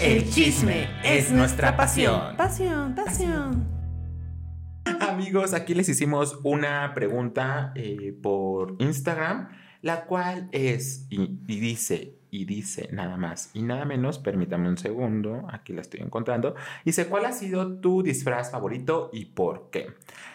El 0.00 0.30
chisme 0.30 0.88
es 1.02 1.32
nuestra 1.32 1.76
pasión. 1.76 2.36
Pasión, 2.36 2.94
pasión. 2.94 3.66
Amigos, 5.00 5.52
aquí 5.52 5.74
les 5.74 5.88
hicimos 5.88 6.38
una 6.44 6.94
pregunta 6.94 7.72
eh, 7.74 8.16
por 8.22 8.76
Instagram, 8.78 9.48
la 9.82 10.04
cual 10.04 10.48
es, 10.52 11.06
y, 11.10 11.22
y 11.48 11.58
dice, 11.58 12.19
y 12.30 12.44
dice 12.44 12.88
nada 12.92 13.16
más 13.16 13.50
y 13.54 13.62
nada 13.62 13.84
menos, 13.84 14.18
permítame 14.18 14.68
un 14.68 14.76
segundo, 14.76 15.46
aquí 15.50 15.72
la 15.72 15.80
estoy 15.80 16.00
encontrando, 16.00 16.54
dice, 16.84 17.06
¿cuál 17.06 17.26
ha 17.26 17.32
sido 17.32 17.78
tu 17.80 18.02
disfraz 18.02 18.50
favorito 18.50 19.10
y 19.12 19.26
por 19.26 19.70
qué? 19.70 19.88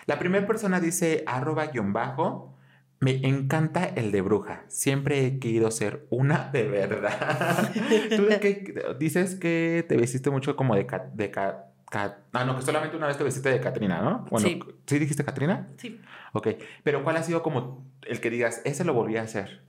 La 0.06 0.20
primera 0.20 0.46
persona 0.46 0.80
dice, 0.80 1.24
arroba 1.26 1.68
guion 1.68 1.94
bajo, 1.94 2.54
me 3.00 3.28
encanta 3.28 3.86
el 3.86 4.12
de 4.12 4.22
bruja, 4.22 4.64
siempre 4.68 5.26
he 5.26 5.40
querido 5.40 5.70
ser 5.72 6.06
una 6.10 6.50
de 6.52 6.68
verdad. 6.68 7.72
¿Tú 8.16 8.26
de 8.26 8.40
qué 8.40 8.96
dices 9.00 9.36
que 9.36 9.86
te 9.88 9.98
vestiste 9.98 10.30
mucho 10.30 10.56
como 10.56 10.76
de... 10.76 10.86
Ca, 10.86 11.10
de 11.14 11.30
ca, 11.30 11.66
ca, 11.90 12.20
ah, 12.32 12.46
no, 12.46 12.56
que 12.56 12.62
solamente 12.64 12.96
una 12.98 13.08
vez 13.08 13.18
te 13.18 13.24
vestiste 13.24 13.50
de 13.50 13.60
Catrina, 13.60 14.02
¿no? 14.02 14.26
Bueno, 14.32 14.48
Sí. 14.48 14.60
¿sí 14.88 14.98
dijiste 14.98 15.24
Catrina? 15.26 15.68
Sí. 15.78 16.00
Ok, 16.34 16.48
pero 16.84 17.04
¿cuál 17.04 17.18
ha 17.18 17.24
sido 17.24 17.44
como 17.44 17.86
el 18.08 18.20
que 18.22 18.30
digas, 18.30 18.62
ese 18.66 18.86
lo 18.86 18.94
volví 18.94 19.18
a 19.18 19.24
hacer? 19.24 19.62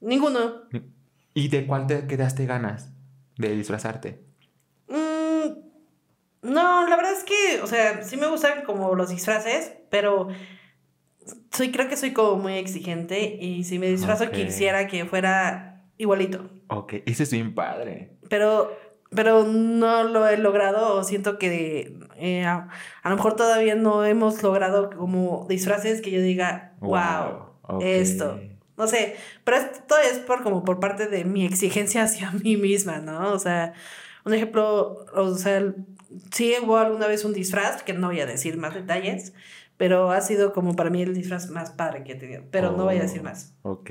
Ninguno. 0.00 0.62
¿Y 1.40 1.48
de 1.48 1.66
cuál 1.66 1.86
te 1.86 2.06
quedaste 2.06 2.44
ganas 2.44 2.92
de 3.38 3.56
disfrazarte? 3.56 4.22
Mm, 4.88 5.52
no, 6.42 6.86
la 6.86 6.96
verdad 6.96 7.12
es 7.12 7.24
que, 7.24 7.62
o 7.62 7.66
sea, 7.66 8.02
sí 8.02 8.18
me 8.18 8.26
gustan 8.26 8.62
como 8.62 8.94
los 8.94 9.08
disfraces, 9.08 9.72
pero 9.88 10.28
soy, 11.50 11.72
creo 11.72 11.88
que 11.88 11.96
soy 11.96 12.12
como 12.12 12.36
muy 12.36 12.58
exigente 12.58 13.38
y 13.40 13.64
si 13.64 13.78
me 13.78 13.88
disfrazo 13.88 14.30
quisiera 14.30 14.86
que 14.86 15.06
fuera 15.06 15.86
igualito. 15.96 16.50
Ok, 16.68 16.96
ese 17.06 17.22
es 17.22 17.32
bien 17.32 17.54
padre. 17.54 18.18
Pero, 18.28 18.76
pero 19.08 19.44
no 19.44 20.04
lo 20.04 20.28
he 20.28 20.36
logrado 20.36 20.94
o 20.94 21.04
siento 21.04 21.38
que 21.38 22.00
eh, 22.16 22.44
a, 22.44 22.68
a 23.02 23.08
lo 23.08 23.16
mejor 23.16 23.34
todavía 23.34 23.76
no 23.76 24.04
hemos 24.04 24.42
logrado 24.42 24.90
como 24.90 25.46
disfraces 25.48 26.02
que 26.02 26.10
yo 26.10 26.20
diga, 26.20 26.74
wow, 26.80 27.80
esto. 27.80 28.38
No 28.80 28.86
sé, 28.88 29.16
pero 29.44 29.58
esto 29.58 29.96
es 29.98 30.18
por 30.18 30.42
como 30.42 30.64
por 30.64 30.80
parte 30.80 31.06
de 31.06 31.24
mi 31.24 31.44
exigencia 31.44 32.02
hacia 32.04 32.30
mí 32.44 32.56
misma, 32.56 32.98
¿no? 32.98 33.32
O 33.32 33.38
sea, 33.38 33.74
un 34.24 34.34
ejemplo, 34.34 35.04
o 35.14 35.34
sea, 35.34 35.74
sí 36.32 36.54
hubo 36.62 36.76
alguna 36.78 37.06
vez 37.06 37.24
un 37.24 37.32
disfraz, 37.32 37.82
que 37.82 37.92
no 37.92 38.08
voy 38.08 38.20
a 38.20 38.26
decir 38.26 38.56
más 38.56 38.74
detalles, 38.74 39.34
pero 39.76 40.10
ha 40.10 40.20
sido 40.20 40.52
como 40.52 40.76
para 40.76 40.90
mí 40.90 41.00
el 41.02 41.14
disfraz 41.14 41.48
más 41.50 41.70
padre 41.70 42.04
que 42.04 42.12
he 42.12 42.14
tenido, 42.16 42.44
pero 42.50 42.72
no 42.72 42.84
voy 42.84 42.98
a 42.98 43.02
decir 43.02 43.20
Oh, 43.20 43.24
más. 43.24 43.54
Ok. 43.62 43.90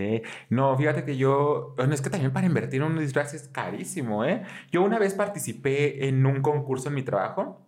No, 0.50 0.78
fíjate 0.78 1.04
que 1.04 1.18
yo. 1.18 1.74
Bueno, 1.78 1.94
es 1.96 2.02
que 2.02 2.10
también 2.12 2.32
para 2.34 2.46
invertir 2.46 2.82
en 2.82 2.88
un 2.92 3.00
disfraz 3.00 3.34
es 3.34 3.48
carísimo, 3.48 4.24
¿eh? 4.26 4.44
Yo 4.72 4.84
una 4.84 5.00
vez 5.00 5.14
participé 5.16 6.08
en 6.08 6.26
un 6.26 6.42
concurso 6.42 6.90
en 6.90 6.96
mi 6.96 7.04
trabajo 7.04 7.66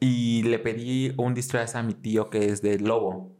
y 0.00 0.42
le 0.44 0.58
pedí 0.58 1.14
un 1.16 1.34
disfraz 1.34 1.74
a 1.74 1.82
mi 1.82 1.94
tío 1.94 2.30
que 2.30 2.46
es 2.46 2.60
de 2.62 2.78
lobo. 2.78 3.32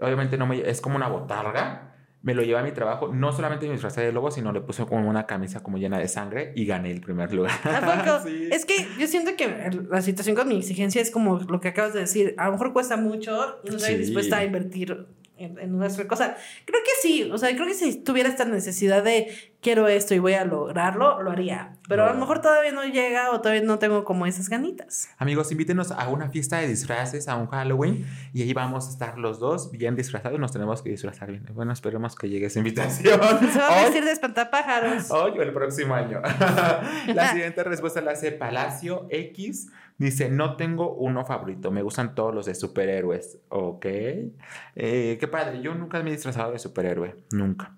Obviamente 0.00 0.36
no 0.36 0.46
me. 0.46 0.68
Es 0.68 0.80
como 0.80 0.96
una 0.96 1.08
botarga. 1.08 1.93
Me 2.24 2.32
lo 2.34 2.42
llevé 2.42 2.58
a 2.58 2.62
mi 2.62 2.72
trabajo. 2.72 3.12
No 3.14 3.32
solamente 3.32 3.66
me 3.66 3.72
disfrazé 3.72 4.00
de 4.00 4.10
lobo, 4.10 4.30
sino 4.30 4.50
le 4.50 4.62
puse 4.62 4.84
como 4.86 5.08
una 5.08 5.26
camisa 5.26 5.62
como 5.62 5.76
llena 5.76 5.98
de 5.98 6.08
sangre 6.08 6.52
y 6.56 6.64
gané 6.64 6.90
el 6.90 7.00
primer 7.02 7.32
lugar. 7.34 7.52
¿A 7.64 7.80
poco? 7.80 8.20
Sí. 8.24 8.48
Es 8.50 8.64
que 8.64 8.74
yo 8.98 9.06
siento 9.06 9.32
que 9.36 9.70
la 9.90 10.00
situación 10.00 10.34
con 10.34 10.48
mi 10.48 10.56
exigencia 10.56 11.02
es 11.02 11.10
como 11.10 11.38
lo 11.38 11.60
que 11.60 11.68
acabas 11.68 11.92
de 11.92 12.00
decir. 12.00 12.34
A 12.38 12.46
lo 12.46 12.52
mejor 12.52 12.72
cuesta 12.72 12.96
mucho 12.96 13.58
y 13.62 13.68
no 13.70 13.76
estoy 13.76 13.92
Sí. 13.94 13.98
dispuesta 14.00 14.38
a 14.38 14.44
invertir 14.44 15.06
en, 15.44 15.82
en 15.82 15.90
sola 15.90 16.08
cosa. 16.08 16.36
Creo 16.64 16.80
que 16.82 16.90
sí. 17.00 17.30
O 17.30 17.38
sea, 17.38 17.54
creo 17.54 17.66
que 17.66 17.74
si 17.74 17.96
tuviera 17.96 18.28
esta 18.28 18.44
necesidad 18.44 19.02
de 19.02 19.54
quiero 19.64 19.88
esto 19.88 20.14
y 20.14 20.18
voy 20.18 20.34
a 20.34 20.44
lograrlo, 20.44 21.22
lo 21.22 21.30
haría. 21.30 21.72
Pero 21.88 22.04
a 22.04 22.12
lo 22.12 22.20
mejor 22.20 22.40
todavía 22.40 22.70
no 22.70 22.84
llega 22.84 23.30
o 23.30 23.40
todavía 23.40 23.62
no 23.62 23.78
tengo 23.78 24.04
como 24.04 24.26
esas 24.26 24.48
ganitas. 24.48 25.08
Amigos, 25.16 25.50
invítenos 25.52 25.90
a 25.90 26.08
una 26.08 26.28
fiesta 26.28 26.58
de 26.58 26.68
disfraces, 26.68 27.28
a 27.28 27.36
un 27.36 27.46
Halloween, 27.46 28.06
y 28.32 28.42
ahí 28.42 28.52
vamos 28.52 28.86
a 28.86 28.90
estar 28.90 29.18
los 29.18 29.38
dos 29.38 29.70
bien 29.70 29.96
disfrazados. 29.96 30.38
Nos 30.38 30.52
tenemos 30.52 30.82
que 30.82 30.90
disfrazar 30.90 31.30
bien. 31.30 31.46
Bueno, 31.54 31.72
esperemos 31.72 32.14
que 32.14 32.28
llegue 32.28 32.46
esa 32.46 32.58
invitación. 32.58 33.20
Se 33.52 33.58
va 33.58 33.80
a 33.80 33.82
vestir 33.84 34.04
de 34.04 34.12
espantapájaros. 34.12 35.10
Hoy 35.10 35.38
o 35.38 35.42
el 35.42 35.52
próximo 35.52 35.94
año. 35.94 36.20
la 37.14 37.28
siguiente 37.32 37.64
respuesta 37.64 38.02
la 38.02 38.12
hace 38.12 38.32
Palacio 38.32 39.06
X. 39.10 39.68
Dice, 39.96 40.28
no 40.28 40.56
tengo 40.56 40.92
uno 40.94 41.24
favorito, 41.24 41.70
me 41.70 41.82
gustan 41.82 42.14
todos 42.16 42.34
los 42.34 42.46
de 42.46 42.54
superhéroes. 42.56 43.38
Ok. 43.48 43.86
Eh, 43.86 45.16
qué 45.20 45.28
padre, 45.28 45.62
yo 45.62 45.74
nunca 45.74 46.02
me 46.02 46.10
he 46.10 46.14
disfrazado 46.14 46.50
de 46.52 46.58
superhéroe, 46.58 47.14
nunca. 47.30 47.76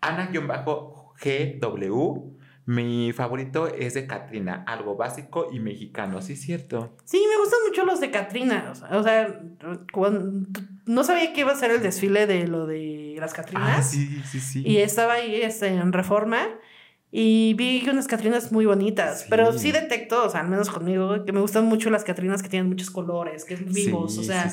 Ana-GW, 0.00 2.36
mi 2.66 3.12
favorito 3.12 3.66
es 3.68 3.94
de 3.94 4.06
Katrina, 4.06 4.62
algo 4.66 4.96
básico 4.96 5.48
y 5.50 5.58
mexicano, 5.58 6.20
sí 6.20 6.34
es 6.34 6.42
cierto. 6.42 6.94
Sí, 7.04 7.24
me 7.28 7.38
gustan 7.42 7.60
mucho 7.66 7.84
los 7.86 8.00
de 8.00 8.10
Catrina. 8.10 8.68
O 8.70 8.74
sea, 8.74 8.88
o 8.98 9.02
sea, 9.02 9.40
cuando- 9.92 10.46
no 10.84 11.04
sabía 11.04 11.32
que 11.32 11.40
iba 11.40 11.52
a 11.52 11.56
ser 11.56 11.70
el 11.70 11.82
desfile 11.82 12.26
de 12.26 12.46
lo 12.46 12.66
de 12.66 13.16
las 13.18 13.32
Catrinas. 13.34 13.78
Ah, 13.78 13.82
sí, 13.82 14.22
sí, 14.24 14.40
sí. 14.40 14.62
Y 14.66 14.78
estaba 14.78 15.14
ahí 15.14 15.40
este, 15.42 15.68
en 15.68 15.92
reforma. 15.92 16.46
Y 17.10 17.54
vi 17.54 17.88
unas 17.88 18.06
Catrinas 18.06 18.52
muy 18.52 18.66
bonitas, 18.66 19.26
pero 19.30 19.58
sí 19.58 19.72
detecto, 19.72 20.26
o 20.26 20.28
sea, 20.28 20.40
al 20.40 20.48
menos 20.48 20.68
conmigo, 20.68 21.24
que 21.24 21.32
me 21.32 21.40
gustan 21.40 21.64
mucho 21.64 21.88
las 21.88 22.04
Catrinas 22.04 22.42
que 22.42 22.50
tienen 22.50 22.68
muchos 22.68 22.90
colores, 22.90 23.46
que 23.46 23.54
es 23.54 23.64
vivos, 23.64 24.18
o 24.18 24.22
sea, 24.22 24.52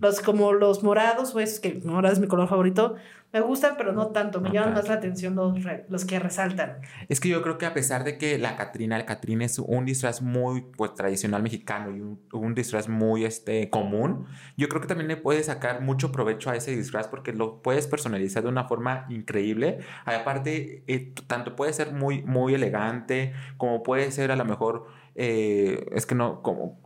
los 0.00 0.20
como 0.20 0.52
los 0.52 0.84
morados 0.84 1.34
o 1.34 1.40
esos 1.40 1.58
que 1.58 1.80
morado 1.84 2.14
es 2.14 2.20
mi 2.20 2.28
color 2.28 2.48
favorito, 2.48 2.94
me 3.32 3.40
gustan, 3.40 3.74
pero 3.76 3.92
no 3.92 4.08
tanto. 4.08 4.40
Me 4.40 4.50
llaman 4.50 4.74
más 4.74 4.88
la 4.88 4.94
atención 4.94 5.34
los, 5.34 5.58
los 5.88 6.04
que 6.04 6.18
resaltan. 6.18 6.78
Es 7.08 7.20
que 7.20 7.28
yo 7.28 7.42
creo 7.42 7.58
que 7.58 7.66
a 7.66 7.74
pesar 7.74 8.04
de 8.04 8.18
que 8.18 8.38
la 8.38 8.56
Catrina, 8.56 8.96
el 8.96 9.04
Catrina 9.04 9.44
es 9.44 9.58
un 9.58 9.84
disfraz 9.84 10.22
muy 10.22 10.62
pues, 10.76 10.94
tradicional 10.94 11.42
mexicano 11.42 11.94
y 11.94 12.00
un, 12.00 12.54
disfraz 12.54 12.88
muy 12.88 13.24
este, 13.24 13.68
común, 13.68 14.26
yo 14.56 14.68
creo 14.68 14.80
que 14.80 14.88
también 14.88 15.08
le 15.08 15.16
puedes 15.16 15.46
sacar 15.46 15.82
mucho 15.82 16.12
provecho 16.12 16.50
a 16.50 16.56
ese 16.56 16.74
disfraz 16.74 17.08
porque 17.08 17.32
lo 17.32 17.60
puedes 17.62 17.86
personalizar 17.86 18.42
de 18.42 18.48
una 18.48 18.64
forma 18.64 19.06
increíble. 19.10 19.80
Aparte, 20.04 20.84
eh, 20.86 21.12
tanto 21.26 21.56
puede 21.56 21.72
ser 21.72 21.92
muy, 21.92 22.22
muy 22.22 22.54
elegante, 22.54 23.34
como 23.58 23.82
puede 23.82 24.10
ser 24.12 24.30
a 24.30 24.36
lo 24.36 24.44
mejor, 24.44 24.86
eh, 25.14 25.86
es 25.92 26.06
que 26.06 26.14
no, 26.14 26.42
como 26.42 26.78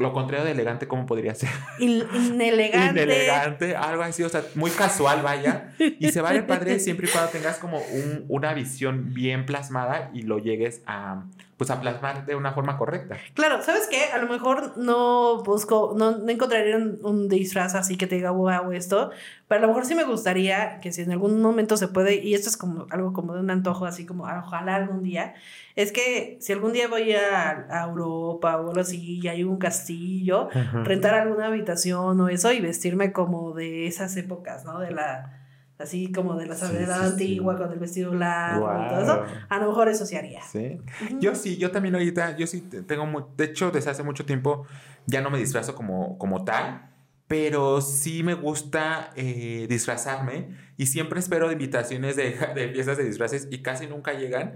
lo 0.00 0.12
contrario 0.12 0.44
de 0.44 0.52
elegante, 0.52 0.88
¿cómo 0.88 1.06
podría 1.06 1.34
ser? 1.34 1.50
inelegante. 1.78 3.02
Inelegante, 3.02 3.76
algo 3.76 4.02
así, 4.02 4.22
o 4.22 4.28
sea, 4.28 4.42
muy 4.54 4.70
casual, 4.70 5.22
vaya. 5.22 5.74
Y 5.78 6.10
se 6.10 6.20
va 6.20 6.30
a 6.30 6.32
ver 6.32 6.46
padre 6.46 6.80
siempre 6.80 7.06
y 7.06 7.10
cuando 7.10 7.30
tengas 7.30 7.58
como 7.58 7.78
un, 7.78 8.24
una 8.28 8.54
visión 8.54 9.12
bien 9.12 9.44
plasmada 9.46 10.10
y 10.14 10.22
lo 10.22 10.38
llegues 10.38 10.82
a, 10.86 11.24
pues 11.60 11.68
a 11.68 11.78
plasmar 11.78 12.24
de 12.24 12.36
una 12.36 12.52
forma 12.52 12.78
correcta. 12.78 13.18
Claro, 13.34 13.62
¿sabes 13.62 13.86
qué? 13.86 14.04
A 14.14 14.16
lo 14.16 14.26
mejor 14.32 14.78
no 14.78 15.42
busco, 15.42 15.92
no, 15.94 16.16
no 16.16 16.30
encontraría 16.30 16.78
un, 16.78 17.28
disfraz 17.28 17.74
así 17.74 17.98
que 17.98 18.06
te 18.06 18.14
diga, 18.14 18.30
wow, 18.30 18.72
esto, 18.72 19.10
pero 19.46 19.58
a 19.58 19.60
lo 19.60 19.68
mejor 19.68 19.84
sí 19.84 19.94
me 19.94 20.04
gustaría 20.04 20.80
que 20.80 20.90
si 20.90 21.02
en 21.02 21.12
algún 21.12 21.42
momento 21.42 21.76
se 21.76 21.88
puede, 21.88 22.14
y 22.14 22.32
esto 22.32 22.48
es 22.48 22.56
como 22.56 22.86
algo 22.88 23.12
como 23.12 23.34
de 23.34 23.40
un 23.40 23.50
antojo, 23.50 23.84
así 23.84 24.06
como 24.06 24.24
ojalá 24.24 24.76
algún 24.76 25.02
día, 25.02 25.34
es 25.76 25.92
que 25.92 26.38
si 26.40 26.54
algún 26.54 26.72
día 26.72 26.88
voy 26.88 27.12
a, 27.12 27.84
Europa 27.86 28.56
o 28.56 28.68
algo 28.68 28.80
así 28.80 29.20
y 29.22 29.28
hay 29.28 29.44
un 29.44 29.58
castillo, 29.58 30.48
rentar 30.84 31.12
alguna 31.12 31.48
habitación 31.48 32.18
o 32.22 32.30
eso 32.30 32.50
y 32.52 32.62
vestirme 32.62 33.12
como 33.12 33.52
de 33.52 33.86
esas 33.86 34.16
épocas, 34.16 34.64
¿no? 34.64 34.80
De 34.80 34.92
la 34.92 35.39
así 35.80 36.12
como 36.12 36.36
de 36.36 36.46
la 36.46 36.54
sabiduría 36.54 37.02
antigua 37.04 37.56
con 37.56 37.72
el 37.72 37.78
vestido 37.78 38.10
blanco 38.10 38.70
y 38.84 38.88
todo 38.88 39.02
eso, 39.02 39.24
a 39.48 39.58
lo 39.58 39.68
mejor 39.68 39.88
eso 39.88 40.06
se 40.06 40.18
haría. 40.18 40.42
Sí. 40.42 40.78
Yo 41.18 41.34
sí, 41.34 41.56
yo 41.56 41.70
también 41.70 41.94
ahorita, 41.94 42.36
yo 42.36 42.46
sí 42.46 42.60
tengo, 42.60 43.32
de 43.36 43.44
hecho, 43.44 43.70
desde 43.70 43.90
hace 43.90 44.02
mucho 44.02 44.24
tiempo 44.24 44.66
ya 45.06 45.20
no 45.20 45.30
me 45.30 45.38
disfrazo 45.38 45.74
como, 45.74 46.18
como 46.18 46.44
tal, 46.44 46.90
pero 47.26 47.80
sí 47.80 48.22
me 48.22 48.34
gusta 48.34 49.10
eh, 49.14 49.66
disfrazarme 49.68 50.48
y 50.76 50.86
siempre 50.86 51.20
espero 51.20 51.50
invitaciones 51.52 52.16
de, 52.16 52.36
de 52.54 52.68
fiestas 52.68 52.98
de 52.98 53.04
disfraces 53.04 53.48
y 53.50 53.62
casi 53.62 53.86
nunca 53.86 54.12
llegan. 54.14 54.54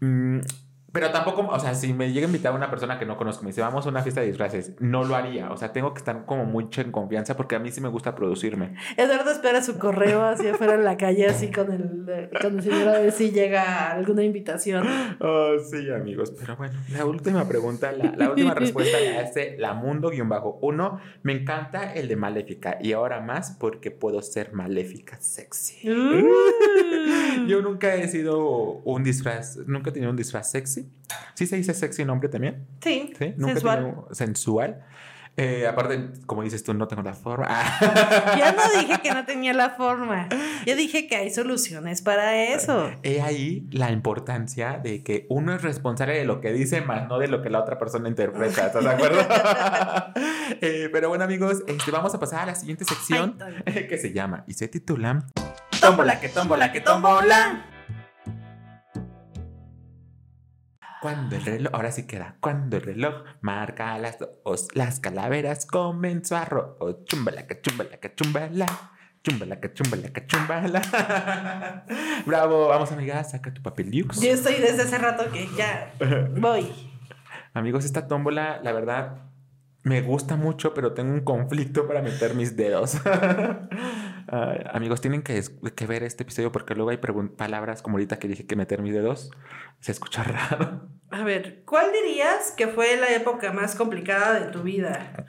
Mm, 0.00 0.40
pero 0.92 1.10
tampoco, 1.10 1.46
o 1.46 1.60
sea, 1.60 1.74
si 1.74 1.92
me 1.92 2.12
llega 2.12 2.26
a 2.26 2.28
invitar 2.28 2.52
a 2.52 2.56
una 2.56 2.68
persona 2.68 2.98
que 2.98 3.06
no 3.06 3.16
conozco, 3.16 3.44
me 3.44 3.50
dice, 3.50 3.60
vamos 3.60 3.86
a 3.86 3.88
una 3.90 4.02
fiesta 4.02 4.22
de 4.22 4.26
disfraces, 4.26 4.72
no 4.80 5.04
lo 5.04 5.14
haría. 5.14 5.50
O 5.52 5.56
sea, 5.56 5.72
tengo 5.72 5.94
que 5.94 5.98
estar 5.98 6.24
como 6.26 6.44
mucho 6.46 6.80
en 6.80 6.90
confianza 6.90 7.36
porque 7.36 7.54
a 7.54 7.60
mí 7.60 7.70
sí 7.70 7.80
me 7.80 7.88
gusta 7.88 8.14
producirme. 8.16 8.74
Eduardo 8.96 9.30
espera 9.30 9.62
su 9.62 9.78
correo 9.78 10.24
así 10.24 10.48
afuera 10.48 10.74
en 10.74 10.84
la 10.84 10.96
calle, 10.96 11.26
así 11.26 11.50
con 11.50 11.70
el, 11.72 12.30
con 12.40 12.56
el 12.56 12.62
señor 12.62 12.88
a 12.88 12.98
ver 12.98 13.12
si 13.12 13.30
llega 13.30 13.92
alguna 13.92 14.24
invitación. 14.24 14.84
Oh, 15.20 15.56
sí, 15.58 15.90
amigos. 15.90 16.32
Pero 16.38 16.56
bueno, 16.56 16.74
la 16.92 17.04
última 17.04 17.46
pregunta, 17.46 17.92
la, 17.92 18.12
la 18.16 18.30
última 18.30 18.54
respuesta 18.54 18.98
la 19.00 19.20
hace 19.20 19.56
la 19.58 19.74
mundo-uno. 19.74 21.00
Me 21.22 21.32
encanta 21.34 21.92
el 21.92 22.08
de 22.08 22.16
maléfica 22.16 22.78
y 22.80 22.92
ahora 22.92 23.20
más 23.20 23.56
porque 23.60 23.92
puedo 23.92 24.22
ser 24.22 24.52
maléfica 24.54 25.20
sexy. 25.20 25.88
Uh. 25.88 27.46
Yo 27.46 27.62
nunca 27.62 27.94
he 27.94 28.08
sido 28.08 28.80
un 28.84 29.04
disfraz, 29.04 29.56
nunca 29.66 29.90
he 29.90 29.92
tenido 29.92 30.10
un 30.10 30.16
disfraz 30.16 30.50
sexy 30.50 30.79
¿Sí 31.34 31.46
se 31.46 31.56
dice 31.56 31.74
sexy 31.74 32.04
nombre 32.04 32.28
también? 32.28 32.66
Sí. 32.82 33.12
¿Sí? 33.18 33.34
¿Nunca 33.36 33.54
sensual. 33.54 33.94
sensual. 34.12 34.84
Eh, 35.36 35.66
aparte, 35.66 36.10
como 36.26 36.42
dices 36.42 36.62
tú, 36.64 36.74
no 36.74 36.86
tengo 36.88 37.02
la 37.02 37.14
forma. 37.14 37.48
Yo 38.38 38.52
no 38.52 38.80
dije 38.80 39.00
que 39.02 39.12
no 39.12 39.24
tenía 39.26 39.54
la 39.54 39.70
forma. 39.70 40.28
Yo 40.66 40.76
dije 40.76 41.06
que 41.06 41.16
hay 41.16 41.30
soluciones 41.30 42.02
para 42.02 42.36
eso. 42.36 42.90
He 43.02 43.22
ahí 43.22 43.66
la 43.70 43.90
importancia 43.90 44.78
de 44.82 45.02
que 45.02 45.26
uno 45.30 45.54
es 45.54 45.62
responsable 45.62 46.18
de 46.18 46.24
lo 46.24 46.40
que 46.40 46.52
dice, 46.52 46.82
más 46.82 47.08
no 47.08 47.18
de 47.18 47.28
lo 47.28 47.42
que 47.42 47.48
la 47.48 47.60
otra 47.60 47.78
persona 47.78 48.08
interpreta. 48.08 48.66
¿Estás 48.66 48.84
de 48.84 48.90
acuerdo? 48.90 49.20
Eh, 50.62 50.90
pero 50.92 51.08
bueno, 51.08 51.24
amigos, 51.24 51.62
este, 51.66 51.90
vamos 51.90 52.14
a 52.14 52.18
pasar 52.18 52.40
a 52.40 52.46
la 52.46 52.54
siguiente 52.54 52.84
sección 52.84 53.38
que 53.64 53.98
se 53.98 54.12
llama 54.12 54.44
y 54.46 54.54
se 54.54 54.68
titula 54.68 55.24
Tómbola, 55.80 56.20
que 56.20 56.28
tómbola, 56.28 56.72
que 56.72 56.80
tómbola. 56.80 57.79
Cuando 61.00 61.36
el 61.36 61.44
reloj, 61.46 61.72
ahora 61.74 61.92
sí 61.92 62.06
queda, 62.06 62.36
cuando 62.40 62.76
el 62.76 62.82
reloj 62.82 63.24
marca 63.40 63.96
las 63.96 64.18
dos, 64.18 64.68
las 64.74 65.00
calaveras 65.00 65.64
comenzó 65.64 66.36
a 66.36 66.44
ro... 66.44 66.76
Oh, 66.78 67.04
chumbala, 67.04 67.46
chumbala, 67.62 67.98
chumbala. 68.14 68.66
Chumbala, 69.22 69.58
chumbala, 69.72 70.26
chumbala. 70.26 70.82
Bravo, 72.26 72.68
vamos 72.68 72.92
amigas, 72.92 73.30
saca 73.30 73.52
tu 73.52 73.62
papel 73.62 73.90
Yo 73.90 74.06
estoy 74.30 74.56
desde 74.56 74.82
hace 74.82 74.98
rato 74.98 75.30
que 75.32 75.48
ya 75.56 75.92
voy. 76.36 76.70
Amigos, 77.54 77.86
esta 77.86 78.06
tómbola, 78.06 78.60
la 78.62 78.72
verdad, 78.72 79.30
me 79.82 80.02
gusta 80.02 80.36
mucho, 80.36 80.74
pero 80.74 80.92
tengo 80.92 81.14
un 81.14 81.20
conflicto 81.20 81.86
para 81.88 82.02
meter 82.02 82.34
mis 82.34 82.56
dedos. 82.56 82.98
amigos, 84.30 85.00
tienen 85.00 85.22
que, 85.22 85.42
que, 85.74 85.86
ver 85.86 86.02
este 86.02 86.22
episodio 86.22 86.52
porque 86.52 86.74
luego 86.74 86.90
hay 86.90 86.98
palabras 87.36 87.82
como 87.82 87.96
ahorita 87.96 88.18
que 88.18 88.28
dije 88.28 88.46
que 88.46 88.56
meter 88.56 88.82
mis 88.82 88.94
dedos. 88.94 89.30
Se 89.80 89.92
escucha 89.92 90.22
raro. 90.50 90.88
A 91.10 91.24
ver, 91.24 91.62
¿cuál 91.64 91.92
dirías 91.92 92.52
que 92.56 92.68
fue 92.68 92.96
la 92.96 93.12
época 93.12 93.52
más 93.52 93.74
complicada 93.74 94.38
de 94.38 94.46
tu 94.52 94.62
vida? 94.62 95.26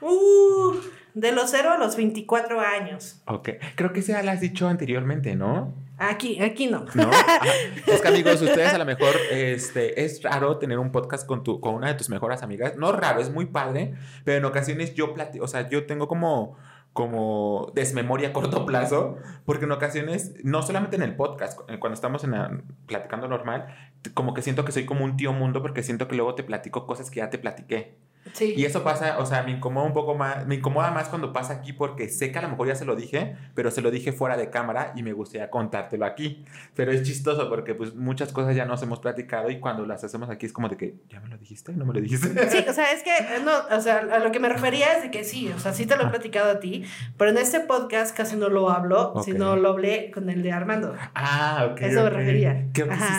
Uh, 0.00 0.76
de 1.14 1.32
los 1.32 1.50
0 1.50 1.72
a 1.72 1.78
los 1.78 1.96
24 1.96 2.60
años. 2.60 3.20
Ok, 3.26 3.50
creo 3.74 3.92
que 3.92 4.00
ya 4.00 4.22
lo 4.22 4.30
has 4.30 4.40
dicho 4.40 4.68
anteriormente, 4.68 5.34
¿no? 5.34 5.74
Aquí, 5.98 6.40
aquí 6.40 6.66
no. 6.66 6.86
¿No? 6.94 7.10
Es 7.86 8.00
que 8.00 8.08
amigos, 8.08 8.40
ustedes 8.40 8.72
a 8.72 8.78
lo 8.78 8.86
mejor 8.86 9.14
este, 9.30 10.02
es 10.02 10.22
raro 10.22 10.56
tener 10.56 10.78
un 10.78 10.90
podcast 10.90 11.26
con, 11.26 11.44
tu, 11.44 11.60
con 11.60 11.74
una 11.74 11.88
de 11.88 11.94
tus 11.94 12.08
mejores 12.08 12.42
amigas. 12.42 12.76
No 12.76 12.90
raro, 12.92 13.20
es 13.20 13.30
muy 13.30 13.44
padre, 13.44 13.92
pero 14.24 14.38
en 14.38 14.44
ocasiones 14.46 14.94
yo 14.94 15.12
platico, 15.12 15.44
o 15.44 15.48
sea, 15.48 15.68
yo 15.68 15.84
tengo 15.84 16.08
como 16.08 16.56
como 16.92 17.70
desmemoria 17.74 18.28
a 18.28 18.32
corto 18.32 18.66
plazo, 18.66 19.16
porque 19.44 19.64
en 19.64 19.72
ocasiones, 19.72 20.34
no 20.42 20.62
solamente 20.62 20.96
en 20.96 21.02
el 21.02 21.16
podcast, 21.16 21.58
cuando 21.78 21.94
estamos 21.94 22.24
en 22.24 22.64
platicando 22.86 23.28
normal, 23.28 23.66
como 24.14 24.34
que 24.34 24.42
siento 24.42 24.64
que 24.64 24.72
soy 24.72 24.86
como 24.86 25.04
un 25.04 25.16
tío 25.16 25.32
mundo 25.32 25.62
porque 25.62 25.82
siento 25.82 26.08
que 26.08 26.16
luego 26.16 26.34
te 26.34 26.42
platico 26.42 26.86
cosas 26.86 27.10
que 27.10 27.18
ya 27.18 27.30
te 27.30 27.38
platiqué. 27.38 27.96
Y 28.38 28.64
eso 28.64 28.84
pasa, 28.84 29.18
o 29.18 29.26
sea, 29.26 29.42
me 29.42 29.50
incomoda 29.50 29.86
un 29.86 29.92
poco 29.92 30.14
más, 30.14 30.46
me 30.46 30.56
incomoda 30.56 30.90
más 30.90 31.08
cuando 31.08 31.32
pasa 31.32 31.54
aquí 31.54 31.72
porque 31.72 32.08
sé 32.08 32.30
que 32.30 32.38
a 32.38 32.42
lo 32.42 32.48
mejor 32.48 32.68
ya 32.68 32.74
se 32.74 32.84
lo 32.84 32.94
dije, 32.94 33.36
pero 33.54 33.70
se 33.70 33.80
lo 33.80 33.90
dije 33.90 34.12
fuera 34.12 34.36
de 34.36 34.50
cámara 34.50 34.92
y 34.94 35.02
me 35.02 35.12
gustaría 35.12 35.50
contártelo 35.50 36.04
aquí. 36.04 36.44
Pero 36.74 36.92
es 36.92 37.02
chistoso 37.02 37.48
porque 37.48 37.74
pues 37.74 37.94
muchas 37.94 38.32
cosas 38.32 38.54
ya 38.54 38.66
nos 38.66 38.82
hemos 38.82 39.00
platicado 39.00 39.50
y 39.50 39.58
cuando 39.58 39.86
las 39.86 40.04
hacemos 40.04 40.28
aquí 40.30 40.46
es 40.46 40.52
como 40.52 40.68
de 40.68 40.76
que, 40.76 40.94
¿ya 41.08 41.20
me 41.20 41.28
lo 41.28 41.38
dijiste? 41.38 41.72
¿No 41.72 41.84
me 41.84 41.94
lo 41.94 42.00
dijiste? 42.00 42.28
Sí, 42.50 42.64
o 42.68 42.72
sea, 42.72 42.92
es 42.92 43.02
que, 43.02 43.10
no, 43.44 43.52
o 43.76 43.80
sea, 43.80 43.98
a 43.98 44.18
lo 44.18 44.30
que 44.32 44.38
me 44.38 44.48
refería 44.48 44.96
es 44.96 45.02
de 45.02 45.10
que 45.10 45.24
sí, 45.24 45.50
o 45.54 45.58
sea, 45.58 45.72
sí 45.72 45.86
te 45.86 45.96
lo 45.96 46.04
he 46.04 46.08
platicado 46.08 46.50
a 46.50 46.60
ti, 46.60 46.84
pero 47.16 47.30
en 47.30 47.38
este 47.38 47.60
podcast 47.60 48.16
casi 48.16 48.36
no 48.36 48.48
lo 48.48 48.70
hablo, 48.70 49.14
sino 49.24 49.56
lo 49.56 49.70
hablé 49.70 50.10
con 50.10 50.28
el 50.30 50.42
de 50.42 50.52
Armando. 50.52 50.94
Ah, 51.14 51.68
ok. 51.70 51.80
Eso 51.82 52.04
me 52.04 52.10
refería. 52.10 52.66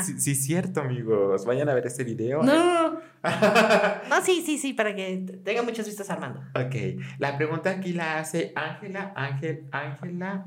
sí, 0.05 0.19
sí, 0.19 0.35
cierto, 0.35 0.81
amigos. 0.81 1.45
Vayan 1.45 1.69
a 1.69 1.73
ver 1.73 1.87
este 1.87 2.03
video. 2.03 2.43
No. 2.43 2.91
no, 2.91 2.99
sí, 4.23 4.41
sí, 4.45 4.57
sí, 4.57 4.73
para 4.73 4.95
que 4.95 5.25
tenga 5.43 5.61
muchas 5.61 5.85
vistas 5.85 6.09
Armando. 6.09 6.41
Ok. 6.55 7.01
La 7.19 7.37
pregunta 7.37 7.69
aquí 7.69 7.93
la 7.93 8.19
hace 8.19 8.53
Ángela, 8.55 9.13
Ángel, 9.15 9.65
Ángela, 9.71 10.45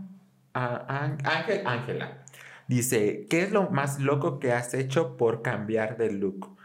Ángel, 0.52 1.66
Ángela. 1.66 2.24
Dice, 2.66 3.26
¿qué 3.28 3.42
es 3.42 3.52
lo 3.52 3.70
más 3.70 4.00
loco 4.00 4.38
que 4.38 4.52
has 4.52 4.74
hecho 4.74 5.16
por 5.16 5.42
cambiar 5.42 5.96
de 5.98 6.12
look? 6.12 6.56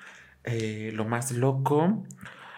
Eh, 0.45 0.91
lo 0.93 1.05
más 1.05 1.32
loco, 1.32 2.03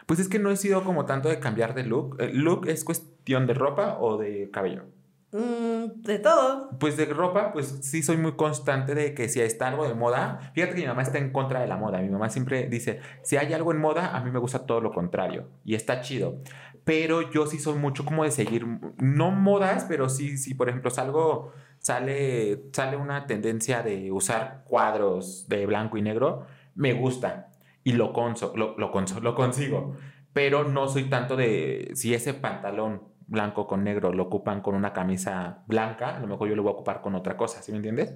pues 0.05 0.19
es 0.19 0.29
que 0.29 0.39
no 0.39 0.51
he 0.51 0.57
sido 0.57 0.83
como 0.83 1.05
tanto 1.05 1.29
de 1.29 1.39
cambiar 1.39 1.73
de 1.73 1.83
look. 1.83 2.17
¿El 2.19 2.39
look 2.41 2.67
es 2.67 2.83
cuestión 2.83 3.47
de 3.47 3.53
ropa 3.53 3.97
o 3.99 4.17
de 4.17 4.49
cabello? 4.51 4.85
Mm, 5.33 6.01
de 6.01 6.19
todo. 6.19 6.69
Pues 6.77 6.97
de 6.97 7.05
ropa, 7.05 7.53
pues 7.53 7.79
sí 7.81 8.03
soy 8.03 8.17
muy 8.17 8.33
constante 8.33 8.93
de 8.93 9.13
que 9.13 9.29
si 9.29 9.39
está 9.39 9.69
algo 9.69 9.87
de 9.87 9.93
moda, 9.93 10.51
fíjate 10.53 10.75
que 10.75 10.81
mi 10.81 10.87
mamá 10.87 11.03
está 11.03 11.19
en 11.19 11.31
contra 11.31 11.61
de 11.61 11.67
la 11.67 11.77
moda. 11.77 12.01
Mi 12.01 12.09
mamá 12.09 12.29
siempre 12.29 12.67
dice, 12.67 12.99
si 13.23 13.37
hay 13.37 13.53
algo 13.53 13.71
en 13.71 13.79
moda, 13.79 14.15
a 14.15 14.21
mí 14.21 14.31
me 14.31 14.39
gusta 14.39 14.65
todo 14.65 14.81
lo 14.81 14.91
contrario. 14.91 15.47
Y 15.63 15.75
está 15.75 16.01
chido. 16.01 16.41
Pero 16.83 17.31
yo 17.31 17.45
sí 17.45 17.59
soy 17.59 17.75
mucho 17.75 18.03
como 18.03 18.23
de 18.23 18.31
seguir, 18.31 18.65
no 18.97 19.31
modas, 19.31 19.85
pero 19.87 20.09
sí, 20.09 20.37
sí, 20.37 20.53
por 20.53 20.67
ejemplo, 20.67 20.89
salgo, 20.89 21.53
sale, 21.79 22.63
sale 22.73 22.97
una 22.97 23.27
tendencia 23.27 23.83
de 23.83 24.11
usar 24.11 24.63
cuadros 24.65 25.47
de 25.47 25.65
blanco 25.65 25.97
y 25.97 26.01
negro, 26.01 26.45
me 26.75 26.93
gusta. 26.93 27.49
Y 27.83 27.93
lo, 27.93 28.13
conso, 28.13 28.53
lo, 28.55 28.77
lo, 28.77 28.91
conso, 28.91 29.19
lo 29.21 29.35
consigo. 29.35 29.95
Pero 30.33 30.63
no 30.65 30.87
soy 30.87 31.05
tanto 31.09 31.35
de, 31.35 31.91
si 31.93 32.13
ese 32.13 32.33
pantalón 32.33 33.10
blanco 33.31 33.65
con 33.65 33.83
negro 33.83 34.11
lo 34.11 34.23
ocupan 34.23 34.61
con 34.61 34.75
una 34.75 34.91
camisa 34.91 35.63
blanca, 35.65 36.17
a 36.17 36.19
lo 36.19 36.27
mejor 36.27 36.49
yo 36.49 36.55
lo 36.55 36.63
voy 36.63 36.71
a 36.71 36.73
ocupar 36.73 37.01
con 37.01 37.15
otra 37.15 37.37
cosa, 37.37 37.61
¿sí 37.61 37.71
me 37.71 37.77
entiendes? 37.77 38.13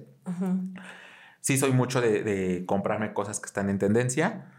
sí 1.40 1.56
soy 1.56 1.72
mucho 1.72 2.00
de, 2.00 2.22
de 2.22 2.66
comprarme 2.66 3.14
cosas 3.14 3.40
que 3.40 3.46
están 3.46 3.70
en 3.70 3.78
tendencia 3.78 4.52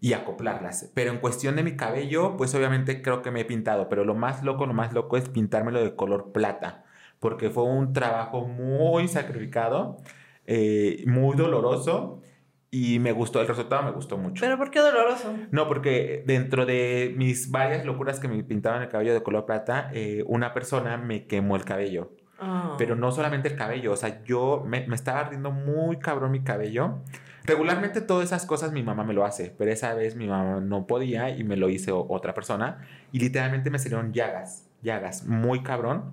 y 0.00 0.12
acoplarlas. 0.12 0.90
Pero 0.94 1.10
en 1.10 1.18
cuestión 1.18 1.56
de 1.56 1.62
mi 1.62 1.76
cabello, 1.76 2.36
pues 2.36 2.54
obviamente 2.54 3.02
creo 3.02 3.22
que 3.22 3.30
me 3.30 3.40
he 3.40 3.44
pintado, 3.44 3.88
pero 3.88 4.04
lo 4.04 4.14
más 4.14 4.42
loco, 4.44 4.66
lo 4.66 4.74
más 4.74 4.92
loco 4.92 5.16
es 5.16 5.28
pintármelo 5.28 5.82
de 5.82 5.96
color 5.96 6.32
plata, 6.32 6.84
porque 7.18 7.50
fue 7.50 7.64
un 7.64 7.92
trabajo 7.92 8.46
muy 8.46 9.08
sacrificado, 9.08 9.98
eh, 10.46 11.02
muy 11.06 11.36
doloroso 11.36 12.22
y 12.70 12.98
me 12.98 13.12
gustó, 13.12 13.40
el 13.40 13.48
resultado 13.48 13.82
me 13.82 13.92
gustó 13.92 14.18
mucho. 14.18 14.40
¿Pero 14.40 14.58
por 14.58 14.70
qué 14.70 14.80
doloroso? 14.80 15.34
No, 15.50 15.68
porque 15.68 16.22
dentro 16.26 16.66
de 16.66 17.14
mis 17.16 17.50
varias 17.50 17.84
locuras 17.84 18.20
que 18.20 18.28
me 18.28 18.42
pintaban 18.42 18.82
el 18.82 18.88
cabello 18.88 19.14
de 19.14 19.22
color 19.22 19.46
plata, 19.46 19.90
eh, 19.92 20.24
una 20.26 20.52
persona 20.52 20.96
me 20.96 21.26
quemó 21.26 21.56
el 21.56 21.64
cabello. 21.64 22.12
Ah. 22.38 22.74
Pero 22.76 22.96
no 22.96 23.12
solamente 23.12 23.48
el 23.48 23.56
cabello, 23.56 23.92
o 23.92 23.96
sea, 23.96 24.22
yo 24.24 24.62
me, 24.66 24.86
me 24.86 24.94
estaba 24.94 25.20
ardiendo 25.20 25.52
muy 25.52 25.98
cabrón 25.98 26.32
mi 26.32 26.42
cabello. 26.42 26.98
Regularmente 27.44 28.00
todas 28.00 28.26
esas 28.26 28.44
cosas 28.44 28.72
mi 28.72 28.82
mamá 28.82 29.04
me 29.04 29.14
lo 29.14 29.24
hace, 29.24 29.54
pero 29.56 29.70
esa 29.70 29.94
vez 29.94 30.16
mi 30.16 30.26
mamá 30.26 30.60
no 30.60 30.86
podía 30.86 31.30
y 31.30 31.44
me 31.44 31.56
lo 31.56 31.68
hizo 31.68 32.06
otra 32.10 32.34
persona. 32.34 32.84
Y 33.12 33.20
literalmente 33.20 33.70
me 33.70 33.78
salieron 33.78 34.12
llagas, 34.12 34.68
llagas, 34.82 35.24
muy 35.24 35.62
cabrón. 35.62 36.12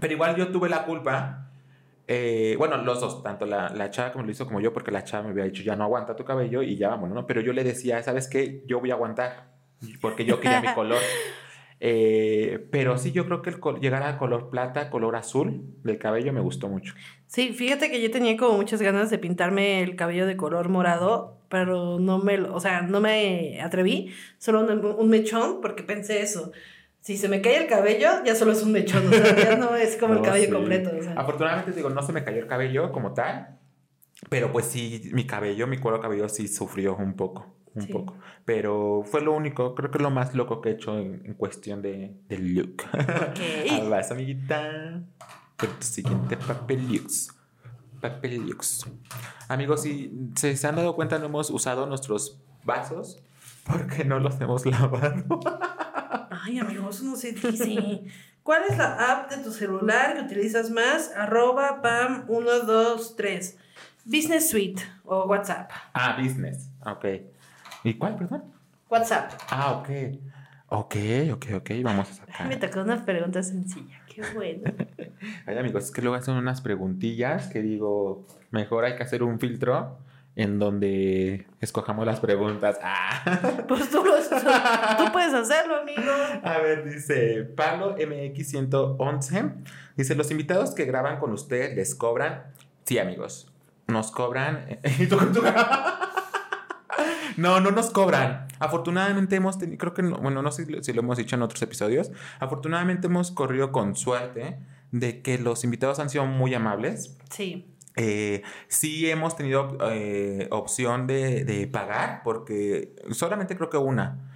Pero 0.00 0.14
igual 0.14 0.34
yo 0.36 0.50
tuve 0.50 0.70
la 0.70 0.84
culpa. 0.84 1.50
Eh, 2.14 2.56
bueno, 2.58 2.76
los 2.76 3.00
dos, 3.00 3.22
tanto 3.22 3.46
la, 3.46 3.70
la 3.70 3.90
chava 3.90 4.14
me 4.16 4.24
lo 4.24 4.30
hizo 4.30 4.44
como 4.44 4.60
yo, 4.60 4.70
porque 4.70 4.90
la 4.90 5.02
chava 5.02 5.24
me 5.24 5.30
había 5.30 5.44
dicho, 5.44 5.62
ya 5.62 5.76
no 5.76 5.84
aguanta 5.84 6.14
tu 6.14 6.26
cabello 6.26 6.62
y 6.62 6.76
ya 6.76 6.90
vámonos, 6.90 7.14
¿no? 7.14 7.26
Pero 7.26 7.40
yo 7.40 7.54
le 7.54 7.64
decía, 7.64 8.02
¿sabes 8.02 8.28
qué? 8.28 8.62
Yo 8.66 8.80
voy 8.80 8.90
a 8.90 8.94
aguantar, 8.94 9.46
porque 10.02 10.26
yo 10.26 10.38
quería 10.38 10.60
mi 10.60 10.68
color. 10.74 11.00
Eh, 11.80 12.68
pero 12.70 12.98
sí, 12.98 13.12
yo 13.12 13.24
creo 13.24 13.40
que 13.40 13.48
el 13.48 13.56
llegar 13.80 14.02
al 14.02 14.18
color 14.18 14.50
plata, 14.50 14.90
color 14.90 15.16
azul 15.16 15.62
del 15.82 15.98
cabello 15.98 16.34
me 16.34 16.40
gustó 16.40 16.68
mucho. 16.68 16.92
Sí, 17.28 17.54
fíjate 17.54 17.90
que 17.90 18.02
yo 18.02 18.10
tenía 18.10 18.36
como 18.36 18.58
muchas 18.58 18.82
ganas 18.82 19.08
de 19.08 19.16
pintarme 19.16 19.82
el 19.82 19.96
cabello 19.96 20.26
de 20.26 20.36
color 20.36 20.68
morado, 20.68 21.38
pero 21.48 21.98
no 21.98 22.18
me, 22.18 22.38
o 22.40 22.60
sea, 22.60 22.82
no 22.82 23.00
me 23.00 23.58
atreví, 23.62 24.12
solo 24.36 24.60
un, 24.60 24.84
un 24.84 25.08
mechón, 25.08 25.62
porque 25.62 25.82
pensé 25.82 26.20
eso. 26.20 26.52
Si 27.02 27.16
se 27.18 27.28
me 27.28 27.42
cae 27.42 27.58
el 27.58 27.66
cabello, 27.68 28.08
ya 28.24 28.34
solo 28.34 28.52
es 28.52 28.62
un 28.62 28.72
mechón, 28.72 29.06
o 29.08 29.10
sea, 29.10 29.36
ya 29.36 29.56
no 29.56 29.74
es 29.76 29.96
como 29.96 30.12
el 30.14 30.20
No, 30.20 30.24
cabello 30.24 30.46
sí. 30.46 30.52
completo. 30.52 30.90
O 30.98 31.02
sea. 31.02 31.12
Afortunadamente, 31.14 31.72
digo, 31.72 31.90
no 31.90 32.00
se 32.02 32.12
me 32.12 32.22
cayó 32.24 32.38
el 32.38 32.46
cabello 32.46 32.90
como 32.92 33.12
tal, 33.12 33.58
pero 34.30 34.52
pues 34.52 34.66
sí, 34.66 35.10
mi 35.12 35.26
cabello, 35.26 35.66
mi 35.66 35.78
cuero 35.78 36.00
cabelludo 36.00 36.28
sí 36.28 36.46
sufrió 36.48 36.94
un 36.96 37.14
poco, 37.14 37.54
un 37.74 37.82
Sí. 37.82 37.92
poco. 37.92 38.14
Pero 38.44 39.02
fue 39.04 39.20
lo 39.20 39.32
único, 39.32 39.74
creo 39.74 39.90
que 39.90 39.98
lo 39.98 40.10
más 40.10 40.34
loco 40.34 40.60
que 40.60 40.68
he 40.70 40.72
hecho 40.72 40.96
en, 40.96 41.22
en 41.26 41.34
cuestión 41.34 41.82
de, 41.82 42.14
de 42.28 42.38
look. 42.38 42.84
Ok. 42.94 43.88
Vas, 43.90 44.10
amiguita, 44.12 45.02
por 45.56 45.68
tu 45.70 45.82
siguiente 45.84 46.36
papelux. 46.36 47.28
Papelux. 48.00 48.86
Amigos, 49.48 49.82
si 49.82 50.12
se, 50.36 50.56
se 50.56 50.66
han 50.68 50.76
dado 50.76 50.94
cuenta, 50.94 51.18
no 51.18 51.26
hemos 51.26 51.50
usado 51.50 51.86
nuestros 51.86 52.40
vasos 52.64 53.22
porque 53.64 54.04
no 54.04 54.18
los 54.20 54.40
hemos 54.40 54.66
lavado. 54.66 55.24
Ay, 56.44 56.58
amigos, 56.58 57.02
no 57.02 57.16
se 57.16 57.32
dice. 57.32 58.04
¿Cuál 58.42 58.62
es 58.68 58.76
la 58.76 58.94
app 59.12 59.30
de 59.30 59.38
tu 59.42 59.52
celular 59.52 60.14
que 60.16 60.22
utilizas 60.22 60.70
más? 60.70 61.12
Arroba 61.16 61.80
PAM123. 61.82 63.54
Business 64.04 64.50
Suite 64.50 64.82
o 65.04 65.26
WhatsApp. 65.26 65.70
Ah, 65.92 66.16
business. 66.20 66.68
Ok. 66.84 67.04
¿Y 67.84 67.94
cuál, 67.94 68.16
perdón? 68.16 68.42
WhatsApp. 68.90 69.32
Ah, 69.48 69.72
ok. 69.72 69.88
Ok, 70.68 70.96
ok, 71.34 71.46
ok. 71.56 71.70
Vamos 71.84 72.08
a 72.08 72.24
Ay, 72.38 72.48
me 72.48 72.54
sacar. 72.54 72.70
tocó 72.70 72.80
una 72.82 73.04
pregunta 73.04 73.42
sencilla. 73.42 74.00
Qué 74.12 74.22
bueno. 74.34 74.72
Ay, 75.46 75.56
amigos, 75.58 75.84
es 75.84 75.90
que 75.92 76.02
luego 76.02 76.16
hacen 76.16 76.34
unas 76.34 76.60
preguntillas 76.62 77.46
que 77.46 77.62
digo, 77.62 78.26
mejor 78.50 78.84
hay 78.84 78.96
que 78.96 79.02
hacer 79.04 79.22
un 79.22 79.38
filtro 79.38 79.98
en 80.36 80.58
donde 80.58 81.46
escojamos 81.60 82.06
las 82.06 82.20
preguntas. 82.20 82.78
Ah. 82.82 83.64
Pues 83.68 83.90
tú, 83.90 84.02
lo- 84.04 84.12
tú 84.18 85.12
puedes 85.12 85.34
hacerlo, 85.34 85.76
amigo. 85.82 86.10
A 86.42 86.58
ver, 86.58 86.84
dice 86.90 87.42
Pablo 87.56 87.96
MX111. 87.96 89.52
Dice, 89.96 90.14
los 90.14 90.30
invitados 90.30 90.74
que 90.74 90.84
graban 90.84 91.18
con 91.18 91.32
ustedes 91.32 91.76
les 91.76 91.94
cobran. 91.94 92.44
Sí, 92.84 92.98
amigos, 92.98 93.52
nos 93.86 94.10
cobran. 94.10 94.78
¿Y 94.98 95.06
tú 95.06 95.18
con 95.18 95.32
tu 95.32 95.42
cara? 95.42 95.98
No, 97.36 97.60
no 97.60 97.70
nos 97.70 97.90
cobran. 97.90 98.46
Afortunadamente 98.58 99.36
hemos 99.36 99.58
tenido, 99.58 99.78
creo 99.78 99.94
que, 99.94 100.02
no- 100.02 100.18
bueno, 100.18 100.42
no 100.42 100.50
sé 100.52 100.66
si 100.82 100.92
lo 100.92 101.00
hemos 101.00 101.16
dicho 101.18 101.34
en 101.36 101.42
otros 101.42 101.60
episodios, 101.62 102.10
afortunadamente 102.40 103.06
hemos 103.06 103.30
corrido 103.30 103.72
con 103.72 103.96
suerte 103.96 104.58
de 104.92 105.22
que 105.22 105.38
los 105.38 105.64
invitados 105.64 105.98
han 105.98 106.10
sido 106.10 106.26
muy 106.26 106.54
amables. 106.54 107.16
Sí. 107.30 107.71
Eh, 107.96 108.42
sí 108.68 109.10
hemos 109.10 109.36
tenido 109.36 109.76
eh, 109.90 110.48
opción 110.50 111.06
de, 111.06 111.68
pagar, 111.72 112.22
porque 112.24 112.94
solamente 113.10 113.56
creo 113.56 113.70
que 113.70 113.76
una. 113.76 114.30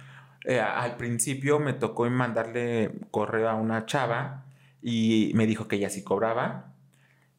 Eh, 0.45 0.59
al 0.59 0.97
principio 0.97 1.59
me 1.59 1.73
tocó 1.73 2.09
mandarle 2.09 2.91
correo 3.11 3.49
a 3.49 3.55
una 3.55 3.85
chava 3.85 4.45
y 4.81 5.31
me 5.35 5.45
dijo 5.47 5.67
que 5.67 5.77
ella 5.77 5.89
sí 5.89 6.03
cobraba. 6.03 6.73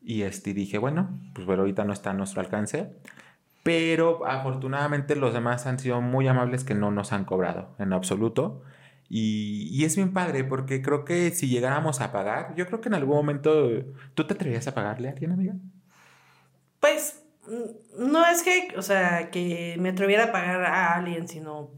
Y 0.03 0.23
este, 0.23 0.55
dije, 0.55 0.79
bueno, 0.79 1.21
pues 1.35 1.47
bueno, 1.47 1.63
ahorita 1.63 1.85
no 1.85 1.93
está 1.93 2.11
a 2.11 2.15
nuestro 2.15 2.41
alcance. 2.41 2.93
Pero 3.63 4.27
afortunadamente 4.27 5.17
los 5.17 5.35
demás 5.35 5.67
han 5.67 5.79
sido 5.79 6.01
muy 6.01 6.27
amables 6.29 6.65
que 6.65 6.75
no 6.75 6.91
nos 6.91 7.13
han 7.13 7.25
cobrado 7.25 7.75
en 7.79 7.93
absoluto. 7.93 8.63
Y, 9.11 9.85
es 9.85 9.97
bien 9.97 10.13
padre 10.13 10.45
porque 10.45 10.83
creo 10.83 11.05
que 11.05 11.31
si 11.31 11.49
llegáramos 11.49 12.01
a 12.01 12.13
pagar, 12.13 12.55
yo 12.57 12.67
creo 12.67 12.81
que 12.81 12.89
en 12.89 12.95
algún 12.95 13.17
momento, 13.17 13.69
¿tú 14.15 14.27
te 14.27 14.35
atreverías 14.35 14.69
a 14.69 14.75
pagarle 14.75 15.09
a 15.09 15.13
alguien, 15.13 15.33
amiga? 15.33 15.55
Pues 16.81 17.23
no 17.99 18.27
es 18.27 18.43
que, 18.43 18.75
o 18.77 18.83
sea, 18.83 19.31
que 19.31 19.77
me 19.79 19.91
atreviera 19.91 20.25
a 20.25 20.33
pagar 20.33 20.63
a 20.65 20.95
alguien, 20.97 21.29
sino 21.29 21.71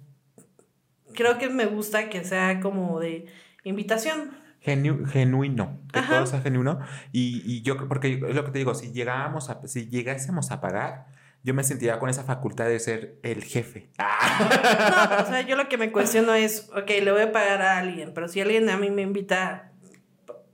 creo 1.15 1.39
que 1.39 1.49
me 1.49 1.67
gusta 1.67 2.09
que 2.09 2.25
sea 2.25 2.61
como 2.61 3.01
de 3.01 3.27
invitación. 3.65 4.37
Genu- 4.65 5.07
genuino, 5.07 5.79
que 5.93 6.01
Ajá. 6.01 6.17
todo 6.17 6.27
sea 6.27 6.43
genuino. 6.43 6.81
Y, 7.13 7.43
y 7.47 7.63
yo, 7.63 7.89
porque 7.89 8.13
es 8.29 8.35
lo 8.35 8.45
que 8.45 8.51
te 8.51 8.59
digo, 8.59 8.75
si 8.75 8.93
llegábamos 8.93 9.49
a, 9.49 9.67
si 9.67 9.89
llegásemos 9.89 10.51
a 10.51 10.61
pagar, 10.61 11.07
yo 11.43 11.55
me 11.55 11.65
sentiría 11.65 11.99
con 11.99 12.11
esa 12.11 12.25
facultad 12.25 12.67
de 12.67 12.79
ser 12.79 13.19
el 13.23 13.43
jefe. 13.43 13.91
Ah. 13.99 14.17
No, 15.21 15.25
o 15.25 15.27
sea, 15.27 15.41
yo 15.43 15.57
lo 15.57 15.69
que 15.69 15.77
me 15.79 15.93
cuestiono 15.93 16.35
es, 16.35 16.69
ok, 16.75 16.89
le 17.03 17.13
voy 17.13 17.23
a 17.23 17.33
pagar 17.33 17.63
a 17.63 17.79
alguien, 17.79 18.13
pero 18.15 18.29
si 18.29 18.41
alguien 18.41 18.69
a 18.71 18.77
mí 18.77 18.91
me 18.91 19.03
invita, 19.03 19.70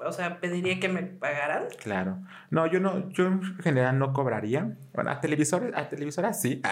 o 0.04 0.12
sea, 0.12 0.40
pediría 0.40 0.78
que 0.80 0.88
me 0.88 1.02
pagaran. 1.02 1.64
Claro. 1.82 2.18
No, 2.50 2.66
yo 2.66 2.80
no, 2.80 3.08
yo 3.10 3.26
en 3.26 3.58
general 3.58 3.98
no 3.98 4.12
cobraría. 4.12 4.76
Bueno, 4.92 5.10
a 5.10 5.20
televisores, 5.20 5.72
a 5.74 5.88
televisoras 5.88 6.40
sí. 6.40 6.62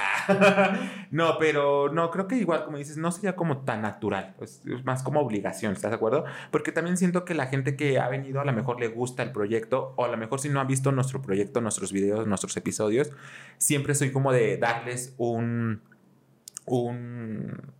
No, 1.10 1.38
pero 1.38 1.92
no, 1.92 2.10
creo 2.10 2.26
que 2.26 2.36
igual, 2.36 2.64
como 2.64 2.78
dices, 2.78 2.96
no 2.96 3.10
sería 3.12 3.36
como 3.36 3.58
tan 3.58 3.82
natural. 3.82 4.34
Es, 4.40 4.62
es 4.66 4.84
más 4.84 5.02
como 5.02 5.20
obligación, 5.20 5.72
¿estás 5.72 5.90
de 5.90 5.96
acuerdo? 5.96 6.24
Porque 6.50 6.72
también 6.72 6.96
siento 6.96 7.24
que 7.24 7.34
la 7.34 7.46
gente 7.46 7.76
que 7.76 7.98
ha 7.98 8.08
venido 8.08 8.40
a 8.40 8.44
lo 8.44 8.52
mejor 8.52 8.80
le 8.80 8.88
gusta 8.88 9.22
el 9.22 9.32
proyecto, 9.32 9.94
o 9.96 10.04
a 10.04 10.08
lo 10.08 10.16
mejor 10.16 10.40
si 10.40 10.48
no 10.48 10.60
han 10.60 10.66
visto 10.66 10.92
nuestro 10.92 11.22
proyecto, 11.22 11.60
nuestros 11.60 11.92
videos, 11.92 12.26
nuestros 12.26 12.56
episodios, 12.56 13.12
siempre 13.58 13.94
soy 13.94 14.12
como 14.12 14.32
de 14.32 14.56
darles 14.56 15.14
un. 15.18 15.82
un. 16.66 17.72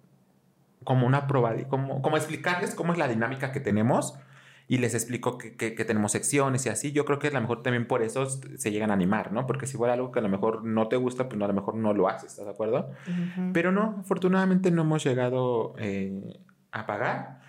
como 0.85 1.07
una 1.07 1.27
prueba, 1.27 1.55
como, 1.69 2.03
como 2.03 2.17
explicarles 2.17 2.75
cómo 2.75 2.93
es 2.93 2.99
la 2.99 3.09
dinámica 3.09 3.53
que 3.53 3.61
tenemos 3.61 4.19
y 4.67 4.79
les 4.79 4.95
explico 4.95 5.37
que, 5.39 5.57
que- 5.57 5.75
que 5.75 5.85
tenemos 5.85 6.13
secciones 6.13 6.65
y 6.67 6.69
así. 6.71 6.93
Yo 6.93 7.05
creo 7.05 7.19
que 7.19 7.29
a 7.29 7.31
lo 7.33 7.41
mejor 7.41 7.63
también 7.63 7.87
por 7.87 8.03
eso 8.03 8.27
se 8.29 8.71
llegan 8.73 8.91
a 8.91 8.95
animar, 8.95 9.33
¿no? 9.33 9.47
Porque 9.47 9.67
si 9.67 9.77
fuera 9.77 9.93
algo 9.95 10.11
que 10.13 10.21
a 10.21 10.23
lo 10.23 10.29
mejor 10.29 10.65
no 10.65 10.89
te 10.89 10.97
gusta, 10.97 11.29
pues 11.29 11.39
no, 11.39 11.45
a 11.45 11.49
lo 11.49 11.55
mejor 11.55 11.75
no 11.75 11.93
lo 11.93 12.09
haces, 12.09 12.31
¿estás 12.31 12.47
de 12.47 12.51
acuerdo? 12.53 12.91
Pero 13.53 13.73
no, 13.73 13.97
afortunadamente 14.01 14.71
no 14.71 14.83
hemos 14.83 15.05
llegado 15.05 15.75
eh, 15.79 16.41
a 16.73 16.87
pagar. 16.87 17.41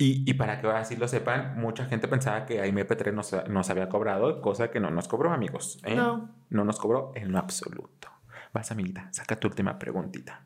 Y, 0.00 0.22
y 0.30 0.34
para 0.34 0.60
que 0.60 0.66
ahora 0.68 0.84
sí 0.84 0.94
lo 0.96 1.08
sepan, 1.08 1.58
mucha 1.58 1.86
gente 1.86 2.06
pensaba 2.06 2.46
que 2.46 2.62
AIMP3 2.62 3.12
nos, 3.12 3.34
nos 3.48 3.68
había 3.70 3.88
cobrado, 3.88 4.40
cosa 4.42 4.70
que 4.70 4.78
no 4.78 4.90
nos 4.90 5.08
cobró, 5.08 5.32
amigos. 5.32 5.80
¿eh? 5.84 5.96
No. 5.96 6.30
No 6.50 6.64
nos 6.64 6.78
cobró 6.78 7.10
en 7.16 7.32
lo 7.32 7.38
absoluto. 7.38 8.08
Vas, 8.52 8.70
amiguita, 8.70 9.08
saca 9.12 9.34
tu 9.36 9.48
última 9.48 9.76
preguntita. 9.78 10.44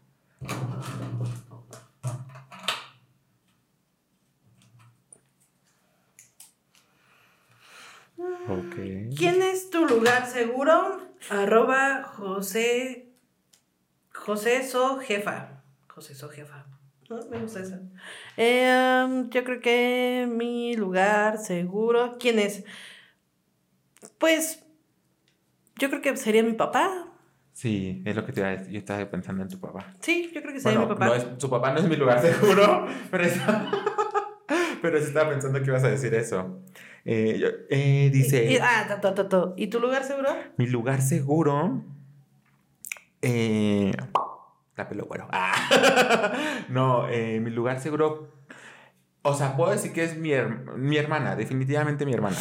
Ok. 8.48 8.74
¿Quién 9.16 9.42
es 9.42 9.70
tu 9.70 9.86
lugar 9.86 10.26
seguro? 10.26 11.00
Arroba 11.30 12.02
José. 12.02 13.08
José 14.12 14.62
So 14.66 14.98
Jefa. 14.98 15.62
José 15.88 16.14
So 16.14 16.28
Jefa. 16.28 16.66
¿No? 17.08 17.20
Me 17.30 17.38
gusta 17.38 17.60
esa. 17.60 17.80
Eh, 18.36 19.04
um, 19.04 19.28
yo 19.30 19.44
creo 19.44 19.60
que 19.60 20.26
mi 20.30 20.74
lugar 20.76 21.38
seguro. 21.38 22.16
¿Quién 22.18 22.38
es? 22.38 22.64
Pues. 24.18 24.64
Yo 25.78 25.88
creo 25.90 26.02
que 26.02 26.16
sería 26.16 26.42
mi 26.42 26.52
papá. 26.52 27.08
Sí, 27.52 28.02
es 28.06 28.16
lo 28.16 28.24
que 28.24 28.32
te 28.32 28.40
iba 28.40 28.48
a 28.48 28.52
decir. 28.52 28.72
Yo 28.72 28.78
estaba 28.78 29.04
pensando 29.10 29.42
en 29.42 29.48
tu 29.48 29.58
papá. 29.60 29.92
Sí, 30.00 30.30
yo 30.34 30.40
creo 30.42 30.54
que 30.54 30.60
sería 30.60 30.78
Bueno, 30.78 30.94
mi 30.94 30.98
papá. 30.98 31.06
no 31.06 31.14
es- 31.14 31.26
su 31.38 31.50
papá 31.50 31.72
no 31.72 31.80
es 31.80 31.88
mi 31.88 31.96
lugar 31.96 32.20
seguro, 32.20 32.86
pero, 33.10 33.24
está- 33.24 33.70
pero 34.80 34.98
estaba 34.98 35.30
pensando 35.30 35.58
que 35.60 35.66
ibas 35.66 35.84
a 35.84 35.88
decir 35.90 36.14
eso. 36.14 36.60
Eh, 37.04 37.66
eh, 37.70 38.10
dice, 38.12 38.44
Y- 38.50 38.54
y- 38.54 38.58
ah, 38.60 39.00
to, 39.00 39.14
to. 39.28 39.54
¿Y 39.56 39.66
tu 39.68 39.80
lugar 39.80 40.04
seguro? 40.04 40.30
mi 40.56 40.66
lugar 40.66 41.02
seguro, 41.02 41.82
Eh, 43.22 43.92
la 44.76 44.88
pelo 44.88 45.04
güero. 45.04 45.28
Ah. 45.32 46.32
no, 46.68 47.08
eh, 47.08 47.40
mi 47.40 47.50
lugar 47.50 47.80
seguro. 47.80 48.28
O 49.22 49.34
sea, 49.34 49.56
puedo 49.56 49.70
decir 49.70 49.92
que 49.92 50.02
es 50.02 50.16
mi, 50.16 50.30
her- 50.30 50.74
mi 50.76 50.96
hermana, 50.96 51.36
definitivamente 51.36 52.04
mi 52.04 52.12
hermana. 52.12 52.36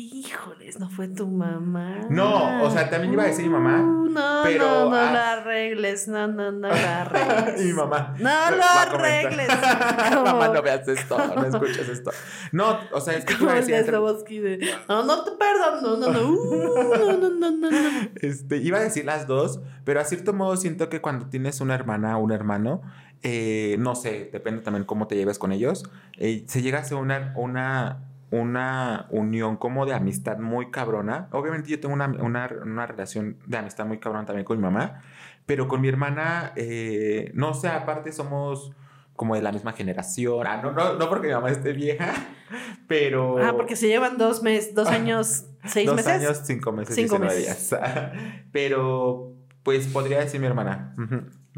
Híjoles, 0.00 0.78
no 0.78 0.88
fue 0.88 1.08
tu 1.08 1.26
mamá. 1.26 2.06
No, 2.08 2.62
o 2.62 2.70
sea, 2.70 2.88
también 2.88 3.14
iba 3.14 3.24
a 3.24 3.26
decir 3.26 3.46
mi 3.46 3.50
mamá, 3.50 3.78
Uh, 3.80 4.08
no, 4.08 4.40
pero, 4.44 4.64
no, 4.64 4.90
no 4.90 4.96
ah. 4.96 5.12
la 5.12 5.32
arregles. 5.32 6.06
No, 6.06 6.28
no, 6.28 6.52
no 6.52 6.68
la 6.68 7.02
arregles. 7.02 7.60
y 7.64 7.64
mi 7.66 7.72
mamá. 7.72 8.14
No 8.18 8.50
lo 8.56 8.62
arregles. 8.62 9.48
mamá, 10.24 10.48
no 10.48 10.62
veas 10.62 10.86
esto, 10.86 11.18
no 11.34 11.44
escuches 11.44 11.88
esto. 11.88 12.12
No, 12.52 12.78
o 12.92 13.00
sea, 13.00 13.14
es 13.14 13.24
que 13.24 13.34
iba 13.34 13.52
a 13.52 13.56
decir. 13.56 13.74
entre- 13.74 13.90
Slobodsky 13.90 14.38
de. 14.38 14.70
No, 14.88 15.02
no 15.02 15.24
te 15.24 15.32
perdono. 15.32 15.96
No, 15.96 15.96
no, 15.96 16.12
no. 16.12 16.30
Uh, 16.30 16.54
no, 16.54 17.16
no, 17.16 17.30
no, 17.30 17.50
no, 17.50 17.70
no. 17.70 17.78
Este, 18.22 18.58
iba 18.58 18.78
a 18.78 18.82
decir 18.82 19.04
las 19.04 19.26
dos, 19.26 19.60
pero 19.84 20.00
a 20.00 20.04
cierto 20.04 20.32
modo 20.32 20.56
siento 20.56 20.88
que 20.88 21.00
cuando 21.00 21.26
tienes 21.26 21.60
una 21.60 21.74
hermana 21.74 22.18
o 22.18 22.20
un 22.22 22.30
hermano, 22.30 22.82
eh, 23.22 23.76
no 23.80 23.96
sé, 23.96 24.30
depende 24.32 24.62
también 24.62 24.84
cómo 24.84 25.08
te 25.08 25.16
lleves 25.16 25.38
con 25.38 25.50
ellos, 25.50 25.90
eh, 26.18 26.44
se 26.46 26.62
llega 26.62 26.78
a 26.78 26.82
hacer 26.82 26.96
una, 26.98 27.32
una, 27.36 27.98
una 28.30 29.06
unión 29.10 29.56
como 29.56 29.86
de 29.86 29.94
amistad 29.94 30.38
muy 30.38 30.70
cabrona. 30.70 31.28
Obviamente 31.32 31.70
yo 31.70 31.80
tengo 31.80 31.94
una, 31.94 32.06
una, 32.06 32.48
una 32.62 32.86
relación 32.86 33.36
de 33.46 33.56
amistad 33.58 33.86
muy 33.86 33.98
cabrona 33.98 34.26
también 34.26 34.44
con 34.44 34.58
mi 34.58 34.62
mamá, 34.62 35.00
pero 35.46 35.66
con 35.68 35.80
mi 35.80 35.88
hermana, 35.88 36.52
eh, 36.56 37.30
no 37.34 37.54
sé, 37.54 37.68
aparte 37.68 38.12
somos 38.12 38.72
como 39.16 39.34
de 39.34 39.42
la 39.42 39.50
misma 39.50 39.72
generación. 39.72 40.46
Ah, 40.46 40.60
no, 40.62 40.72
no, 40.72 40.94
no 40.94 41.08
porque 41.08 41.26
mi 41.28 41.32
mamá 41.34 41.50
esté 41.50 41.72
vieja, 41.72 42.12
pero... 42.86 43.38
Ah, 43.44 43.54
porque 43.56 43.74
se 43.76 43.88
llevan 43.88 44.16
dos 44.18 44.42
meses, 44.42 44.74
dos 44.74 44.88
años, 44.88 45.46
seis 45.64 45.86
Dos 45.86 45.96
meses. 45.96 46.12
años, 46.12 46.40
cinco 46.44 46.70
meses, 46.72 46.94
Cinco 46.94 47.18
19 47.18 47.34
meses. 47.34 47.70
días. 47.70 47.80
Pero, 48.52 49.32
pues 49.62 49.86
podría 49.88 50.20
decir 50.20 50.40
mi 50.40 50.46
hermana. 50.46 50.94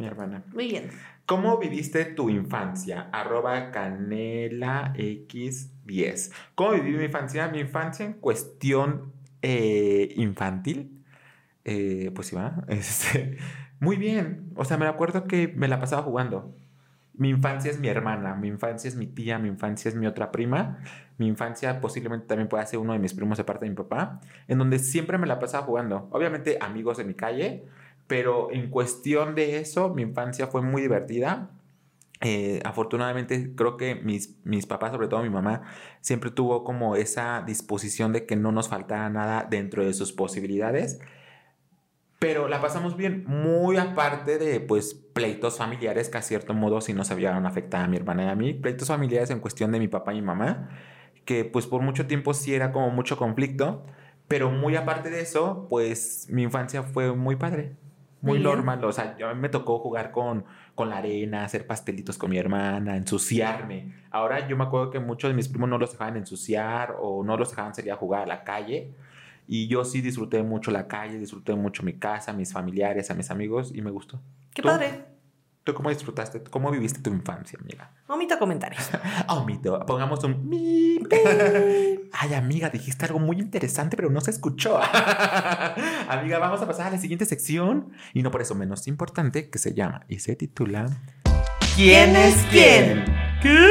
Mi 0.01 0.07
hermana. 0.07 0.45
Muy 0.55 0.67
bien. 0.67 0.89
¿Cómo 1.27 1.59
viviste 1.59 2.07
tu 2.07 2.31
infancia? 2.31 3.11
Arroba 3.13 3.71
canela 3.71 4.95
x10. 4.97 6.33
¿Cómo 6.55 6.73
viví 6.73 6.93
mi 6.97 7.05
infancia? 7.05 7.49
Mi 7.49 7.61
infancia 7.61 8.07
en 8.07 8.15
cuestión 8.15 9.13
eh, 9.43 10.11
infantil. 10.17 11.05
eh, 11.65 12.11
pues 12.15 12.29
sí, 12.29 12.37
va. 12.37 12.65
Este, 12.69 13.37
muy 13.81 13.97
bien. 13.99 14.51
O 14.57 14.65
sea, 14.65 14.79
me 14.79 14.87
acuerdo 14.87 15.27
que 15.27 15.49
me 15.49 15.69
la 15.69 15.79
pasaba 15.81 16.03
jugando. 16.03 16.57
Mi 17.15 17.29
infancia 17.31 17.71
es 17.71 17.79
mi 17.79 17.89
hermana, 17.89 18.35
mi 18.37 18.49
infancia 18.49 18.89
es 18.89 18.97
mi 18.97 19.07
tía, 19.07 19.39
mi 19.39 19.49
infancia 19.49 19.91
es 19.91 19.95
mi 19.95 20.07
otra 20.07 20.33
prima, 20.33 20.79
mi 21.19 21.27
infancia 21.29 21.81
posiblemente 21.81 22.27
también 22.27 22.49
pueda 22.49 22.65
ser 22.67 22.79
uno 22.79 22.95
de 22.95 22.99
mis 22.99 23.13
primos 23.15 23.37
de 23.37 23.45
parte 23.45 23.67
de 23.67 23.71
mi 23.71 23.77
papá, 23.77 24.21
en 24.49 24.59
donde 24.59 24.79
siempre 24.79 25.19
me 25.19 25.27
la 25.27 25.39
pasaba 25.39 25.67
jugando. 25.67 26.09
Obviamente 26.13 26.57
amigos 26.63 26.97
de 26.97 27.05
mi 27.05 27.15
calle, 27.15 27.67
pero 28.11 28.51
en 28.51 28.71
cuestión 28.71 29.37
de 29.37 29.59
eso, 29.59 29.95
mi 29.95 30.03
infancia 30.03 30.49
fue 30.49 30.63
muy 30.63 30.83
divertida. 30.83 31.53
Eh, 32.21 32.61
afortunadamente 32.65 33.55
creo 33.55 33.77
que 33.77 33.95
mis, 33.95 34.37
mis 34.43 34.67
papás, 34.67 34.91
sobre 34.91 35.07
todo 35.07 35.23
mi 35.23 35.31
mamá, 35.31 35.63
siempre 36.01 36.33
tuvo 36.33 36.65
como 36.65 36.97
esa 36.97 37.45
disposición 37.47 38.13
de 38.13 38.27
que 38.27 38.35
no 38.35 38.51
nos 38.51 38.69
faltara 38.69 39.09
nada 39.11 39.47
dentro 39.49 39.85
de 39.85 39.95
sus 39.95 40.13
posibilidades. 40.13 40.99
Pero 42.19 42.49
la 42.49 42.61
pasamos 42.61 42.97
bien, 42.97 43.23
muy 43.29 43.77
aparte 43.77 44.39
de 44.39 44.59
pues 44.59 44.93
pleitos 44.95 45.59
familiares 45.59 46.09
que 46.09 46.19
a 46.19 46.23
cierto 46.23 46.53
modo 46.53 46.81
sí 46.81 46.93
nos 46.95 47.13
habían 47.13 47.47
afectado 47.47 47.85
a 47.85 47.87
mi 47.87 47.97
hermana 47.97 48.25
y 48.25 48.29
a 48.29 48.35
mí, 48.35 48.55
pleitos 48.55 48.89
familiares 48.89 49.31
en 49.31 49.39
cuestión 49.39 49.71
de 49.71 49.79
mi 49.79 49.87
papá 49.87 50.15
y 50.15 50.17
mi 50.17 50.27
mamá, 50.27 50.69
que 51.25 51.45
pues 51.45 51.69
por 51.69 51.81
mucho 51.81 52.09
tiempo 52.09 52.35
sí 52.35 52.57
era 52.57 52.73
como 52.73 52.91
mucho 52.91 53.17
conflicto, 53.17 53.87
pero 54.27 54.51
muy 54.51 54.75
aparte 54.75 55.11
de 55.11 55.21
eso, 55.21 55.69
pues 55.71 56.27
mi 56.29 56.43
infancia 56.43 56.83
fue 56.83 57.15
muy 57.15 57.37
padre, 57.37 57.77
muy 58.23 58.39
bien. 58.39 58.51
normal, 58.51 58.85
o 58.85 58.93
sea, 58.93 59.17
yo- 59.19 59.29
a 59.29 59.35
mí 59.35 59.41
me 59.41 59.49
tocó 59.49 59.79
jugar 59.79 60.11
con, 60.11 60.45
con 60.75 60.89
la 60.91 60.99
arena, 60.99 61.45
hacer 61.45 61.67
pastelitos 61.67 62.19
con 62.19 62.31
mi 62.31 62.39
hermana, 62.39 62.97
ensuciarme. 62.97 63.93
Ahora 64.11 64.47
yo 64.49 64.57
me 64.57 64.65
acuerdo 64.65 64.91
que 64.91 64.99
muchos 65.01 65.31
de 65.31 65.35
mis 65.35 65.49
primos 65.49 65.69
no 65.69 65.79
los 65.79 65.93
dejaban 65.93 66.17
ensuciar 66.17 66.97
o 67.01 67.23
no 67.25 67.37
los 67.37 67.51
dejaban 67.51 67.75
salir 67.75 67.93
a 67.93 67.97
jugar 67.97 68.23
a 68.23 68.27
la 68.27 68.45
calle. 68.45 68.93
Y 69.49 69.67
yo 69.67 69.85
sí 69.85 70.01
disfruté 70.01 70.43
mucho 70.43 70.71
la 70.71 70.87
calle, 70.87 71.19
disfruté 71.19 71.55
mucho 71.55 71.83
mi 71.83 71.95
casa, 71.95 72.33
mis 72.33 72.53
familiares, 72.53 73.11
a 73.11 73.15
mis 73.15 73.31
amigos 73.31 73.73
y 73.75 73.83
me 73.83 73.91
gustó. 73.91 74.21
Qué 74.55 74.63
¿Tú? 74.63 74.69
padre. 74.69 75.10
¿Tú 75.65 75.75
cómo 75.75 75.91
disfrutaste? 75.91 76.43
¿Cómo 76.45 76.71
viviste 76.71 77.01
tu 77.01 77.11
infancia, 77.11 77.59
amiga? 77.61 77.93
Omito 78.09 78.39
comentarios. 78.39 78.89
Oh, 79.29 79.45
mito, 79.45 79.79
pongamos 79.87 80.25
un. 80.25 81.09
Ay, 82.13 82.35
amiga, 82.35 82.71
dijiste 82.71 83.05
algo 83.05 83.19
muy 83.19 83.39
interesante, 83.39 83.97
pero 83.97 84.11
no 84.11 84.21
se 84.21 84.31
escuchó. 84.31 84.81
amiga, 86.09 86.39
vamos 86.39 86.61
a 86.63 86.67
pasar 86.67 86.89
a 86.89 86.91
la 86.91 86.99
siguiente 86.99 87.27
sección 87.27 87.93
y 88.13 88.23
no 88.23 88.31
por 88.31 88.41
eso 88.43 88.55
menos 88.55 88.89
importante, 88.89 89.51
que 89.51 89.59
se 89.59 89.75
llama 89.75 90.05
y 90.09 90.19
se 90.19 90.35
titula 90.35 90.89
¿Quién 91.77 92.17
es 92.17 92.35
quién? 92.51 93.05
¿Qué? 93.43 93.69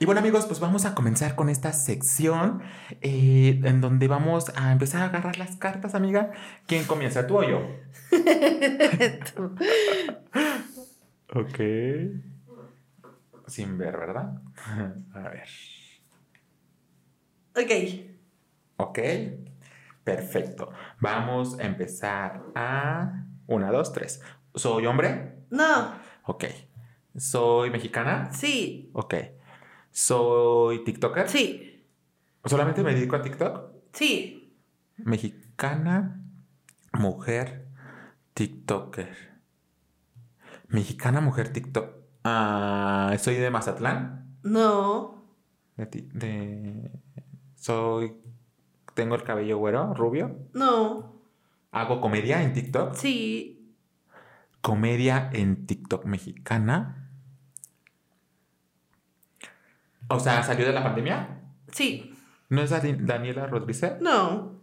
Y 0.00 0.04
bueno 0.04 0.20
amigos, 0.20 0.46
pues 0.46 0.60
vamos 0.60 0.84
a 0.84 0.94
comenzar 0.94 1.34
con 1.34 1.48
esta 1.48 1.72
sección 1.72 2.62
eh, 3.00 3.60
en 3.64 3.80
donde 3.80 4.06
vamos 4.06 4.52
a 4.54 4.70
empezar 4.70 5.02
a 5.02 5.06
agarrar 5.06 5.38
las 5.38 5.56
cartas, 5.56 5.96
amiga. 5.96 6.30
¿Quién 6.66 6.84
comienza, 6.84 7.26
tú 7.26 7.38
o 7.38 7.42
yo? 7.42 7.66
Tú. 9.34 9.54
Ok. 11.34 11.58
Sin 13.46 13.76
ver, 13.76 13.98
¿verdad? 13.98 14.40
A 15.14 15.28
ver. 15.28 15.48
ok. 17.54 17.70
Ok. 18.78 18.98
Perfecto. 20.04 20.70
Vamos 21.00 21.58
a 21.58 21.64
empezar 21.64 22.44
a... 22.54 23.26
Una, 23.46 23.70
dos, 23.70 23.92
tres. 23.92 24.22
¿Soy 24.54 24.86
hombre? 24.86 25.34
No. 25.50 25.92
Ok. 26.24 26.44
¿Soy 27.14 27.68
mexicana? 27.68 28.32
Sí. 28.32 28.88
Ok. 28.94 29.14
¿Soy 29.98 30.84
TikToker? 30.84 31.28
Sí. 31.28 31.84
¿Solamente 32.44 32.84
me 32.84 32.94
dedico 32.94 33.16
a 33.16 33.20
TikTok? 33.22 33.72
Sí. 33.92 34.56
Mexicana, 34.96 36.22
mujer, 36.92 37.66
TikToker. 38.32 39.08
Mexicana, 40.68 41.20
mujer, 41.20 41.52
TikTok. 41.52 41.96
Ah, 42.22 43.12
¿Soy 43.18 43.34
de 43.34 43.50
Mazatlán? 43.50 44.36
No. 44.44 45.24
De, 45.76 45.86
ti- 45.86 46.08
de- 46.12 46.92
Soy... 47.56 48.14
Tengo 48.94 49.16
el 49.16 49.24
cabello 49.24 49.58
güero, 49.58 49.94
rubio. 49.94 50.48
No. 50.54 51.20
Hago 51.72 52.00
comedia 52.00 52.44
en 52.44 52.52
TikTok. 52.52 52.94
Sí. 52.94 53.74
Comedia 54.60 55.28
en 55.32 55.66
TikTok 55.66 56.04
mexicana. 56.04 57.07
O 60.08 60.18
sea, 60.20 60.42
¿salió 60.42 60.66
de 60.66 60.72
la 60.72 60.82
pandemia? 60.82 61.42
Sí. 61.72 62.14
¿No 62.48 62.62
es 62.62 62.70
Dani- 62.72 62.96
Daniela 62.98 63.46
Rodríguez? 63.46 63.96
No. 64.00 64.60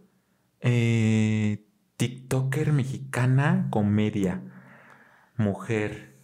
Eh, 0.60 1.64
TikToker 1.96 2.72
mexicana, 2.72 3.68
comedia. 3.70 4.42
Mujer. 5.36 6.16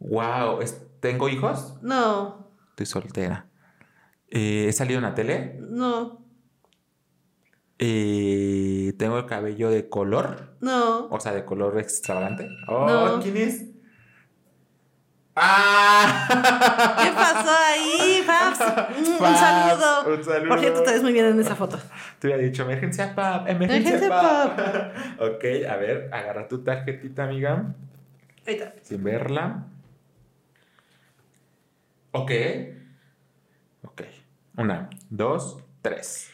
Wow, 0.00 0.58
¿tengo 1.00 1.28
hijos? 1.28 1.76
No. 1.82 2.48
Estoy 2.70 2.86
soltera. 2.86 3.46
Eh, 4.28 4.66
¿He 4.68 4.72
salido 4.72 4.98
en 4.98 5.04
la 5.04 5.14
tele? 5.14 5.58
No. 5.60 6.24
Eh, 7.78 8.94
¿Tengo 8.98 9.18
el 9.18 9.26
cabello 9.26 9.70
de 9.70 9.88
color? 9.88 10.56
No. 10.60 11.06
O 11.08 11.20
sea, 11.20 11.32
de 11.32 11.44
color 11.44 11.78
extravagante. 11.78 12.48
Oh, 12.68 12.86
No. 12.88 13.20
¿quién 13.20 13.36
es? 13.36 13.66
¡Ah! 15.34 16.26
¿Qué 17.02 17.10
pasó 17.12 17.50
ahí? 17.50 18.22
Mm, 18.22 19.22
Un 19.22 19.36
saludo. 19.36 20.14
Un 20.14 20.24
saludo. 20.24 20.48
Por 20.48 20.60
cierto, 20.60 20.82
te 20.82 20.92
ves 20.92 21.02
muy 21.02 21.12
bien 21.12 21.26
en 21.26 21.40
esa 21.40 21.56
foto. 21.56 21.78
Te 22.18 22.26
hubiera 22.26 22.42
dicho 22.42 22.62
emergencia 22.64 23.14
pap, 23.14 23.48
emergencia, 23.48 23.96
Emergencia 23.96 24.08
pap. 24.08 25.20
ok, 25.20 25.44
a 25.68 25.76
ver, 25.76 26.10
agarra 26.12 26.48
tu 26.48 26.62
tarjetita, 26.62 27.24
amiga. 27.24 27.74
Ahí 28.46 28.54
está. 28.54 28.74
Sin 28.82 29.02
verla. 29.02 29.64
Ok. 32.12 32.30
Ok. 33.84 34.02
Una, 34.56 34.90
dos, 35.08 35.62
tres. 35.80 36.30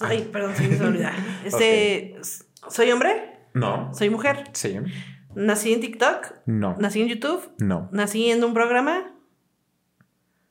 Ay, 0.00 0.28
perdón, 0.32 0.54
se 0.54 0.68
me 0.68 0.86
olvidar. 0.86 1.14
Este, 1.44 2.16
¿Soy 2.68 2.90
hombre? 2.92 3.40
No. 3.54 3.92
¿Soy 3.92 4.08
mujer? 4.08 4.44
Sí. 4.52 4.78
¿Nací 5.34 5.72
en 5.72 5.80
TikTok? 5.80 6.34
No. 6.46 6.76
¿Nací 6.78 7.00
en 7.02 7.08
YouTube? 7.08 7.52
No. 7.58 7.88
¿Nací 7.92 8.30
en 8.30 8.42
un 8.44 8.54
programa? 8.54 9.14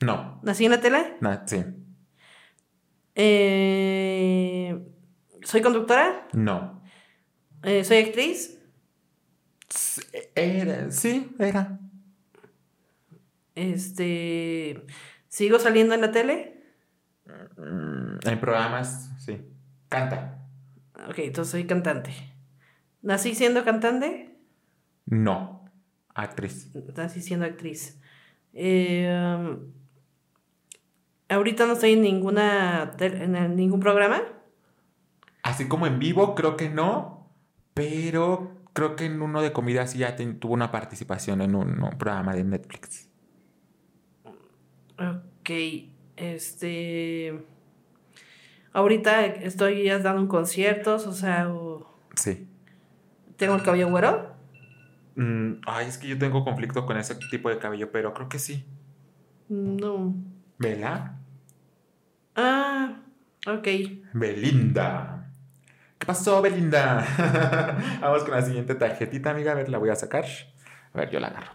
No. 0.01 0.39
¿Nací 0.43 0.65
en 0.65 0.71
la 0.71 0.81
tele? 0.81 1.17
Na- 1.21 1.43
sí. 1.47 1.63
Eh, 3.15 4.81
¿Soy 5.43 5.61
conductora? 5.61 6.27
No. 6.33 6.81
Eh, 7.63 7.83
¿Soy 7.83 7.97
actriz? 7.97 8.57
Era. 10.35 10.91
Sí, 10.91 11.29
era. 11.39 11.79
Este, 13.55 14.85
¿Sigo 15.27 15.59
saliendo 15.59 15.93
en 15.93 16.01
la 16.01 16.11
tele? 16.11 16.63
Mm, 17.57 18.27
En 18.27 18.39
programas, 18.39 19.11
sí. 19.19 19.39
Canta. 19.89 20.39
Ok, 21.09 21.19
entonces 21.19 21.51
soy 21.51 21.65
cantante. 21.67 22.11
¿Nací 23.01 23.35
siendo 23.35 23.63
cantante? 23.65 24.30
No. 25.11 25.63
Actriz. 26.15 26.71
Nací 26.97 27.21
siendo 27.21 27.45
actriz. 27.45 27.99
Eh, 28.53 29.07
um, 29.37 29.59
ahorita 31.29 31.65
no 31.67 31.73
estoy 31.73 31.93
en 31.93 32.01
ninguna 32.01 32.93
en 32.99 33.55
ningún 33.55 33.79
programa. 33.79 34.21
Así 35.43 35.67
como 35.67 35.85
en 35.87 35.99
vivo, 35.99 36.33
creo 36.35 36.57
que 36.57 36.69
no. 36.69 37.29
Pero 37.73 38.51
creo 38.73 38.95
que 38.95 39.05
en 39.05 39.21
uno 39.21 39.41
de 39.41 39.53
comida 39.53 39.85
sí 39.87 39.99
ya 39.99 40.15
tuvo 40.15 40.53
una 40.53 40.71
participación 40.71 41.41
en 41.41 41.55
un, 41.55 41.81
un 41.83 41.97
programa 41.97 42.33
de 42.33 42.43
Netflix. 42.43 43.09
Ok, 44.97 45.49
este. 46.17 47.43
Ahorita 48.73 49.25
estoy 49.25 49.83
ya 49.85 49.99
dando 49.99 50.27
conciertos, 50.29 51.07
o 51.07 51.13
sea, 51.13 51.49
o- 51.51 51.85
Sí. 52.15 52.47
tengo 53.37 53.55
el 53.55 53.63
cabello 53.63 53.89
güero. 53.89 54.31
Mm, 55.15 55.61
ay, 55.65 55.87
es 55.87 55.97
que 55.97 56.07
yo 56.07 56.17
tengo 56.17 56.43
conflicto 56.43 56.85
con 56.85 56.97
ese 56.97 57.15
tipo 57.15 57.49
de 57.49 57.57
cabello, 57.59 57.91
pero 57.91 58.13
creo 58.13 58.29
que 58.29 58.39
sí. 58.39 58.65
No. 59.49 60.15
¿Vela? 60.57 61.17
Ah, 62.35 63.01
ok. 63.47 63.67
Belinda. 64.13 65.29
¿Qué 65.99 66.05
pasó, 66.05 66.41
Belinda? 66.41 67.05
Vamos 68.01 68.23
con 68.23 68.31
la 68.31 68.41
siguiente 68.41 68.75
tarjetita, 68.75 69.31
amiga. 69.31 69.51
A 69.51 69.55
ver, 69.55 69.69
la 69.69 69.77
voy 69.77 69.89
a 69.89 69.95
sacar. 69.95 70.25
A 70.93 70.97
ver, 70.97 71.09
yo 71.11 71.19
la 71.19 71.27
agarro. 71.27 71.51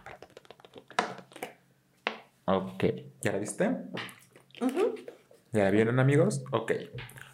Ok. 2.45 2.83
¿Ya 3.21 3.31
la 3.33 3.39
viste? 3.39 3.69
Ujú. 4.61 4.95
¿Ya 5.51 5.63
la 5.65 5.71
vieron, 5.71 5.99
amigos? 5.99 6.43
Ok. 6.51 6.71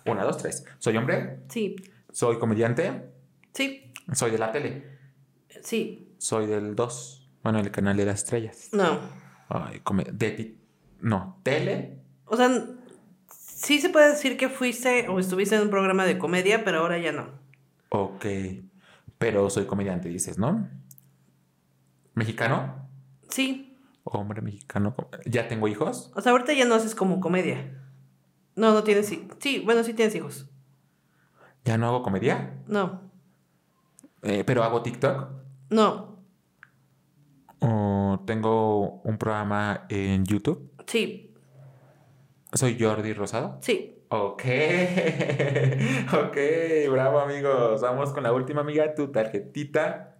Una, 0.06 0.24
dos, 0.24 0.38
tres. 0.38 0.66
¿Soy 0.80 0.98
hombre? 0.98 1.40
Sí, 1.50 1.76
¿Soy 2.12 2.38
comediante? 2.40 3.12
sí, 3.54 3.94
¿Soy 4.14 4.32
de 4.32 4.38
la 4.38 4.52
tele? 4.52 4.84
sí. 5.62 6.10
¿Soy 6.24 6.46
del 6.48 6.74
2? 6.74 7.30
Bueno, 7.44 7.60
el 7.60 7.70
canal 7.70 7.98
de 7.98 8.06
las 8.06 8.24
estrellas. 8.24 8.70
No. 8.72 8.98
Ay, 9.50 9.82
come- 9.82 10.06
de 10.10 10.32
ti- 10.32 10.58
No, 11.02 11.38
tele. 11.44 12.00
O 12.24 12.38
sea, 12.38 12.50
sí 13.30 13.82
se 13.82 13.90
puede 13.90 14.12
decir 14.12 14.38
que 14.38 14.48
fuiste 14.48 15.10
o 15.10 15.20
estuviste 15.20 15.56
en 15.58 15.64
un 15.64 15.70
programa 15.70 16.06
de 16.06 16.18
comedia, 16.18 16.64
pero 16.64 16.80
ahora 16.80 16.98
ya 16.98 17.12
no. 17.12 17.28
Ok. 17.90 18.26
Pero 19.18 19.50
soy 19.50 19.66
comediante, 19.66 20.08
dices, 20.08 20.38
¿no? 20.38 20.70
¿Mexicano? 22.14 22.88
Sí. 23.28 23.78
Hombre 24.06 24.42
mexicano. 24.42 24.96
¿Ya 25.26 25.50
tengo 25.50 25.68
hijos? 25.68 26.10
O 26.16 26.22
sea, 26.22 26.32
ahorita 26.32 26.54
ya 26.54 26.64
no 26.64 26.76
haces 26.76 26.96
como 26.96 27.20
comedia. 27.20 27.82
No, 28.56 28.72
no 28.72 28.84
tienes. 28.86 29.08
Sí, 29.40 29.60
bueno, 29.66 29.84
sí 29.84 29.94
tienes 29.94 30.16
hijos. 30.16 30.50
¿Ya 31.66 31.78
no 31.78 31.88
hago 31.88 32.02
comedia? 32.02 32.64
No, 32.68 33.02
Eh, 34.22 34.46
¿Pero 34.46 34.64
hago 34.64 34.82
TikTok? 34.84 35.28
no, 35.70 36.13
¿O 37.66 38.22
tengo 38.26 39.02
un 39.04 39.18
programa 39.18 39.86
en 39.90 40.26
YouTube? 40.26 40.70
sí, 40.86 41.34
¿Soy 42.54 42.78
Jordi 42.80 43.14
Rosado? 43.14 43.58
sí. 43.62 43.90
Ok. 44.10 44.44
ok, 46.14 46.38
bravo 46.92 47.20
amigos. 47.20 47.82
Vamos 47.82 48.12
con 48.14 48.22
la 48.22 48.32
última 48.32 48.62
amiga, 48.62 48.94
tu 48.94 49.08
tarjetita. 49.12 50.18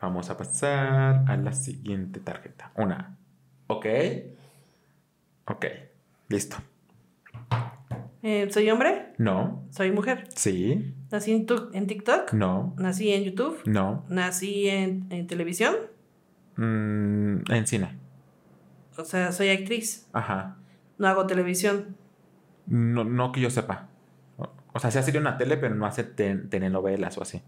Vamos 0.00 0.30
a 0.30 0.36
pasar 0.36 1.24
a 1.26 1.36
la 1.36 1.52
siguiente 1.54 2.20
tarjeta. 2.20 2.70
Una. 2.76 3.18
Ok. 3.66 3.86
Ok. 5.48 5.66
Listo. 6.28 6.56
Eh, 8.22 8.46
¿Soy 8.52 8.70
hombre? 8.70 9.12
No. 9.18 9.64
¿Soy 9.70 9.90
mujer? 9.90 10.28
Sí. 10.36 10.94
¿Nací 11.10 11.32
en, 11.32 11.46
tu- 11.46 11.70
en 11.72 11.88
TikTok? 11.88 12.32
No. 12.32 12.74
¿Nací 12.78 13.12
en 13.12 13.24
YouTube? 13.24 13.60
No. 13.66 14.04
¿Nací 14.08 14.68
en, 14.68 15.08
en 15.10 15.26
televisión? 15.26 15.74
Mm, 16.62 17.42
en 17.50 17.66
cine. 17.66 17.98
O 18.96 19.04
sea, 19.04 19.32
soy 19.32 19.48
actriz. 19.50 20.08
Ajá. 20.12 20.56
No 20.98 21.08
hago 21.08 21.26
televisión. 21.26 21.96
No, 22.66 23.02
no 23.04 23.32
que 23.32 23.40
yo 23.40 23.50
sepa. 23.50 23.88
O, 24.74 24.78
sea, 24.78 24.90
sí 24.90 24.98
hace 24.98 25.18
una 25.18 25.36
tele, 25.36 25.56
pero 25.56 25.74
no 25.74 25.84
hace 25.86 26.04
ten- 26.04 26.48
telenovelas 26.48 27.18
o 27.18 27.22
así. 27.22 27.42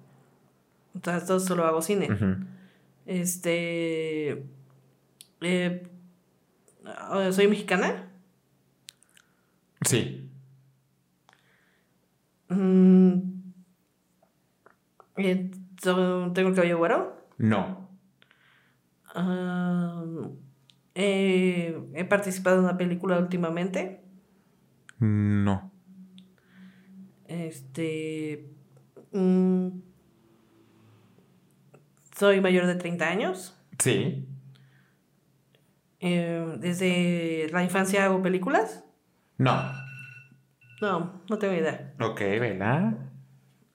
Esto 0.94 1.40
solo 1.40 1.64
hago 1.64 1.80
cine. 1.80 2.08
Este. 3.06 4.44
eh, 5.40 5.88
ah, 6.84 7.28
¿Soy 7.32 7.46
mexicana? 7.48 8.08
Sí. 9.86 10.28
Mm, 12.48 13.18
eh, 15.16 15.50
¿Tengo 15.82 16.32
el 16.48 16.54
cabello 16.54 16.78
güero? 16.78 17.16
No. 17.38 17.84
Eh, 20.94 21.80
he 21.94 22.04
participado 22.04 22.58
en 22.58 22.64
una 22.64 22.76
película 22.76 23.18
últimamente. 23.18 24.02
No. 24.98 25.72
Este. 27.26 28.50
mm, 29.12 29.68
soy 32.16 32.40
mayor 32.40 32.66
de 32.66 32.76
30 32.76 33.08
años. 33.08 33.58
Sí. 33.78 34.28
Eh, 36.00 36.56
desde 36.58 37.48
la 37.50 37.64
infancia 37.64 38.04
hago 38.04 38.22
películas. 38.22 38.84
No. 39.38 39.54
No, 40.80 41.22
no 41.28 41.38
tengo 41.38 41.54
idea. 41.54 41.94
Ok, 42.00 42.20
¿verdad? 42.20 42.98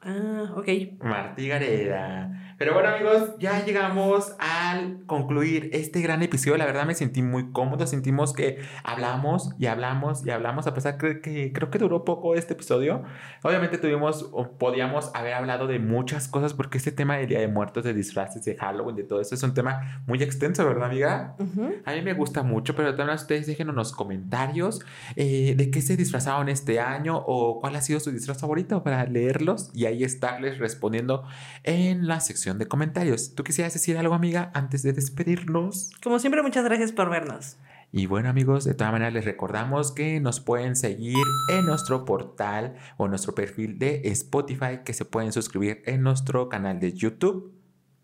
Ah, 0.01 0.53
ok. 0.55 0.67
Martí 1.01 1.47
Gareda. 1.47 2.48
Pero 2.59 2.73
bueno 2.73 2.89
amigos, 2.89 3.35
ya 3.39 3.63
llegamos 3.63 4.35
al 4.37 5.05
concluir 5.05 5.69
este 5.71 6.01
gran 6.01 6.21
episodio. 6.23 6.57
La 6.57 6.65
verdad 6.65 6.85
me 6.85 6.93
sentí 6.93 7.21
muy 7.21 7.53
cómodo. 7.53 7.87
Sentimos 7.87 8.33
que 8.33 8.59
hablamos 8.83 9.55
y 9.57 9.67
hablamos 9.67 10.25
y 10.25 10.31
hablamos. 10.31 10.67
A 10.67 10.73
pesar 10.73 10.97
que, 10.97 11.21
que 11.21 11.53
creo 11.53 11.71
que 11.71 11.79
duró 11.79 12.03
poco 12.03 12.35
este 12.35 12.55
episodio. 12.55 13.03
Obviamente 13.43 13.77
tuvimos 13.77 14.27
o 14.33 14.57
podíamos 14.57 15.09
haber 15.15 15.35
hablado 15.35 15.67
de 15.67 15.79
muchas 15.79 16.27
cosas 16.27 16.53
porque 16.53 16.79
este 16.79 16.91
tema 16.91 17.15
del 17.15 17.29
Día 17.29 17.39
de 17.39 17.47
Muertos, 17.47 17.85
de 17.85 17.93
disfraces, 17.93 18.43
de 18.43 18.57
Halloween, 18.57 18.97
de 18.97 19.03
todo 19.03 19.21
eso 19.21 19.35
es 19.35 19.43
un 19.43 19.53
tema 19.53 20.03
muy 20.05 20.21
extenso, 20.21 20.65
¿verdad 20.65 20.89
amiga? 20.89 21.37
Ujú. 21.39 21.75
A 21.85 21.93
mí 21.93 22.01
me 22.01 22.13
gusta 22.13 22.43
mucho, 22.43 22.75
pero 22.75 22.93
también 22.93 23.15
ustedes 23.15 23.47
déjenos 23.47 23.71
en 23.71 23.77
los 23.77 23.93
comentarios 23.93 24.81
eh, 25.15 25.53
de 25.55 25.71
qué 25.71 25.81
se 25.81 25.95
disfrazaron 25.95 26.49
este 26.49 26.81
año 26.81 27.23
o 27.25 27.61
cuál 27.61 27.77
ha 27.77 27.81
sido 27.81 28.01
su 28.01 28.11
disfraz 28.11 28.37
favorito 28.37 28.83
para 28.83 29.05
leerlos 29.05 29.71
y 29.73 29.85
ahí 29.85 30.03
estarles 30.03 30.57
respondiendo 30.57 31.23
en 31.63 32.05
la 32.05 32.19
sección 32.19 32.48
de 32.57 32.67
comentarios. 32.67 33.35
¿Tú 33.35 33.43
quisieras 33.43 33.73
decir 33.73 33.97
algo, 33.97 34.13
amiga, 34.13 34.51
antes 34.53 34.81
de 34.83 34.93
despedirnos? 34.93 35.91
Como 36.03 36.19
siempre, 36.19 36.41
muchas 36.41 36.63
gracias 36.65 36.91
por 36.91 37.09
vernos. 37.09 37.57
Y 37.91 38.05
bueno 38.05 38.29
amigos, 38.29 38.65
de 38.65 38.75
todas 38.75 38.93
maneras 38.93 39.13
les 39.13 39.25
recordamos 39.25 39.91
que 39.91 40.19
nos 40.19 40.39
pueden 40.39 40.75
seguir 40.75 41.17
en 41.51 41.65
nuestro 41.65 42.05
portal 42.05 42.75
o 42.97 43.07
nuestro 43.07 43.33
perfil 43.33 43.79
de 43.79 44.01
Spotify, 44.05 44.81
que 44.85 44.93
se 44.93 45.05
pueden 45.05 45.31
suscribir 45.33 45.81
en 45.85 46.03
nuestro 46.03 46.49
canal 46.49 46.79
de 46.79 46.93
YouTube, 46.93 47.51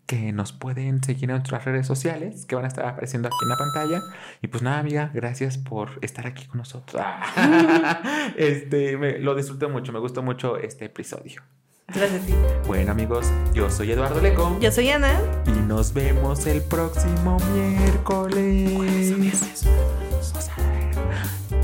que 0.06 0.32
nos 0.32 0.52
pueden 0.52 1.04
seguir 1.04 1.24
en 1.30 1.36
nuestras 1.36 1.64
redes 1.64 1.86
sociales, 1.86 2.46
que 2.46 2.56
van 2.56 2.64
a 2.64 2.68
estar 2.68 2.84
apareciendo 2.84 3.28
aquí 3.28 3.36
en 3.42 3.48
la 3.48 3.56
pantalla. 3.56 4.00
Y 4.42 4.48
pues 4.48 4.62
nada 4.64 4.78
amiga, 4.80 5.10
gracias 5.14 5.56
por 5.56 5.90
estar 6.02 6.26
aquí 6.26 6.46
con 6.46 6.58
nosotros. 6.58 7.00
este, 8.36 8.96
me- 8.96 9.18
lo 9.18 9.34
disfruté 9.34 9.66
mucho, 9.68 9.92
me 9.92 9.98
gustó 10.00 10.22
mucho 10.22 10.56
este 10.58 10.86
episodio. 10.86 11.42
Gracias 11.88 12.22
a 12.22 12.26
ti. 12.26 12.34
Bueno 12.66 12.90
amigos, 12.92 13.26
yo 13.54 13.70
soy 13.70 13.92
Eduardo 13.92 14.20
Leco 14.20 14.58
Yo 14.60 14.72
soy 14.72 14.90
Ana. 14.90 15.20
y 15.46 15.50
nos 15.50 15.92
vemos 15.94 16.46
el 16.46 16.60
próximo 16.62 17.38
miércoles. 17.54 19.14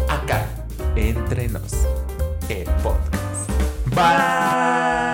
Acá, 0.09 0.47
entre 0.97 1.49
nos, 1.49 1.73
el 2.49 2.67
podcast. 2.83 3.51
Bye. 3.95 5.12